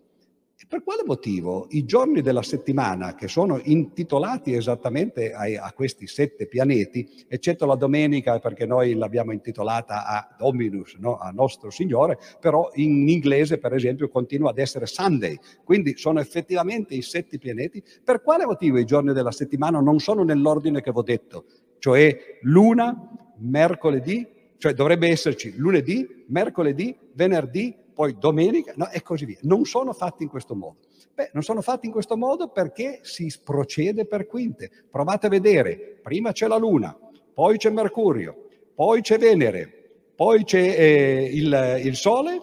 Per 0.65 0.81
quale 0.81 1.03
motivo 1.05 1.67
i 1.69 1.85
giorni 1.85 2.21
della 2.21 2.41
settimana, 2.41 3.13
che 3.13 3.27
sono 3.27 3.59
intitolati 3.63 4.53
esattamente 4.53 5.31
a, 5.31 5.43
a, 5.63 5.71
questi 5.71 6.07
sette 6.07 6.47
pianeti, 6.47 7.07
eccetto 7.27 7.67
la 7.67 7.75
domenica, 7.75 8.39
perché 8.39 8.65
noi 8.65 8.95
l'abbiamo 8.95 9.31
intitolata 9.33 10.07
a 10.07 10.35
Dominus, 10.35 10.95
no? 10.95 11.17
a 11.17 11.29
nostro 11.29 11.69
Signore, 11.69 12.17
però 12.39 12.71
in 12.73 13.07
inglese, 13.07 13.59
per 13.59 13.75
esempio, 13.75 14.09
continua 14.09 14.49
ad 14.49 14.57
essere 14.57 14.87
Sunday, 14.87 15.37
quindi 15.63 15.95
sono 15.95 16.19
effettivamente 16.19 16.95
i 16.95 17.03
sette 17.03 17.37
pianeti. 17.37 17.83
Per 18.03 18.23
quale 18.23 18.47
motivo 18.47 18.79
i 18.79 18.85
giorni 18.85 19.13
della 19.13 19.31
settimana 19.31 19.79
non 19.79 19.99
sono 19.99 20.23
nell'ordine 20.23 20.81
che 20.81 20.91
vi 20.91 20.97
ho 20.97 21.03
detto, 21.03 21.45
cioè 21.77 22.39
luna, 22.41 23.35
mercoledì, 23.37 24.27
cioè 24.57 24.73
dovrebbe 24.73 25.07
esserci 25.07 25.55
lunedì, 25.55 26.25
mercoledì, 26.29 26.97
venerdì, 27.13 27.75
poi 27.97 28.15
domenica, 28.15 28.73
no, 28.75 28.91
e 28.91 29.01
così 29.01 29.25
via. 29.25 29.39
Non 29.41 29.65
sono 29.65 29.91
fatti 29.91 30.21
in 30.21 30.29
questo 30.29 30.53
modo. 30.53 30.77
Beh, 31.15 31.31
non 31.33 31.41
sono 31.41 31.63
fatti 31.63 31.87
in 31.87 31.91
questo 31.91 32.15
modo 32.15 32.49
perché 32.49 32.99
si 33.01 33.33
procede 33.43 34.05
per 34.05 34.27
quinte. 34.27 34.69
Provate 34.87 35.25
a 35.25 35.29
vedere, 35.29 35.97
prima 36.03 36.31
c'è 36.31 36.45
la 36.45 36.57
Luna, 36.57 36.95
poi 37.33 37.57
c'è 37.57 37.71
Mercurio, 37.71 38.49
poi 38.75 39.01
c'è 39.01 39.17
Venere, 39.17 40.11
poi 40.15 40.43
c'è 40.43 40.59
eh, 40.59 41.31
il, 41.33 41.81
il 41.85 41.95
Sole 41.95 42.39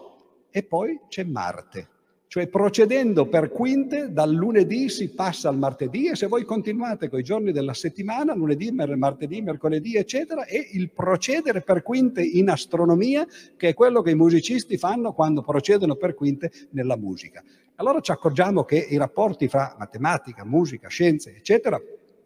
e 0.50 0.64
poi 0.64 0.98
c'è 1.06 1.22
Marte. 1.22 1.88
Cioè 2.34 2.48
procedendo 2.48 3.28
per 3.28 3.48
quinte, 3.48 4.10
dal 4.10 4.32
lunedì 4.32 4.88
si 4.88 5.10
passa 5.10 5.48
al 5.48 5.56
martedì 5.56 6.08
e 6.08 6.16
se 6.16 6.26
voi 6.26 6.42
continuate 6.42 7.08
con 7.08 7.20
i 7.20 7.22
giorni 7.22 7.52
della 7.52 7.74
settimana, 7.74 8.34
lunedì, 8.34 8.72
martedì, 8.72 9.40
mercoledì, 9.40 9.94
eccetera, 9.94 10.44
è 10.44 10.58
il 10.72 10.90
procedere 10.90 11.60
per 11.60 11.84
quinte 11.84 12.22
in 12.24 12.50
astronomia, 12.50 13.24
che 13.56 13.68
è 13.68 13.74
quello 13.74 14.02
che 14.02 14.10
i 14.10 14.16
musicisti 14.16 14.76
fanno 14.76 15.12
quando 15.12 15.42
procedono 15.42 15.94
per 15.94 16.16
quinte 16.16 16.50
nella 16.70 16.96
musica. 16.96 17.40
Allora 17.76 18.00
ci 18.00 18.10
accorgiamo 18.10 18.64
che 18.64 18.78
i 18.78 18.96
rapporti 18.96 19.46
fra 19.46 19.76
matematica, 19.78 20.44
musica, 20.44 20.88
scienze, 20.88 21.36
eccetera, 21.36 21.80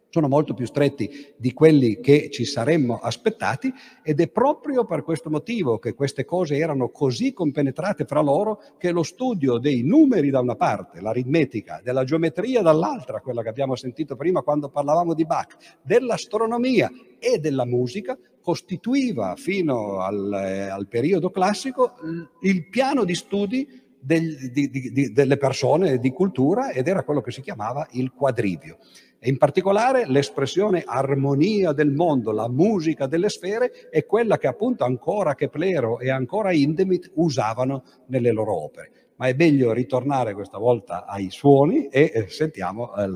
sono 0.09 0.27
molto 0.27 0.53
più 0.53 0.65
stretti 0.65 1.33
di 1.37 1.53
quelli 1.53 1.99
che 1.99 2.29
ci 2.31 2.45
saremmo 2.45 2.97
aspettati 2.97 3.71
ed 4.03 4.19
è 4.19 4.27
proprio 4.27 4.85
per 4.85 5.03
questo 5.03 5.29
motivo 5.29 5.77
che 5.77 5.93
queste 5.93 6.25
cose 6.25 6.57
erano 6.57 6.89
così 6.89 7.31
compenetrate 7.31 8.05
fra 8.05 8.21
loro 8.21 8.61
che 8.77 8.91
lo 8.91 9.03
studio 9.03 9.57
dei 9.57 9.83
numeri 9.83 10.29
da 10.29 10.39
una 10.39 10.55
parte, 10.55 11.01
l'aritmetica, 11.01 11.81
della 11.83 12.03
geometria 12.03 12.61
dall'altra, 12.61 13.21
quella 13.21 13.43
che 13.43 13.49
abbiamo 13.49 13.75
sentito 13.75 14.15
prima 14.15 14.41
quando 14.41 14.69
parlavamo 14.69 15.13
di 15.13 15.25
Bach, 15.25 15.55
dell'astronomia 15.81 16.89
e 17.19 17.37
della 17.37 17.65
musica 17.65 18.17
costituiva 18.41 19.35
fino 19.35 19.99
al, 19.99 20.33
eh, 20.33 20.69
al 20.69 20.87
periodo 20.87 21.29
classico 21.29 21.93
il 22.41 22.67
piano 22.69 23.03
di 23.03 23.13
studi 23.13 23.87
del, 23.99 24.49
di, 24.51 24.69
di, 24.69 25.11
delle 25.11 25.37
persone 25.37 25.99
di 25.99 26.11
cultura 26.11 26.71
ed 26.71 26.87
era 26.87 27.03
quello 27.03 27.21
che 27.21 27.31
si 27.31 27.41
chiamava 27.41 27.87
il 27.91 28.11
quadrivio. 28.11 28.77
E 29.19 29.29
in 29.29 29.37
particolare 29.37 30.05
l'espressione 30.07 30.83
armonia 30.85 31.73
del 31.73 31.91
mondo, 31.91 32.31
la 32.31 32.47
musica 32.47 33.05
delle 33.05 33.27
sfere, 33.27 33.89
è 33.89 34.05
quella 34.05 34.37
che 34.37 34.47
appunto 34.47 34.85
ancora 34.85 35.35
Keplero 35.35 35.99
e 35.99 36.09
ancora 36.09 36.53
Indemit 36.53 37.11
usavano 37.15 37.83
nelle 38.07 38.31
loro 38.31 38.63
opere. 38.63 38.91
Ma 39.17 39.27
è 39.27 39.33
meglio 39.33 39.73
ritornare 39.73 40.33
questa 40.33 40.57
volta 40.57 41.05
ai 41.05 41.29
suoni 41.29 41.87
e 41.87 42.11
eh, 42.13 42.29
sentiamo 42.29 42.95
eh, 42.95 43.03
eh, 43.03 43.07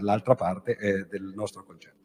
l'altra 0.00 0.34
parte 0.34 1.06
del 1.10 1.32
nostro 1.34 1.62
concerto. 1.62 1.99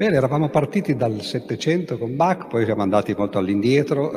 Bene, 0.00 0.16
eravamo 0.16 0.48
partiti 0.48 0.96
dal 0.96 1.20
Settecento 1.20 1.98
con 1.98 2.16
Bach, 2.16 2.46
poi 2.46 2.64
siamo 2.64 2.80
andati 2.80 3.12
molto 3.12 3.36
all'indietro 3.36 4.10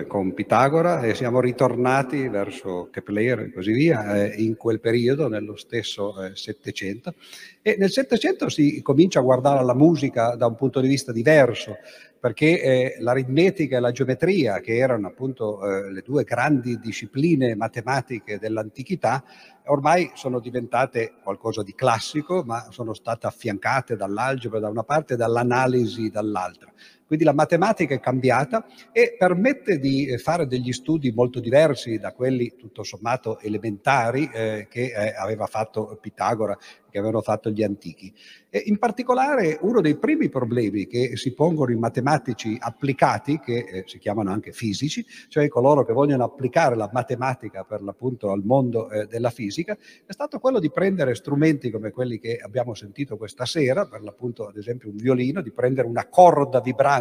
eh, 0.00 0.04
con 0.08 0.34
Pitagora 0.34 1.02
e 1.02 1.14
siamo 1.14 1.40
ritornati 1.40 2.26
verso 2.26 2.88
Kepler 2.90 3.38
e 3.42 3.52
così 3.52 3.70
via 3.70 4.16
eh, 4.16 4.34
in 4.42 4.56
quel 4.56 4.80
periodo, 4.80 5.28
nello 5.28 5.54
stesso 5.54 6.20
eh, 6.24 6.32
Settecento. 6.34 7.14
E 7.62 7.76
nel 7.78 7.92
Settecento 7.92 8.48
si 8.48 8.82
comincia 8.82 9.20
a 9.20 9.22
guardare 9.22 9.64
la 9.64 9.76
musica 9.76 10.34
da 10.34 10.46
un 10.46 10.56
punto 10.56 10.80
di 10.80 10.88
vista 10.88 11.12
diverso, 11.12 11.76
perché 12.20 12.60
eh, 12.60 12.96
l'aritmetica 13.00 13.76
e 13.76 13.80
la 13.80 13.92
geometria, 13.92 14.60
che 14.60 14.76
erano 14.76 15.06
appunto 15.06 15.64
eh, 15.64 15.90
le 15.90 16.02
due 16.02 16.24
grandi 16.24 16.78
discipline 16.78 17.54
matematiche 17.54 18.38
dell'antichità, 18.38 19.22
ormai 19.66 20.10
sono 20.14 20.40
diventate 20.40 21.14
qualcosa 21.22 21.62
di 21.62 21.74
classico, 21.74 22.42
ma 22.44 22.66
sono 22.70 22.94
state 22.94 23.26
affiancate 23.26 23.96
dall'algebra 23.96 24.58
da 24.58 24.68
una 24.68 24.82
parte 24.84 25.14
e 25.14 25.16
dall'analisi 25.16 26.10
dall'altra. 26.10 26.72
Quindi 27.08 27.24
la 27.24 27.32
matematica 27.32 27.94
è 27.94 28.00
cambiata 28.00 28.66
e 28.92 29.16
permette 29.18 29.78
di 29.78 30.06
eh, 30.06 30.18
fare 30.18 30.46
degli 30.46 30.72
studi 30.72 31.10
molto 31.10 31.40
diversi 31.40 31.98
da 31.98 32.12
quelli 32.12 32.54
tutto 32.54 32.84
sommato 32.84 33.40
elementari 33.40 34.28
eh, 34.30 34.66
che 34.68 34.92
eh, 34.94 35.14
aveva 35.16 35.46
fatto 35.46 35.98
Pitagora 35.98 36.56
che 36.90 36.98
avevano 36.98 37.22
fatto 37.22 37.50
gli 37.50 37.62
antichi. 37.62 38.12
E 38.50 38.62
in 38.66 38.78
particolare 38.78 39.58
uno 39.60 39.80
dei 39.80 39.96
primi 39.96 40.28
problemi 40.28 40.86
che 40.86 41.16
si 41.16 41.34
pongono 41.34 41.70
i 41.70 41.76
matematici 41.76 42.56
applicati, 42.58 43.38
che 43.38 43.58
eh, 43.58 43.84
si 43.86 43.98
chiamano 43.98 44.30
anche 44.30 44.52
fisici, 44.52 45.04
cioè 45.28 45.48
coloro 45.48 45.84
che 45.84 45.92
vogliono 45.92 46.24
applicare 46.24 46.74
la 46.76 46.88
matematica 46.92 47.64
per 47.64 47.82
l'appunto 47.82 48.30
al 48.30 48.42
mondo 48.44 48.90
eh, 48.90 49.06
della 49.06 49.30
fisica, 49.30 49.76
è 50.06 50.12
stato 50.12 50.38
quello 50.38 50.58
di 50.58 50.70
prendere 50.70 51.14
strumenti 51.14 51.70
come 51.70 51.90
quelli 51.90 52.18
che 52.18 52.38
abbiamo 52.38 52.74
sentito 52.74 53.16
questa 53.16 53.44
sera, 53.44 53.86
per 53.86 54.02
l'appunto 54.02 54.46
ad 54.46 54.56
esempio 54.56 54.88
un 54.88 54.96
violino, 54.96 55.42
di 55.42 55.52
prendere 55.52 55.86
una 55.86 56.06
corda 56.08 56.60
vibrante, 56.60 56.96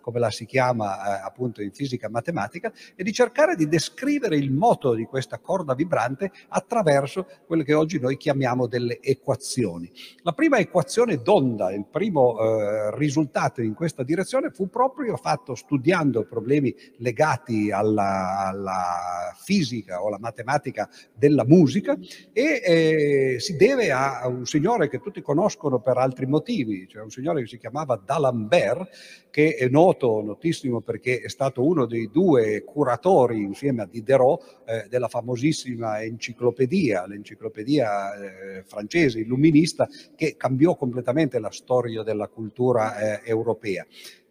come 0.00 0.18
la 0.18 0.30
si 0.30 0.46
chiama 0.46 1.20
eh, 1.20 1.24
appunto 1.24 1.62
in 1.62 1.72
fisica 1.72 2.08
matematica, 2.08 2.72
e 2.94 3.02
di 3.02 3.12
cercare 3.12 3.56
di 3.56 3.68
descrivere 3.68 4.36
il 4.36 4.52
moto 4.52 4.94
di 4.94 5.04
questa 5.04 5.38
corda 5.38 5.74
vibrante 5.74 6.30
attraverso 6.48 7.26
quello 7.46 7.62
che 7.62 7.74
oggi 7.74 7.98
noi 7.98 8.16
chiamiamo 8.16 8.66
delle 8.66 9.00
equazioni. 9.00 9.90
La 10.22 10.32
prima 10.32 10.58
equazione 10.58 11.16
d'onda, 11.16 11.72
il 11.72 11.86
primo 11.90 12.38
eh, 12.38 12.96
risultato 12.96 13.62
in 13.62 13.74
questa 13.74 14.02
direzione 14.02 14.50
fu 14.50 14.68
proprio 14.68 15.16
fatto 15.16 15.54
studiando 15.54 16.24
problemi 16.24 16.74
legati 16.98 17.70
alla, 17.70 18.46
alla 18.46 19.34
fisica 19.36 20.02
o 20.02 20.08
alla 20.08 20.18
matematica 20.18 20.88
della 21.14 21.44
musica 21.44 21.96
e 22.32 22.62
eh, 22.64 23.36
si 23.38 23.56
deve 23.56 23.90
a 23.90 24.26
un 24.26 24.46
signore 24.46 24.88
che 24.88 25.00
tutti 25.00 25.22
conoscono 25.22 25.80
per 25.80 25.96
altri 25.96 26.26
motivi, 26.26 26.86
cioè 26.88 27.02
un 27.02 27.10
signore 27.10 27.42
che 27.42 27.48
si 27.48 27.58
chiamava 27.58 28.00
D'Alembert, 28.02 28.88
che 29.30 29.54
è 29.54 29.68
noto, 29.68 30.22
notissimo 30.22 30.80
perché 30.80 31.20
è 31.20 31.28
stato 31.28 31.64
uno 31.64 31.86
dei 31.86 32.10
due 32.10 32.64
curatori 32.64 33.42
insieme 33.42 33.82
a 33.82 33.86
Diderot 33.86 34.62
eh, 34.64 34.86
della 34.88 35.08
famosissima 35.08 36.02
enciclopedia, 36.02 37.06
l'enciclopedia 37.06 38.14
eh, 38.14 38.62
francese 38.64 39.20
illuminista 39.20 39.88
che 40.14 40.36
cambiò 40.36 40.74
completamente 40.76 41.38
la 41.38 41.50
storia 41.50 42.02
della 42.02 42.28
cultura 42.28 42.96
eh, 42.98 43.28
europea. 43.28 43.86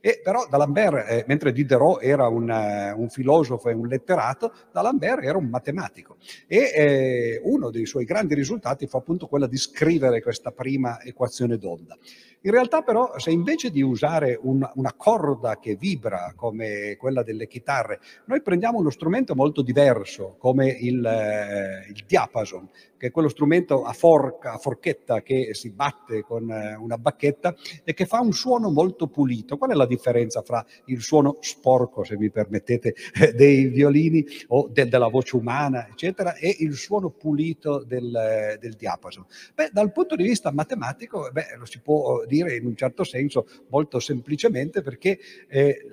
E 0.06 0.22
però 0.22 0.45
D'Alembert, 0.47 1.10
eh, 1.10 1.24
mentre 1.26 1.51
Diderot 1.51 2.03
era 2.03 2.28
un, 2.28 2.47
uh, 2.47 3.01
un, 3.01 3.10
filosofo 3.10 3.70
e 3.70 3.74
un 3.74 3.88
letterato, 3.88 4.53
D'Alembert 4.72 5.24
era 5.24 5.36
un 5.36 5.47
matematico. 5.47 6.18
E 6.45 6.72
eh, 6.76 7.41
uno 7.43 7.72
dei 7.72 7.88
suoi 7.88 8.06
grandi 8.06 8.36
risultati 8.36 8.86
fu 8.86 8.97
appunto 8.97 9.26
quello 9.26 9.47
di 9.47 9.58
scrivere 9.58 10.22
questa 10.22 10.51
prima 10.51 11.01
equazione 11.01 11.58
d'onda. 11.58 11.97
In 12.45 12.51
realtà 12.51 12.84
però 12.84 13.18
se 13.18 13.32
invece 13.32 13.72
di 13.72 13.82
usare 13.82 14.38
un, 14.39 14.70
una 14.76 14.93
corda 14.95 15.58
che 15.58 15.76
vibra 15.76 16.34
come 16.36 16.95
quella 16.95 17.24
delle 17.24 17.47
chitarre, 17.47 17.99
noi 18.26 18.43
prendiamo 18.43 18.78
uno 18.78 18.91
strumento 18.91 19.34
molto 19.34 19.64
diverso 19.64 20.36
come 20.38 20.68
il, 20.68 21.03
eh, 21.03 21.88
il 21.89 22.03
diapason, 22.06 22.70
che 22.97 23.08
è 23.08 23.12
quello 23.12 23.30
strumento 23.30 23.84
a 23.84 23.93
forca, 23.93 24.53
a 24.53 24.58
forchetta 24.60 25.24
che 25.24 25.56
si 25.56 25.72
batte 25.72 26.22
con 26.22 26.51
eh, 26.51 26.76
una 26.76 26.99
bacchetta 26.99 27.56
e 27.84 27.95
che 27.95 28.06
fa 28.06 28.20
un 28.20 28.32
suono 28.32 28.70
molto 28.70 29.08
pulito. 29.08 29.58
Qual 29.58 29.72
è 29.72 29.74
la 29.74 29.88
differenza 29.88 29.93
fra 29.97 30.65
il 30.85 31.01
suono 31.01 31.37
sporco, 31.41 32.03
se 32.03 32.17
mi 32.17 32.29
permettete, 32.29 32.95
dei 33.35 33.67
violini 33.67 34.25
o 34.47 34.69
de, 34.71 34.87
della 34.87 35.07
voce 35.07 35.35
umana, 35.35 35.87
eccetera, 35.87 36.35
e 36.35 36.55
il 36.59 36.75
suono 36.75 37.09
pulito 37.09 37.83
del, 37.83 38.57
del 38.59 38.73
diapason? 38.73 39.25
Beh, 39.53 39.69
dal 39.71 39.91
punto 39.91 40.15
di 40.15 40.23
vista 40.23 40.51
matematico, 40.51 41.29
beh, 41.31 41.57
lo 41.57 41.65
si 41.65 41.79
può 41.79 42.23
dire 42.25 42.35
dire 42.35 42.55
in 42.55 42.65
un 42.65 42.75
certo 42.75 43.03
senso 43.03 43.47
molto 43.69 43.99
semplicemente 43.99 44.81
perché 44.81 45.19
eh, 45.47 45.87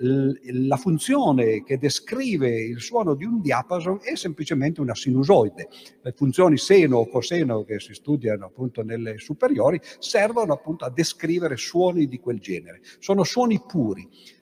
la 0.51 0.77
funzione 0.77 1.63
che 1.63 1.77
descrive 1.77 2.61
il 2.61 2.81
suono 2.81 3.15
di 3.15 3.25
un 3.25 3.41
diapason 3.41 3.99
è 4.01 4.15
semplicemente 4.15 4.81
una 4.81 4.95
sinusoide. 4.95 5.67
Le 6.01 6.13
funzioni 6.15 6.57
seno 6.57 6.97
o 6.97 7.07
coseno 7.07 7.63
che 7.63 7.79
si 7.79 7.93
studiano 7.93 8.45
appunto 8.45 8.83
nelle 8.83 9.17
superiori 9.17 9.79
servono 9.99 10.53
appunto 10.53 10.85
a 10.85 10.89
descrivere 10.89 11.55
suoni 11.55 12.07
di 12.07 12.19
quel 12.19 12.39
genere. 12.39 12.81
Sono 12.99 13.23
suoni 13.23 13.61
puri. 13.65 13.82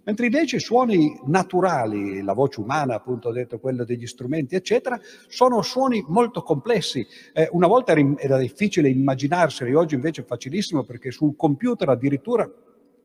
Mentre 0.03 0.25
invece 0.25 0.57
i 0.57 0.59
suoni 0.59 1.19
naturali, 1.25 2.21
la 2.21 2.33
voce 2.33 2.59
umana, 2.59 2.95
appunto 2.95 3.29
ho 3.29 3.31
detto 3.31 3.59
quello 3.59 3.83
degli 3.83 4.07
strumenti, 4.07 4.55
eccetera, 4.55 4.99
sono 5.27 5.61
suoni 5.61 6.03
molto 6.07 6.41
complessi. 6.43 7.05
Eh, 7.33 7.49
una 7.51 7.67
volta 7.67 7.93
era 8.17 8.37
difficile 8.37 8.89
immaginarseli, 8.89 9.73
oggi 9.73 9.95
invece 9.95 10.21
è 10.21 10.25
facilissimo 10.25 10.83
perché 10.83 11.11
sul 11.11 11.35
computer 11.35 11.89
addirittura 11.89 12.49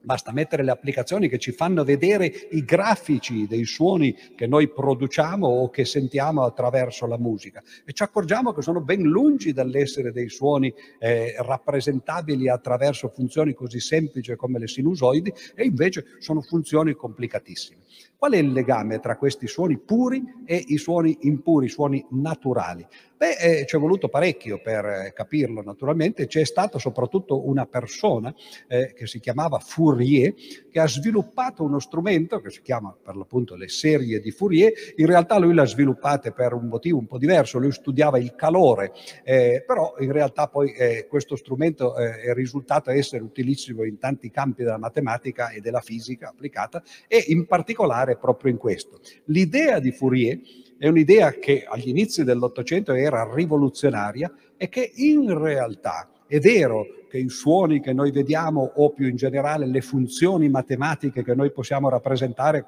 Basta 0.07 0.31
mettere 0.31 0.63
le 0.63 0.71
applicazioni 0.71 1.29
che 1.29 1.37
ci 1.37 1.51
fanno 1.51 1.83
vedere 1.83 2.27
i 2.53 2.65
grafici 2.65 3.49
dei 3.49 3.65
suoni 3.65 4.17
che 4.37 4.47
noi 4.47 4.69
produciamo 4.69 5.49
o 5.49 5.69
che 5.69 5.85
sentiamo 5.85 6.45
attraverso 6.45 7.09
la 7.09 7.19
musica 7.19 7.61
e 7.85 7.93
ci 7.93 8.05
accorgiamo 8.05 8.53
che 8.53 8.63
sono 8.63 8.81
ben 8.81 9.03
lungi 9.03 9.53
dall'essere 9.53 10.13
dei 10.13 10.29
suoni 10.29 10.73
eh, 11.01 11.35
rappresentabili 11.41 12.49
attraverso 12.49 13.09
funzioni 13.09 13.53
così 13.53 13.81
semplici 13.81 14.37
come 14.37 14.61
le 14.61 14.69
sinusoidi 14.69 15.33
e 15.57 15.65
invece 15.65 16.05
sono 16.21 16.41
funzioni 16.41 16.95
complicatissime. 16.95 17.81
Qual 18.17 18.31
è 18.31 18.37
il 18.37 18.53
legame 18.53 19.01
tra 19.01 19.17
questi 19.17 19.49
suoni 19.49 19.77
puri 19.77 20.23
e 20.45 20.63
i 20.69 20.79
suoni 20.79 21.19
impuri, 21.23 21.69
suoni 21.69 22.07
naturali? 22.11 22.87
Beh, 23.19 23.37
eh, 23.39 23.65
ci 23.67 23.77
è 23.77 23.79
voluto 23.79 24.09
parecchio 24.09 24.61
per 24.61 24.85
eh, 24.85 25.13
capirlo 25.15 25.63
naturalmente, 25.63 26.27
c'è 26.27 26.45
stata 26.45 26.79
soprattutto 26.79 27.49
una 27.49 27.65
persona 27.65 28.35
eh, 28.69 28.93
che 28.95 29.07
si 29.07 29.21
chiamava 29.21 29.59
Fourier 29.59 30.35
che 30.71 30.79
ha 30.79 30.87
sviluppato 30.87 31.65
uno 31.65 31.79
strumento 31.79 32.41
che 32.41 32.51
si 32.51 32.61
chiama 32.61 32.95
per 33.03 33.17
l'appunto 33.17 33.57
le 33.57 33.69
serie 33.69 34.21
di 34.21 34.31
Fourier, 34.31 34.71
in 34.97 35.07
realtà 35.07 35.39
lui 35.39 35.55
l'ha 35.55 35.65
sviluppate 35.65 36.33
per 36.33 36.53
un 36.53 36.67
motivo 36.67 36.99
un 36.99 37.07
po' 37.07 37.17
diverso, 37.17 37.59
lui 37.59 37.73
studiava 37.73 38.19
il 38.19 38.35
calore, 38.35 38.93
eh, 39.25 39.65
però 39.67 39.95
in 40.01 40.13
realtà 40.13 40.49
poi 40.49 40.73
eh, 40.75 41.07
questo 41.09 41.37
strumento 41.37 41.97
eh, 41.97 42.21
è 42.21 42.35
risultato 42.35 42.91
essere 42.91 43.23
utilissimo 43.23 43.85
in 43.85 43.97
tanti 43.97 44.31
campi 44.31 44.63
della 44.63 44.77
matematica 44.77 45.49
e 45.49 45.61
della 45.61 45.81
fisica 45.81 46.29
applicata 46.29 46.83
e 47.09 47.25
in 47.29 47.47
particolare 47.47 48.19
proprio 48.19 48.51
in 48.51 48.59
questo. 48.59 49.01
L'idea 49.25 49.79
di 49.79 49.91
Fourier 49.91 50.39
è 50.79 50.89
un'idea 50.89 51.33
che 51.33 51.65
agli 51.67 51.89
inizi 51.89 52.25
dell'Ottocento 52.25 52.93
era 52.93 53.29
rivoluzionaria 53.33 54.33
e 54.57 54.69
che 54.69 54.91
in 54.95 55.37
realtà 55.39 56.11
è 56.27 56.39
vero 56.39 56.87
che 57.09 57.19
i 57.19 57.29
suoni 57.29 57.81
che 57.81 57.93
noi 57.93 58.11
vediamo 58.11 58.73
o 58.75 58.91
più 58.91 59.09
in 59.09 59.17
generale 59.17 59.67
le 59.67 59.81
funzioni 59.81 60.49
matematiche 60.49 61.23
che 61.23 61.35
noi 61.35 61.53
possiamo 61.53 61.89
rappresentare 61.89 62.67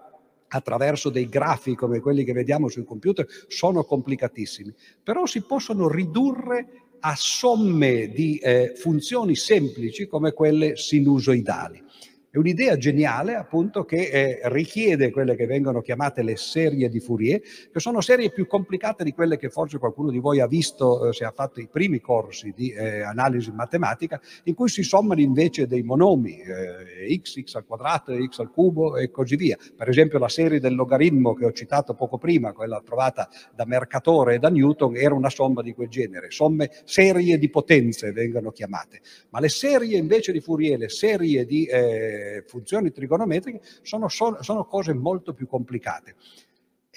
attraverso 0.48 1.10
dei 1.10 1.28
grafi 1.28 1.74
come 1.74 2.00
quelli 2.00 2.24
che 2.24 2.32
vediamo 2.32 2.68
sui 2.68 2.84
computer 2.84 3.26
sono 3.48 3.84
complicatissimi, 3.84 4.72
però 5.02 5.26
si 5.26 5.42
possono 5.42 5.88
ridurre 5.88 6.86
a 7.00 7.14
somme 7.16 8.08
di 8.08 8.38
eh, 8.38 8.72
funzioni 8.74 9.36
semplici 9.36 10.06
come 10.06 10.32
quelle 10.32 10.76
sinusoidali. 10.76 11.84
È 12.30 12.36
un'idea 12.36 12.76
geniale 12.76 13.36
appunto 13.36 13.86
che 13.86 14.10
eh, 14.10 14.40
richiede 14.50 15.10
quelle 15.10 15.34
che 15.34 15.46
vengono 15.46 15.80
chiamate 15.80 16.22
le 16.22 16.36
serie 16.36 16.90
di 16.90 17.00
Fourier, 17.00 17.40
che 17.40 17.80
sono 17.80 18.02
serie 18.02 18.30
più 18.30 18.46
complicate 18.46 19.02
di 19.02 19.12
quelle 19.14 19.38
che 19.38 19.48
forse 19.48 19.78
qualcuno 19.78 20.10
di 20.10 20.18
voi 20.18 20.38
ha 20.40 20.46
visto 20.46 21.08
eh, 21.08 21.14
se 21.14 21.24
ha 21.24 21.32
fatto 21.34 21.58
i 21.58 21.68
primi 21.72 22.00
corsi 22.00 22.52
di 22.54 22.70
eh, 22.70 23.00
analisi 23.00 23.50
matematica, 23.50 24.20
in 24.44 24.54
cui 24.54 24.68
si 24.68 24.82
sommano 24.82 25.22
invece 25.22 25.66
dei 25.66 25.82
monomi, 25.82 26.38
eh, 26.38 27.18
x, 27.18 27.42
x 27.42 27.54
al 27.54 27.64
quadrato, 27.64 28.12
x 28.12 28.40
al 28.40 28.50
cubo 28.50 28.98
e 28.98 29.10
così 29.10 29.36
via. 29.36 29.56
Per 29.74 29.88
esempio 29.88 30.18
la 30.18 30.28
serie 30.28 30.60
del 30.60 30.74
logaritmo 30.74 31.32
che 31.32 31.46
ho 31.46 31.52
citato 31.52 31.94
poco 31.94 32.18
prima, 32.18 32.52
quella 32.52 32.82
trovata 32.84 33.26
da 33.54 33.64
Mercatore 33.64 34.34
e 34.34 34.38
da 34.38 34.50
Newton, 34.50 34.96
era 34.96 35.14
una 35.14 35.30
somma 35.30 35.62
di 35.62 35.72
quel 35.72 35.88
genere. 35.88 36.30
Somme, 36.30 36.70
serie 36.84 37.38
di 37.38 37.48
potenze 37.48 38.12
vengono 38.12 38.50
chiamate. 38.50 39.00
Ma 39.30 39.40
le 39.40 39.48
serie 39.48 39.96
invece 39.96 40.30
di 40.30 40.40
Fourier, 40.40 40.78
le 40.78 40.90
serie 40.90 41.46
di 41.46 41.66
funzioni 42.46 42.90
trigonometriche 42.90 43.60
sono, 43.82 44.08
sono 44.08 44.64
cose 44.64 44.92
molto 44.92 45.32
più 45.34 45.46
complicate. 45.46 46.14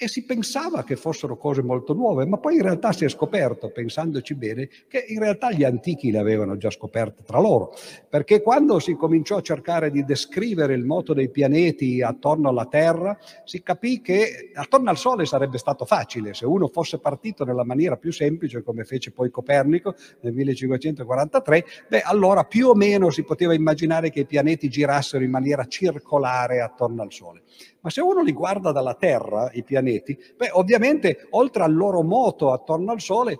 E 0.02 0.08
si 0.08 0.24
pensava 0.24 0.82
che 0.82 0.96
fossero 0.96 1.36
cose 1.36 1.62
molto 1.62 1.94
nuove, 1.94 2.26
ma 2.26 2.36
poi 2.36 2.56
in 2.56 2.62
realtà 2.62 2.90
si 2.92 3.04
è 3.04 3.08
scoperto, 3.08 3.70
pensandoci 3.70 4.34
bene, 4.34 4.68
che 4.88 5.04
in 5.06 5.20
realtà 5.20 5.52
gli 5.52 5.62
antichi 5.62 6.10
le 6.10 6.18
avevano 6.18 6.56
già 6.56 6.70
scoperte 6.70 7.22
tra 7.22 7.38
loro, 7.38 7.72
perché 8.08 8.42
quando 8.42 8.80
si 8.80 8.94
cominciò 8.94 9.36
a 9.36 9.42
cercare 9.42 9.92
di 9.92 10.04
descrivere 10.04 10.74
il 10.74 10.84
moto 10.84 11.14
dei 11.14 11.30
pianeti 11.30 12.02
attorno 12.02 12.48
alla 12.48 12.66
Terra, 12.66 13.16
si 13.44 13.62
capì 13.62 14.00
che 14.00 14.50
attorno 14.54 14.90
al 14.90 14.98
Sole 14.98 15.24
sarebbe 15.24 15.58
stato 15.58 15.84
facile, 15.84 16.34
se 16.34 16.46
uno 16.46 16.66
fosse 16.66 16.98
partito 16.98 17.44
nella 17.44 17.64
maniera 17.64 17.96
più 17.96 18.10
semplice, 18.10 18.64
come 18.64 18.82
fece 18.82 19.12
poi 19.12 19.30
Copernico 19.30 19.94
nel 20.22 20.32
1543, 20.32 21.64
beh, 21.88 22.00
allora 22.00 22.42
più 22.42 22.70
o 22.70 22.74
meno 22.74 23.10
si 23.10 23.22
poteva 23.22 23.54
immaginare 23.54 24.10
che 24.10 24.20
i 24.20 24.26
pianeti 24.26 24.68
girassero 24.68 25.22
in 25.22 25.30
maniera 25.30 25.64
circolare 25.66 26.60
attorno 26.60 27.02
al 27.02 27.12
Sole. 27.12 27.42
Ma 27.82 27.90
se 27.90 28.00
uno 28.00 28.22
li 28.22 28.30
guarda 28.30 28.70
dalla 28.70 28.94
Terra, 28.94 29.50
i 29.54 29.64
pianeti, 29.64 30.16
beh, 30.36 30.50
ovviamente 30.52 31.26
oltre 31.30 31.64
al 31.64 31.74
loro 31.74 32.02
moto 32.02 32.52
attorno 32.52 32.92
al 32.92 33.00
Sole, 33.00 33.36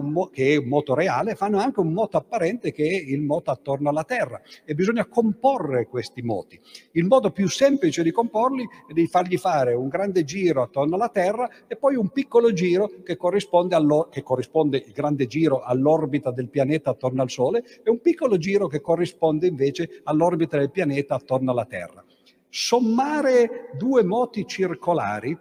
mo- 0.00 0.26
che 0.26 0.52
è 0.52 0.56
un 0.56 0.68
moto 0.68 0.94
reale, 0.94 1.34
fanno 1.34 1.58
anche 1.58 1.80
un 1.80 1.92
moto 1.92 2.16
apparente 2.16 2.70
che 2.70 2.84
è 2.84 2.94
il 2.94 3.20
moto 3.20 3.50
attorno 3.50 3.88
alla 3.88 4.04
Terra 4.04 4.40
e 4.64 4.74
bisogna 4.74 5.04
comporre 5.06 5.88
questi 5.88 6.22
moti. 6.22 6.60
Il 6.92 7.06
modo 7.06 7.32
più 7.32 7.48
semplice 7.48 8.04
di 8.04 8.12
comporli 8.12 8.64
è 8.86 8.92
di 8.92 9.08
fargli 9.08 9.36
fare 9.36 9.74
un 9.74 9.88
grande 9.88 10.22
giro 10.22 10.62
attorno 10.62 10.94
alla 10.94 11.08
Terra 11.08 11.48
e 11.66 11.74
poi 11.74 11.96
un 11.96 12.10
piccolo 12.10 12.52
giro 12.52 12.88
che 13.02 13.16
corrisponde, 13.16 13.76
che 14.10 14.22
corrisponde 14.22 14.76
il 14.76 14.92
grande 14.92 15.26
giro 15.26 15.62
all'orbita 15.62 16.30
del 16.30 16.48
pianeta 16.48 16.90
attorno 16.90 17.22
al 17.22 17.30
Sole 17.30 17.64
e 17.82 17.90
un 17.90 18.00
piccolo 18.00 18.38
giro 18.38 18.68
che 18.68 18.80
corrisponde 18.80 19.48
invece 19.48 20.02
all'orbita 20.04 20.56
del 20.56 20.70
pianeta 20.70 21.16
attorno 21.16 21.50
alla 21.50 21.64
Terra. 21.64 22.04
Sommare 22.50 23.70
due 23.74 24.02
moti 24.02 24.46
circolari 24.46 25.38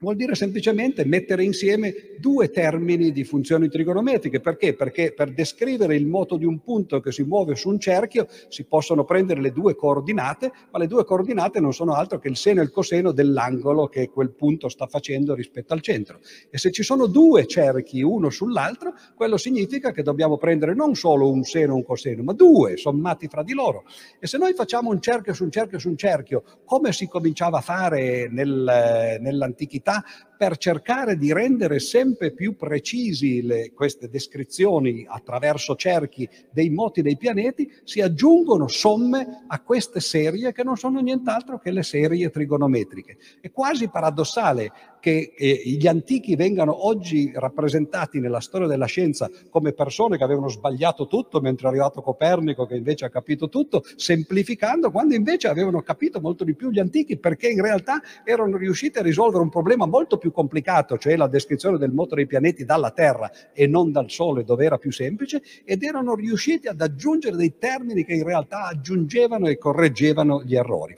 Vuol 0.00 0.14
dire 0.14 0.36
semplicemente 0.36 1.04
mettere 1.04 1.42
insieme 1.42 1.92
due 2.20 2.50
termini 2.50 3.10
di 3.10 3.24
funzioni 3.24 3.68
trigonometriche. 3.68 4.38
Perché? 4.38 4.72
Perché 4.74 5.12
per 5.12 5.32
descrivere 5.32 5.96
il 5.96 6.06
moto 6.06 6.36
di 6.36 6.44
un 6.44 6.60
punto 6.60 7.00
che 7.00 7.10
si 7.10 7.24
muove 7.24 7.56
su 7.56 7.68
un 7.68 7.80
cerchio 7.80 8.28
si 8.46 8.62
possono 8.62 9.04
prendere 9.04 9.40
le 9.40 9.50
due 9.50 9.74
coordinate, 9.74 10.52
ma 10.70 10.78
le 10.78 10.86
due 10.86 11.04
coordinate 11.04 11.58
non 11.58 11.74
sono 11.74 11.94
altro 11.94 12.20
che 12.20 12.28
il 12.28 12.36
seno 12.36 12.60
e 12.60 12.62
il 12.62 12.70
coseno 12.70 13.10
dell'angolo 13.10 13.88
che 13.88 14.08
quel 14.08 14.30
punto 14.30 14.68
sta 14.68 14.86
facendo 14.86 15.34
rispetto 15.34 15.72
al 15.72 15.80
centro. 15.80 16.20
E 16.48 16.58
se 16.58 16.70
ci 16.70 16.84
sono 16.84 17.06
due 17.06 17.46
cerchi 17.46 18.00
uno 18.00 18.30
sull'altro, 18.30 18.94
quello 19.16 19.36
significa 19.36 19.90
che 19.90 20.04
dobbiamo 20.04 20.36
prendere 20.36 20.76
non 20.76 20.94
solo 20.94 21.28
un 21.28 21.42
seno 21.42 21.72
e 21.72 21.74
un 21.74 21.84
coseno, 21.84 22.22
ma 22.22 22.34
due 22.34 22.76
sommati 22.76 23.26
fra 23.26 23.42
di 23.42 23.52
loro. 23.52 23.82
E 24.20 24.28
se 24.28 24.38
noi 24.38 24.54
facciamo 24.54 24.90
un 24.90 25.00
cerchio 25.00 25.34
su 25.34 25.42
un 25.42 25.50
cerchio 25.50 25.80
su 25.80 25.88
un 25.88 25.96
cerchio, 25.96 26.44
come 26.64 26.92
si 26.92 27.08
cominciava 27.08 27.58
a 27.58 27.62
fare 27.62 28.28
nel, 28.30 29.18
nell'antichità, 29.20 29.86
città 29.88 30.04
per 30.38 30.56
cercare 30.56 31.16
di 31.16 31.32
rendere 31.32 31.80
sempre 31.80 32.30
più 32.30 32.54
precisi 32.56 33.42
le, 33.42 33.72
queste 33.74 34.08
descrizioni 34.08 35.04
attraverso 35.06 35.74
cerchi 35.74 36.28
dei 36.52 36.70
moti 36.70 37.02
dei 37.02 37.16
pianeti, 37.16 37.70
si 37.82 38.00
aggiungono 38.00 38.68
somme 38.68 39.44
a 39.48 39.60
queste 39.60 39.98
serie 39.98 40.52
che 40.52 40.62
non 40.62 40.76
sono 40.76 41.00
nient'altro 41.00 41.58
che 41.58 41.72
le 41.72 41.82
serie 41.82 42.30
trigonometriche. 42.30 43.18
È 43.40 43.50
quasi 43.50 43.88
paradossale 43.88 44.70
che 45.00 45.32
eh, 45.36 45.62
gli 45.64 45.86
antichi 45.86 46.36
vengano 46.36 46.86
oggi 46.86 47.30
rappresentati 47.34 48.20
nella 48.20 48.40
storia 48.40 48.66
della 48.66 48.86
scienza 48.86 49.30
come 49.50 49.72
persone 49.72 50.16
che 50.16 50.24
avevano 50.24 50.48
sbagliato 50.48 51.06
tutto, 51.06 51.40
mentre 51.40 51.66
è 51.66 51.70
arrivato 51.70 52.02
Copernico 52.02 52.66
che 52.66 52.76
invece 52.76 53.04
ha 53.04 53.10
capito 53.10 53.48
tutto, 53.48 53.82
semplificando, 53.96 54.90
quando 54.90 55.14
invece 55.14 55.48
avevano 55.48 55.82
capito 55.82 56.20
molto 56.20 56.44
di 56.44 56.54
più 56.54 56.70
gli 56.70 56.78
antichi, 56.78 57.16
perché 57.16 57.48
in 57.48 57.62
realtà 57.62 58.00
erano 58.24 58.56
riusciti 58.56 58.98
a 58.98 59.02
risolvere 59.02 59.42
un 59.42 59.50
problema 59.50 59.86
molto 59.86 60.18
più 60.18 60.27
complicato, 60.30 60.98
cioè 60.98 61.16
la 61.16 61.26
descrizione 61.26 61.78
del 61.78 61.92
moto 61.92 62.14
dei 62.14 62.26
pianeti 62.26 62.64
dalla 62.64 62.90
Terra 62.90 63.30
e 63.52 63.66
non 63.66 63.92
dal 63.92 64.10
Sole, 64.10 64.44
dove 64.44 64.64
era 64.64 64.78
più 64.78 64.92
semplice, 64.92 65.42
ed 65.64 65.82
erano 65.82 66.14
riusciti 66.14 66.68
ad 66.68 66.80
aggiungere 66.80 67.36
dei 67.36 67.56
termini 67.58 68.04
che 68.04 68.14
in 68.14 68.24
realtà 68.24 68.66
aggiungevano 68.66 69.46
e 69.46 69.58
correggevano 69.58 70.42
gli 70.42 70.56
errori. 70.56 70.96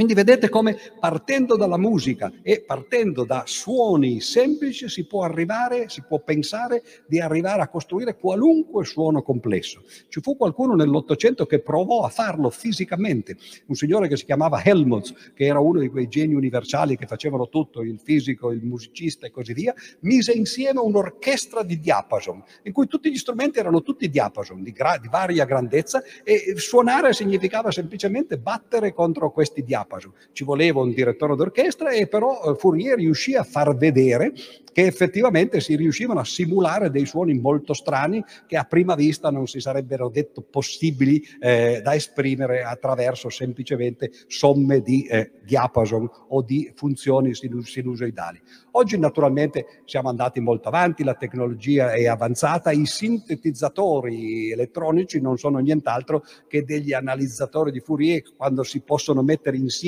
Quindi 0.00 0.16
vedete 0.16 0.48
come 0.48 0.78
partendo 0.98 1.58
dalla 1.58 1.76
musica 1.76 2.32
e 2.40 2.64
partendo 2.66 3.24
da 3.24 3.42
suoni 3.44 4.22
semplici 4.22 4.88
si 4.88 5.04
può 5.04 5.24
arrivare, 5.24 5.90
si 5.90 6.02
può 6.08 6.20
pensare 6.20 6.82
di 7.06 7.20
arrivare 7.20 7.60
a 7.60 7.68
costruire 7.68 8.16
qualunque 8.16 8.86
suono 8.86 9.20
complesso. 9.20 9.82
Ci 10.08 10.22
fu 10.22 10.38
qualcuno 10.38 10.74
nell'Ottocento 10.74 11.44
che 11.44 11.60
provò 11.60 12.00
a 12.04 12.08
farlo 12.08 12.48
fisicamente, 12.48 13.36
un 13.66 13.74
signore 13.74 14.08
che 14.08 14.16
si 14.16 14.24
chiamava 14.24 14.64
Helmholtz, 14.64 15.32
che 15.34 15.44
era 15.44 15.60
uno 15.60 15.80
di 15.80 15.90
quei 15.90 16.08
geni 16.08 16.32
universali 16.32 16.96
che 16.96 17.04
facevano 17.04 17.50
tutto, 17.50 17.82
il 17.82 18.00
fisico, 18.02 18.52
il 18.52 18.64
musicista 18.64 19.26
e 19.26 19.30
così 19.30 19.52
via, 19.52 19.74
mise 20.00 20.32
insieme 20.32 20.80
un'orchestra 20.80 21.62
di 21.62 21.78
diapason, 21.78 22.42
in 22.62 22.72
cui 22.72 22.86
tutti 22.86 23.10
gli 23.10 23.18
strumenti 23.18 23.58
erano 23.58 23.82
tutti 23.82 24.08
diapason, 24.08 24.62
di, 24.62 24.72
gra- 24.72 24.96
di 24.96 25.08
varia 25.08 25.44
grandezza, 25.44 26.02
e 26.24 26.54
suonare 26.56 27.12
significava 27.12 27.70
semplicemente 27.70 28.38
battere 28.38 28.94
contro 28.94 29.30
questi 29.30 29.62
diapason 29.62 29.88
diapason. 29.90 30.12
Ci 30.32 30.44
voleva 30.44 30.80
un 30.80 30.92
direttore 30.92 31.34
d'orchestra 31.34 31.90
e 31.90 32.06
però 32.06 32.40
eh, 32.42 32.54
Fourier 32.54 32.96
riuscì 32.96 33.34
a 33.34 33.42
far 33.42 33.74
vedere 33.76 34.32
che 34.72 34.86
effettivamente 34.86 35.60
si 35.60 35.74
riuscivano 35.74 36.20
a 36.20 36.24
simulare 36.24 36.90
dei 36.90 37.04
suoni 37.04 37.34
molto 37.34 37.74
strani 37.74 38.22
che 38.46 38.56
a 38.56 38.62
prima 38.64 38.94
vista 38.94 39.30
non 39.30 39.48
si 39.48 39.58
sarebbero 39.58 40.08
detto 40.08 40.42
possibili 40.42 41.20
eh, 41.40 41.80
da 41.82 41.94
esprimere 41.94 42.62
attraverso 42.62 43.28
semplicemente 43.30 44.12
somme 44.28 44.80
di 44.80 45.04
eh, 45.06 45.32
diapason 45.42 46.08
o 46.28 46.42
di 46.42 46.70
funzioni 46.76 47.32
sinusoidali. 47.34 48.40
Oggi 48.72 48.96
naturalmente 48.96 49.82
siamo 49.86 50.08
andati 50.08 50.38
molto 50.38 50.68
avanti, 50.68 51.02
la 51.02 51.14
tecnologia 51.14 51.92
è 51.92 52.06
avanzata, 52.06 52.70
i 52.70 52.86
sintetizzatori 52.86 54.52
elettronici 54.52 55.20
non 55.20 55.36
sono 55.36 55.58
nient'altro 55.58 56.22
che 56.46 56.62
degli 56.62 56.92
analizzatori 56.92 57.72
di 57.72 57.80
Fourier 57.80 58.22
quando 58.36 58.62
si 58.62 58.80
possono 58.80 59.22
mettere 59.22 59.56
insieme 59.56 59.79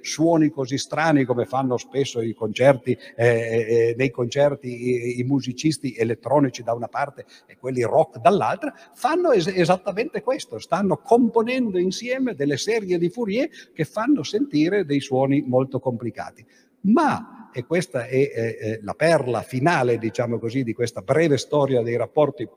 suoni 0.00 0.50
così 0.50 0.78
strani 0.78 1.24
come 1.24 1.46
fanno 1.46 1.76
spesso 1.76 2.20
i 2.20 2.34
concerti, 2.34 2.96
eh, 3.16 3.26
eh, 3.26 3.94
nei 3.96 4.10
concerti 4.10 4.68
i, 4.68 5.20
i, 5.20 5.24
musicisti 5.24 5.94
elettronici 5.94 6.62
da 6.62 6.74
una 6.74 6.88
parte 6.88 7.24
e 7.46 7.56
quelli 7.56 7.82
rock 7.82 8.18
dall'altra, 8.18 8.72
fanno 8.94 9.32
es- 9.32 9.46
esattamente 9.46 10.22
questo, 10.22 10.58
stanno 10.58 10.98
componendo 10.98 11.78
insieme 11.78 12.34
delle 12.34 12.56
serie 12.56 12.98
di 12.98 13.08
Fourier 13.08 13.48
che 13.72 13.84
fanno 13.84 14.22
sentire 14.22 14.84
dei 14.84 15.00
suoni 15.00 15.42
molto 15.46 15.80
complicati. 15.80 16.44
Ma 16.82 17.50
e 17.52 17.66
questa 17.66 18.06
è, 18.06 18.30
è 18.30 18.80
la 18.82 18.94
perla 18.94 19.42
finale, 19.42 19.98
diciamo 19.98 20.38
così, 20.38 20.64
di 20.64 20.72
questa 20.72 21.02
breve 21.02 21.36
storia 21.36 21.82
dei 21.82 21.96
rapporti 21.96 22.48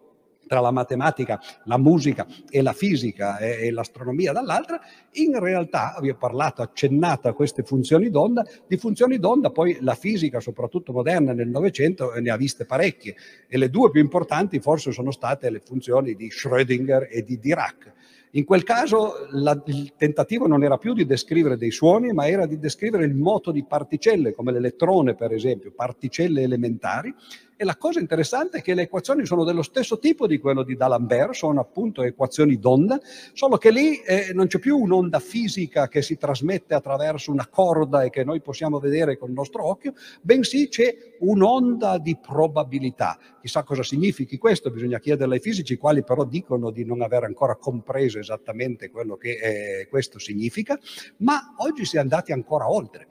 tra 0.47 0.59
la 0.59 0.71
matematica, 0.71 1.41
la 1.65 1.77
musica 1.77 2.25
e 2.49 2.61
la 2.61 2.73
fisica 2.73 3.37
e, 3.37 3.71
l'astronomia 3.71 4.31
dall'altra, 4.31 4.79
in 5.13 5.39
realtà, 5.39 5.97
vi 6.01 6.09
ho 6.09 6.15
parlato, 6.15 6.61
accennato 6.61 7.27
a 7.27 7.33
queste 7.33 7.63
funzioni 7.63 8.09
d'onda, 8.09 8.45
di 8.67 8.77
funzioni 8.77 9.19
d'onda 9.19 9.49
poi 9.49 9.77
la 9.81 9.95
fisica, 9.95 10.39
soprattutto 10.39 10.91
moderna 10.91 11.33
nel 11.33 11.49
Novecento, 11.49 12.13
ne 12.19 12.29
ha 12.29 12.37
viste 12.37 12.65
parecchie 12.65 13.15
e 13.47 13.57
le 13.57 13.69
due 13.69 13.89
più 13.89 14.01
importanti 14.01 14.59
forse 14.59 14.91
sono 14.91 15.11
state 15.11 15.49
le 15.49 15.59
funzioni 15.59 16.15
di 16.15 16.29
Schrödinger 16.29 17.07
e 17.09 17.23
di 17.23 17.39
Dirac. 17.39 17.93
In 18.35 18.43
quel 18.43 18.63
caso 18.63 19.27
la, 19.31 19.57
il 19.67 19.93
tentativo 19.95 20.45
non 20.45 20.61
era 20.61 20.77
più 20.77 20.93
di 20.93 21.05
descrivere 21.05 21.55
dei 21.55 21.71
suoni, 21.71 22.11
ma 22.11 22.27
era 22.27 22.45
di 22.45 22.59
descrivere 22.59 23.05
il 23.05 23.15
moto 23.15 23.49
di 23.51 23.63
particelle, 23.63 24.33
come 24.33 24.51
l'elettrone 24.51 25.15
per 25.15 25.31
esempio, 25.31 25.71
particelle 25.71 26.41
elementari, 26.41 27.15
e 27.57 27.63
la 27.63 27.77
cosa 27.77 27.99
interessante 27.99 28.57
è 28.57 28.61
che 28.61 28.73
le 28.73 28.83
equazioni 28.83 29.25
sono 29.25 29.43
dello 29.45 29.61
stesso 29.61 29.97
tipo 29.97 30.27
di 30.27 30.39
quello 30.39 30.63
di 30.63 30.75
D'Alembert, 30.75 31.33
sono 31.33 31.61
appunto 31.61 32.03
equazioni 32.03 32.59
d'onda, 32.59 32.99
solo 33.33 33.57
che 33.57 33.71
lì 33.71 34.01
eh, 34.01 34.31
non 34.33 34.47
c'è 34.47 34.59
più 34.59 34.77
un'onda 34.77 35.19
fisica 35.19 35.87
che 35.87 36.01
si 36.01 36.17
trasmette 36.17 36.73
attraverso 36.73 37.31
una 37.31 37.47
corda 37.47 38.03
e 38.03 38.09
che 38.09 38.23
noi 38.23 38.41
possiamo 38.41 38.79
vedere 38.79 39.17
con 39.17 39.29
il 39.29 39.35
nostro 39.35 39.65
occhio, 39.65 39.93
bensì 40.21 40.67
c'è 40.67 40.93
un'onda 41.19 41.97
di 41.97 42.17
probabilità. 42.17 43.17
Chissà 43.39 43.63
cosa 43.63 43.83
significhi 43.83 44.37
questo, 44.37 44.69
bisogna 44.69 44.99
chiederlo 44.99 45.33
ai 45.33 45.39
fisici, 45.39 45.77
quali 45.77 46.03
però 46.03 46.25
dicono 46.25 46.71
di 46.71 46.83
non 46.83 47.01
aver 47.01 47.23
ancora 47.23 47.55
compreso 47.55 48.19
esattamente 48.19 48.89
quello 48.89 49.15
che 49.15 49.37
eh, 49.81 49.87
questo 49.87 50.19
significa, 50.19 50.77
ma 51.17 51.53
oggi 51.57 51.85
si 51.85 51.95
è 51.95 51.99
andati 51.99 52.33
ancora 52.33 52.69
oltre 52.69 53.07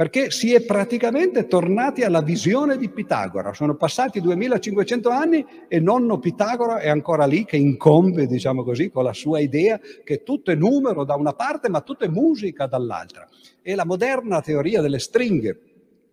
perché 0.00 0.30
si 0.30 0.54
è 0.54 0.62
praticamente 0.62 1.46
tornati 1.46 2.04
alla 2.04 2.22
visione 2.22 2.78
di 2.78 2.88
Pitagora. 2.88 3.52
Sono 3.52 3.74
passati 3.74 4.22
2500 4.22 5.10
anni 5.10 5.44
e 5.68 5.78
nonno 5.78 6.18
Pitagora 6.18 6.78
è 6.78 6.88
ancora 6.88 7.26
lì 7.26 7.44
che 7.44 7.58
incombe, 7.58 8.26
diciamo 8.26 8.64
così, 8.64 8.88
con 8.88 9.04
la 9.04 9.12
sua 9.12 9.40
idea 9.40 9.78
che 10.02 10.22
tutto 10.22 10.52
è 10.52 10.54
numero 10.54 11.04
da 11.04 11.16
una 11.16 11.34
parte 11.34 11.68
ma 11.68 11.82
tutto 11.82 12.06
è 12.06 12.08
musica 12.08 12.64
dall'altra. 12.64 13.28
E 13.60 13.74
la 13.74 13.84
moderna 13.84 14.40
teoria 14.40 14.80
delle 14.80 14.98
stringhe 14.98 15.69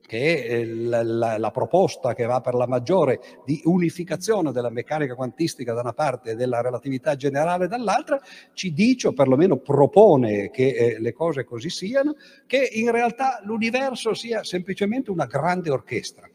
che 0.07 0.45
è 0.45 0.63
la, 0.63 1.03
la, 1.03 1.37
la, 1.37 1.51
proposta 1.51 2.15
che 2.15 2.25
va 2.25 2.39
per 2.39 2.53
la 2.53 2.65
maggiore 2.65 3.19
di 3.45 3.61
unificazione 3.65 4.53
della 4.53 4.69
meccanica 4.69 5.15
quantistica 5.15 5.73
da 5.73 5.81
una 5.81 5.91
parte 5.91 6.31
e 6.31 6.35
della 6.35 6.61
relatività 6.61 7.15
generale 7.17 7.67
dall'altra, 7.67 8.19
ci 8.53 8.73
dice 8.73 9.09
o 9.09 9.13
perlomeno 9.13 9.57
propone 9.57 10.49
che 10.49 10.69
eh, 10.69 10.99
le 10.99 11.11
cose 11.11 11.43
così 11.43 11.69
siano, 11.69 12.15
che 12.47 12.69
in 12.71 12.89
realtà 12.89 13.41
l'universo 13.43 14.13
sia 14.13 14.45
semplicemente 14.45 15.11
una 15.11 15.25
grande 15.25 15.69
orchestra. 15.69 16.27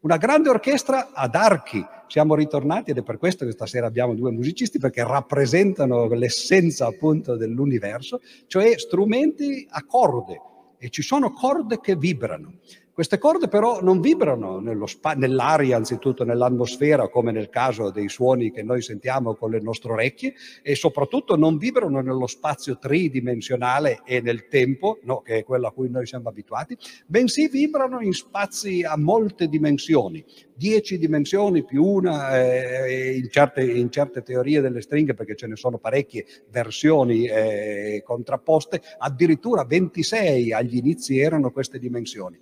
Una 0.00 0.18
grande 0.18 0.48
orchestra 0.50 1.10
ad 1.12 1.34
archi. 1.34 1.84
Siamo 2.06 2.36
ritornati 2.36 2.92
ed 2.92 2.98
è 2.98 3.02
per 3.02 3.18
questo 3.18 3.44
che 3.44 3.50
stasera 3.50 3.88
abbiamo 3.88 4.14
due 4.14 4.30
musicisti 4.30 4.78
perché 4.78 5.02
rappresentano 5.02 6.06
l'essenza 6.06 6.86
appunto 6.86 7.34
dell'universo, 7.36 8.20
cioè 8.46 8.78
strumenti 8.78 9.66
a 9.68 9.82
corde 9.84 10.40
e 10.78 10.90
ci 10.90 11.02
sono 11.02 11.32
corde 11.32 11.80
che 11.80 11.96
vibrano. 11.96 12.52
Queste 12.96 13.18
corde 13.18 13.48
però 13.48 13.82
non 13.82 14.00
vibrano 14.00 14.86
spa- 14.86 15.12
nell'aria, 15.12 15.76
anzitutto 15.76 16.24
nell'atmosfera, 16.24 17.10
come 17.10 17.30
nel 17.30 17.50
caso 17.50 17.90
dei 17.90 18.08
suoni 18.08 18.50
che 18.50 18.62
noi 18.62 18.80
sentiamo 18.80 19.34
con 19.34 19.50
le 19.50 19.60
nostre 19.60 19.92
orecchie, 19.92 20.32
e 20.62 20.74
soprattutto 20.74 21.36
non 21.36 21.58
vibrano 21.58 22.00
nello 22.00 22.26
spazio 22.26 22.78
tridimensionale 22.78 24.00
e 24.06 24.22
nel 24.22 24.48
tempo, 24.48 24.98
no, 25.02 25.20
che 25.20 25.40
è 25.40 25.44
quello 25.44 25.66
a 25.66 25.72
cui 25.72 25.90
noi 25.90 26.06
siamo 26.06 26.30
abituati, 26.30 26.74
bensì 27.06 27.48
vibrano 27.48 28.00
in 28.00 28.14
spazi 28.14 28.82
a 28.82 28.96
molte 28.96 29.46
dimensioni, 29.46 30.24
dieci 30.54 30.96
dimensioni 30.96 31.64
più 31.64 31.84
una 31.84 32.34
eh, 32.40 33.14
in, 33.14 33.28
certe, 33.28 33.62
in, 33.62 33.90
certe, 33.90 34.22
teorie 34.22 34.62
delle 34.62 34.80
stringhe, 34.80 35.12
perché 35.12 35.36
ce 35.36 35.48
ne 35.48 35.56
sono 35.56 35.76
parecchie 35.76 36.24
versioni 36.48 37.26
eh, 37.26 38.02
contrapposte, 38.02 38.80
addirittura 38.96 39.64
26 39.64 40.54
agli 40.54 40.78
inizi 40.78 41.18
erano 41.18 41.50
queste 41.50 41.78
dimensioni. 41.78 42.40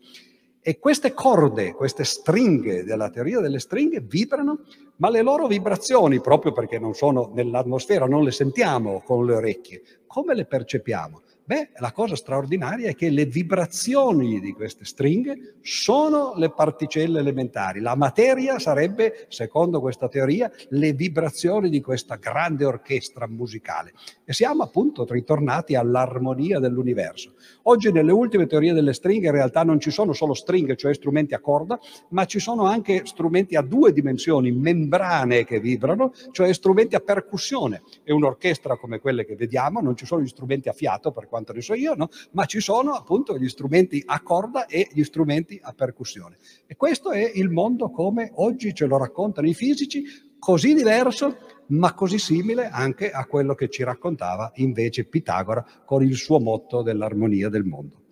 E 0.66 0.78
queste 0.78 1.12
corde, 1.12 1.74
queste 1.74 2.04
stringhe 2.04 2.84
della 2.84 3.10
teoria 3.10 3.40
delle 3.40 3.58
stringhe 3.58 4.00
vibrano, 4.00 4.60
ma 4.96 5.10
le 5.10 5.20
loro 5.20 5.46
vibrazioni, 5.46 6.22
proprio 6.22 6.52
perché 6.52 6.78
non 6.78 6.94
sono 6.94 7.30
nell'atmosfera, 7.34 8.06
non 8.06 8.24
le 8.24 8.30
sentiamo 8.30 9.02
con 9.04 9.26
le 9.26 9.34
orecchie, 9.34 9.82
come 10.06 10.34
le 10.34 10.46
percepiamo? 10.46 11.20
Beh, 11.46 11.72
la 11.76 11.92
cosa 11.92 12.16
straordinaria 12.16 12.88
è 12.88 12.94
che 12.94 13.10
le 13.10 13.26
vibrazioni 13.26 14.40
di 14.40 14.52
queste 14.52 14.86
stringhe 14.86 15.56
sono 15.60 16.32
le 16.36 16.48
particelle 16.50 17.18
elementari. 17.18 17.80
La 17.80 17.94
materia 17.94 18.58
sarebbe, 18.58 19.26
secondo 19.28 19.78
questa 19.78 20.08
teoria, 20.08 20.50
le 20.70 20.94
vibrazioni 20.94 21.68
di 21.68 21.82
questa 21.82 22.16
grande 22.16 22.64
orchestra 22.64 23.28
musicale. 23.28 23.92
E 24.24 24.32
siamo 24.32 24.62
appunto 24.62 25.04
ritornati 25.04 25.74
all'armonia 25.74 26.58
dell'universo. 26.60 27.34
Oggi 27.64 27.92
nelle 27.92 28.12
ultime 28.12 28.46
teorie 28.46 28.72
delle 28.72 28.94
stringhe 28.94 29.26
in 29.26 29.34
realtà 29.34 29.64
non 29.64 29.78
ci 29.80 29.90
sono 29.90 30.14
solo 30.14 30.32
stringhe, 30.32 30.76
cioè 30.76 30.94
strumenti 30.94 31.34
a 31.34 31.40
corda, 31.40 31.78
ma 32.08 32.24
ci 32.24 32.38
sono 32.38 32.64
anche 32.64 33.02
strumenti 33.04 33.54
a 33.54 33.60
due 33.60 33.92
dimensioni, 33.92 34.50
membrane 34.50 35.44
che 35.44 35.60
vibrano, 35.60 36.14
cioè 36.30 36.54
strumenti 36.54 36.94
a 36.94 37.00
percussione. 37.00 37.82
E 38.02 38.14
un'orchestra 38.14 38.78
come 38.78 38.98
quelle 38.98 39.26
che 39.26 39.36
vediamo, 39.36 39.82
non 39.82 39.94
ci 39.94 40.06
sono 40.06 40.22
gli 40.22 40.28
strumenti 40.28 40.70
a 40.70 40.72
fiato, 40.72 41.12
per 41.12 41.32
quanto 41.34 41.52
ne 41.52 41.62
so 41.62 41.74
io, 41.74 41.94
no? 41.96 42.10
ma 42.30 42.44
ci 42.44 42.60
sono 42.60 42.92
appunto 42.92 43.36
gli 43.36 43.48
strumenti 43.48 44.00
a 44.06 44.22
corda 44.22 44.66
e 44.66 44.88
gli 44.92 45.02
strumenti 45.02 45.58
a 45.60 45.72
percussione. 45.72 46.36
E 46.64 46.76
questo 46.76 47.10
è 47.10 47.28
il 47.34 47.50
mondo 47.50 47.90
come 47.90 48.30
oggi 48.34 48.72
ce 48.72 48.86
lo 48.86 48.98
raccontano 48.98 49.48
i 49.48 49.54
fisici, 49.54 50.04
così 50.38 50.74
diverso, 50.74 51.36
ma 51.68 51.92
così 51.92 52.18
simile 52.18 52.68
anche 52.68 53.10
a 53.10 53.26
quello 53.26 53.54
che 53.56 53.68
ci 53.68 53.82
raccontava 53.82 54.52
invece 54.56 55.06
Pitagora 55.06 55.64
con 55.84 56.04
il 56.04 56.14
suo 56.14 56.38
motto 56.38 56.82
dell'armonia 56.82 57.48
del 57.48 57.64
mondo. 57.64 58.03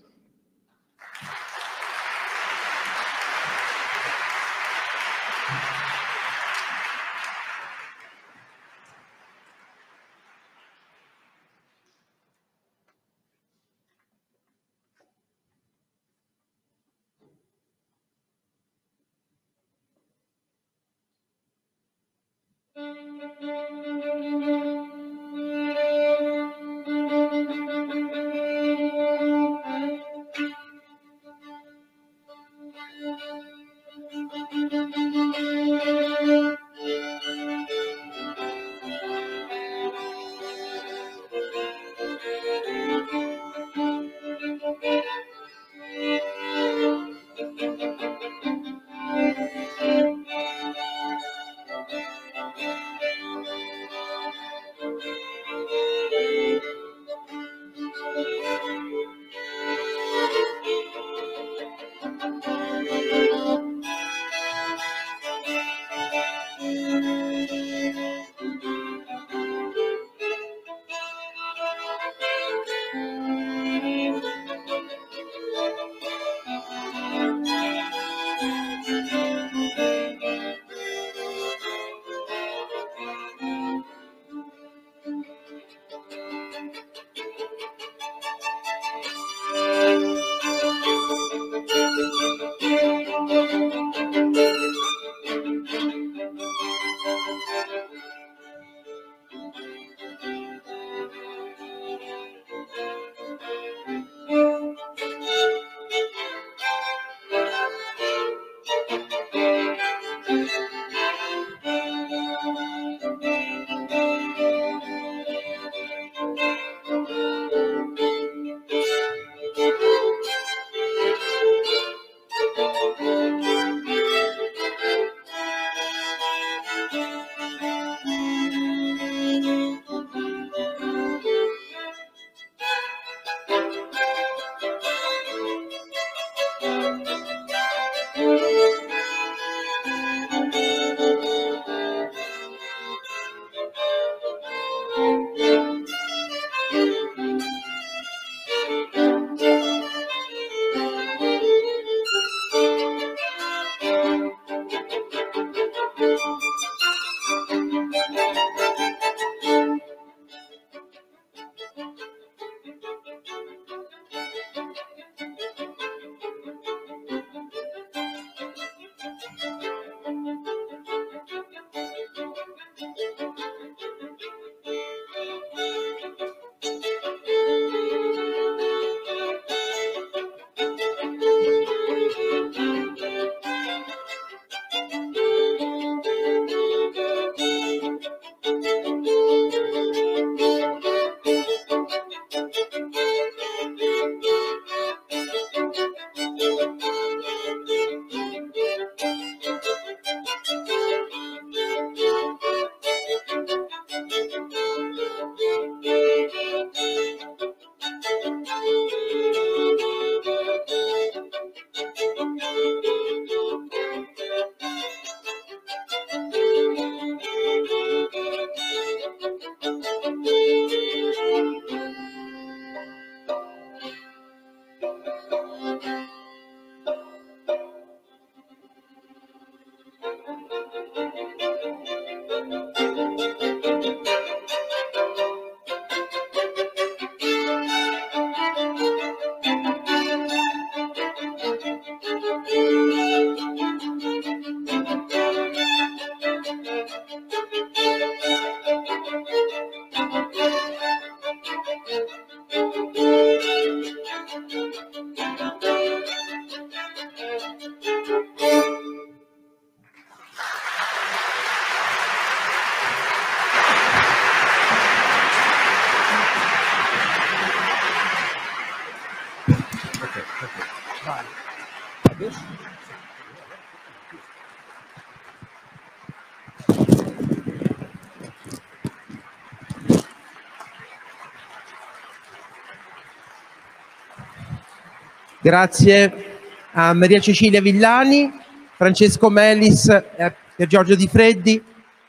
Grazie 285.43 286.39
a 286.71 286.93
Maria 286.95 287.19
Cecilia 287.19 287.61
Villani, 287.61 288.31
Francesco 288.77 289.29
Melis 289.29 289.89
e 289.89 290.23
a 290.23 290.67
Giorgio 290.69 290.95
Di 290.95 291.09
Freddi 291.09 291.61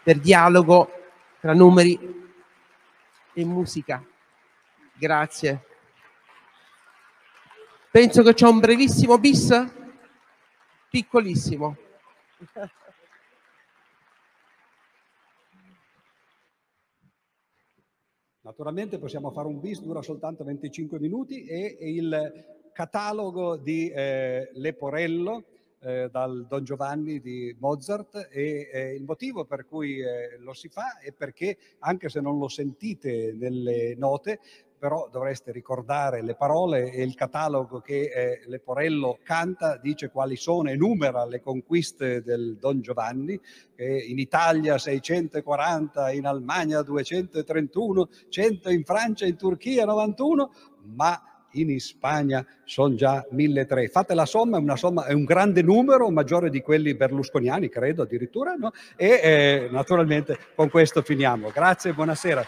per 0.03 0.19
dialogo 0.19 0.91
tra 1.39 1.55
numeri 1.55 1.97
e 3.34 3.43
musica. 3.43 4.05
Grazie. 4.93 5.65
Penso 7.89 8.22
che 8.22 8.35
c'è 8.35 8.47
un 8.47 8.60
brevissimo 8.60 9.18
bis, 9.18 9.65
piccolissimo. 10.91 11.76
Naturalmente 18.41 18.99
possiamo 18.99 19.31
fare 19.31 19.47
un 19.47 19.60
bis, 19.60 19.81
dura 19.81 20.03
soltanto 20.03 20.43
25 20.43 20.99
minuti 20.99 21.45
e 21.45 21.76
il 21.80 22.61
catalogo 22.73 23.55
di 23.55 23.89
eh, 23.89 24.49
Leporello 24.53 25.45
eh, 25.79 26.09
dal 26.11 26.45
Don 26.47 26.63
Giovanni 26.63 27.19
di 27.19 27.55
Mozart 27.59 28.29
e 28.31 28.69
eh, 28.71 28.93
il 28.95 29.03
motivo 29.03 29.45
per 29.45 29.65
cui 29.65 29.99
eh, 29.99 30.37
lo 30.39 30.53
si 30.53 30.69
fa 30.69 30.97
è 30.99 31.11
perché 31.11 31.57
anche 31.79 32.09
se 32.09 32.19
non 32.19 32.37
lo 32.37 32.47
sentite 32.47 33.33
nelle 33.33 33.95
note 33.95 34.39
però 34.83 35.07
dovreste 35.09 35.53
ricordare 35.53 36.21
le 36.21 36.35
parole 36.35 36.91
e 36.91 37.03
il 37.03 37.15
catalogo 37.15 37.79
che 37.79 38.11
eh, 38.13 38.41
Leporello 38.47 39.19
canta, 39.23 39.77
dice 39.77 40.09
quali 40.09 40.35
sono, 40.35 40.69
enumera 40.69 41.23
le 41.23 41.39
conquiste 41.39 42.21
del 42.21 42.57
Don 42.59 42.81
Giovanni, 42.81 43.39
eh, 43.75 43.99
in 43.99 44.19
Italia 44.19 44.77
640, 44.77 46.11
in 46.11 46.25
Almania 46.25 46.81
231, 46.81 48.09
100 48.27 48.69
in 48.71 48.83
Francia, 48.83 49.25
in 49.25 49.37
Turchia 49.37 49.85
91, 49.85 50.51
ma 50.95 51.32
in 51.53 51.80
Spagna 51.80 52.45
sono 52.63 52.95
già 52.95 53.25
1.300. 53.31 53.88
Fate 53.89 54.13
la 54.13 54.25
somma, 54.25 54.57
è, 54.57 54.59
una 54.59 54.75
somma, 54.75 55.05
è 55.05 55.13
un 55.13 55.23
grande 55.23 55.61
numero, 55.61 56.09
maggiore 56.09 56.49
di 56.49 56.61
quelli 56.61 56.93
berlusconiani, 56.95 57.69
credo 57.69 58.03
addirittura, 58.03 58.53
no? 58.53 58.71
e 58.95 59.19
eh, 59.23 59.67
naturalmente 59.71 60.38
con 60.55 60.69
questo 60.69 61.01
finiamo. 61.01 61.49
Grazie 61.53 61.91
e 61.91 61.93
buonasera. 61.93 62.45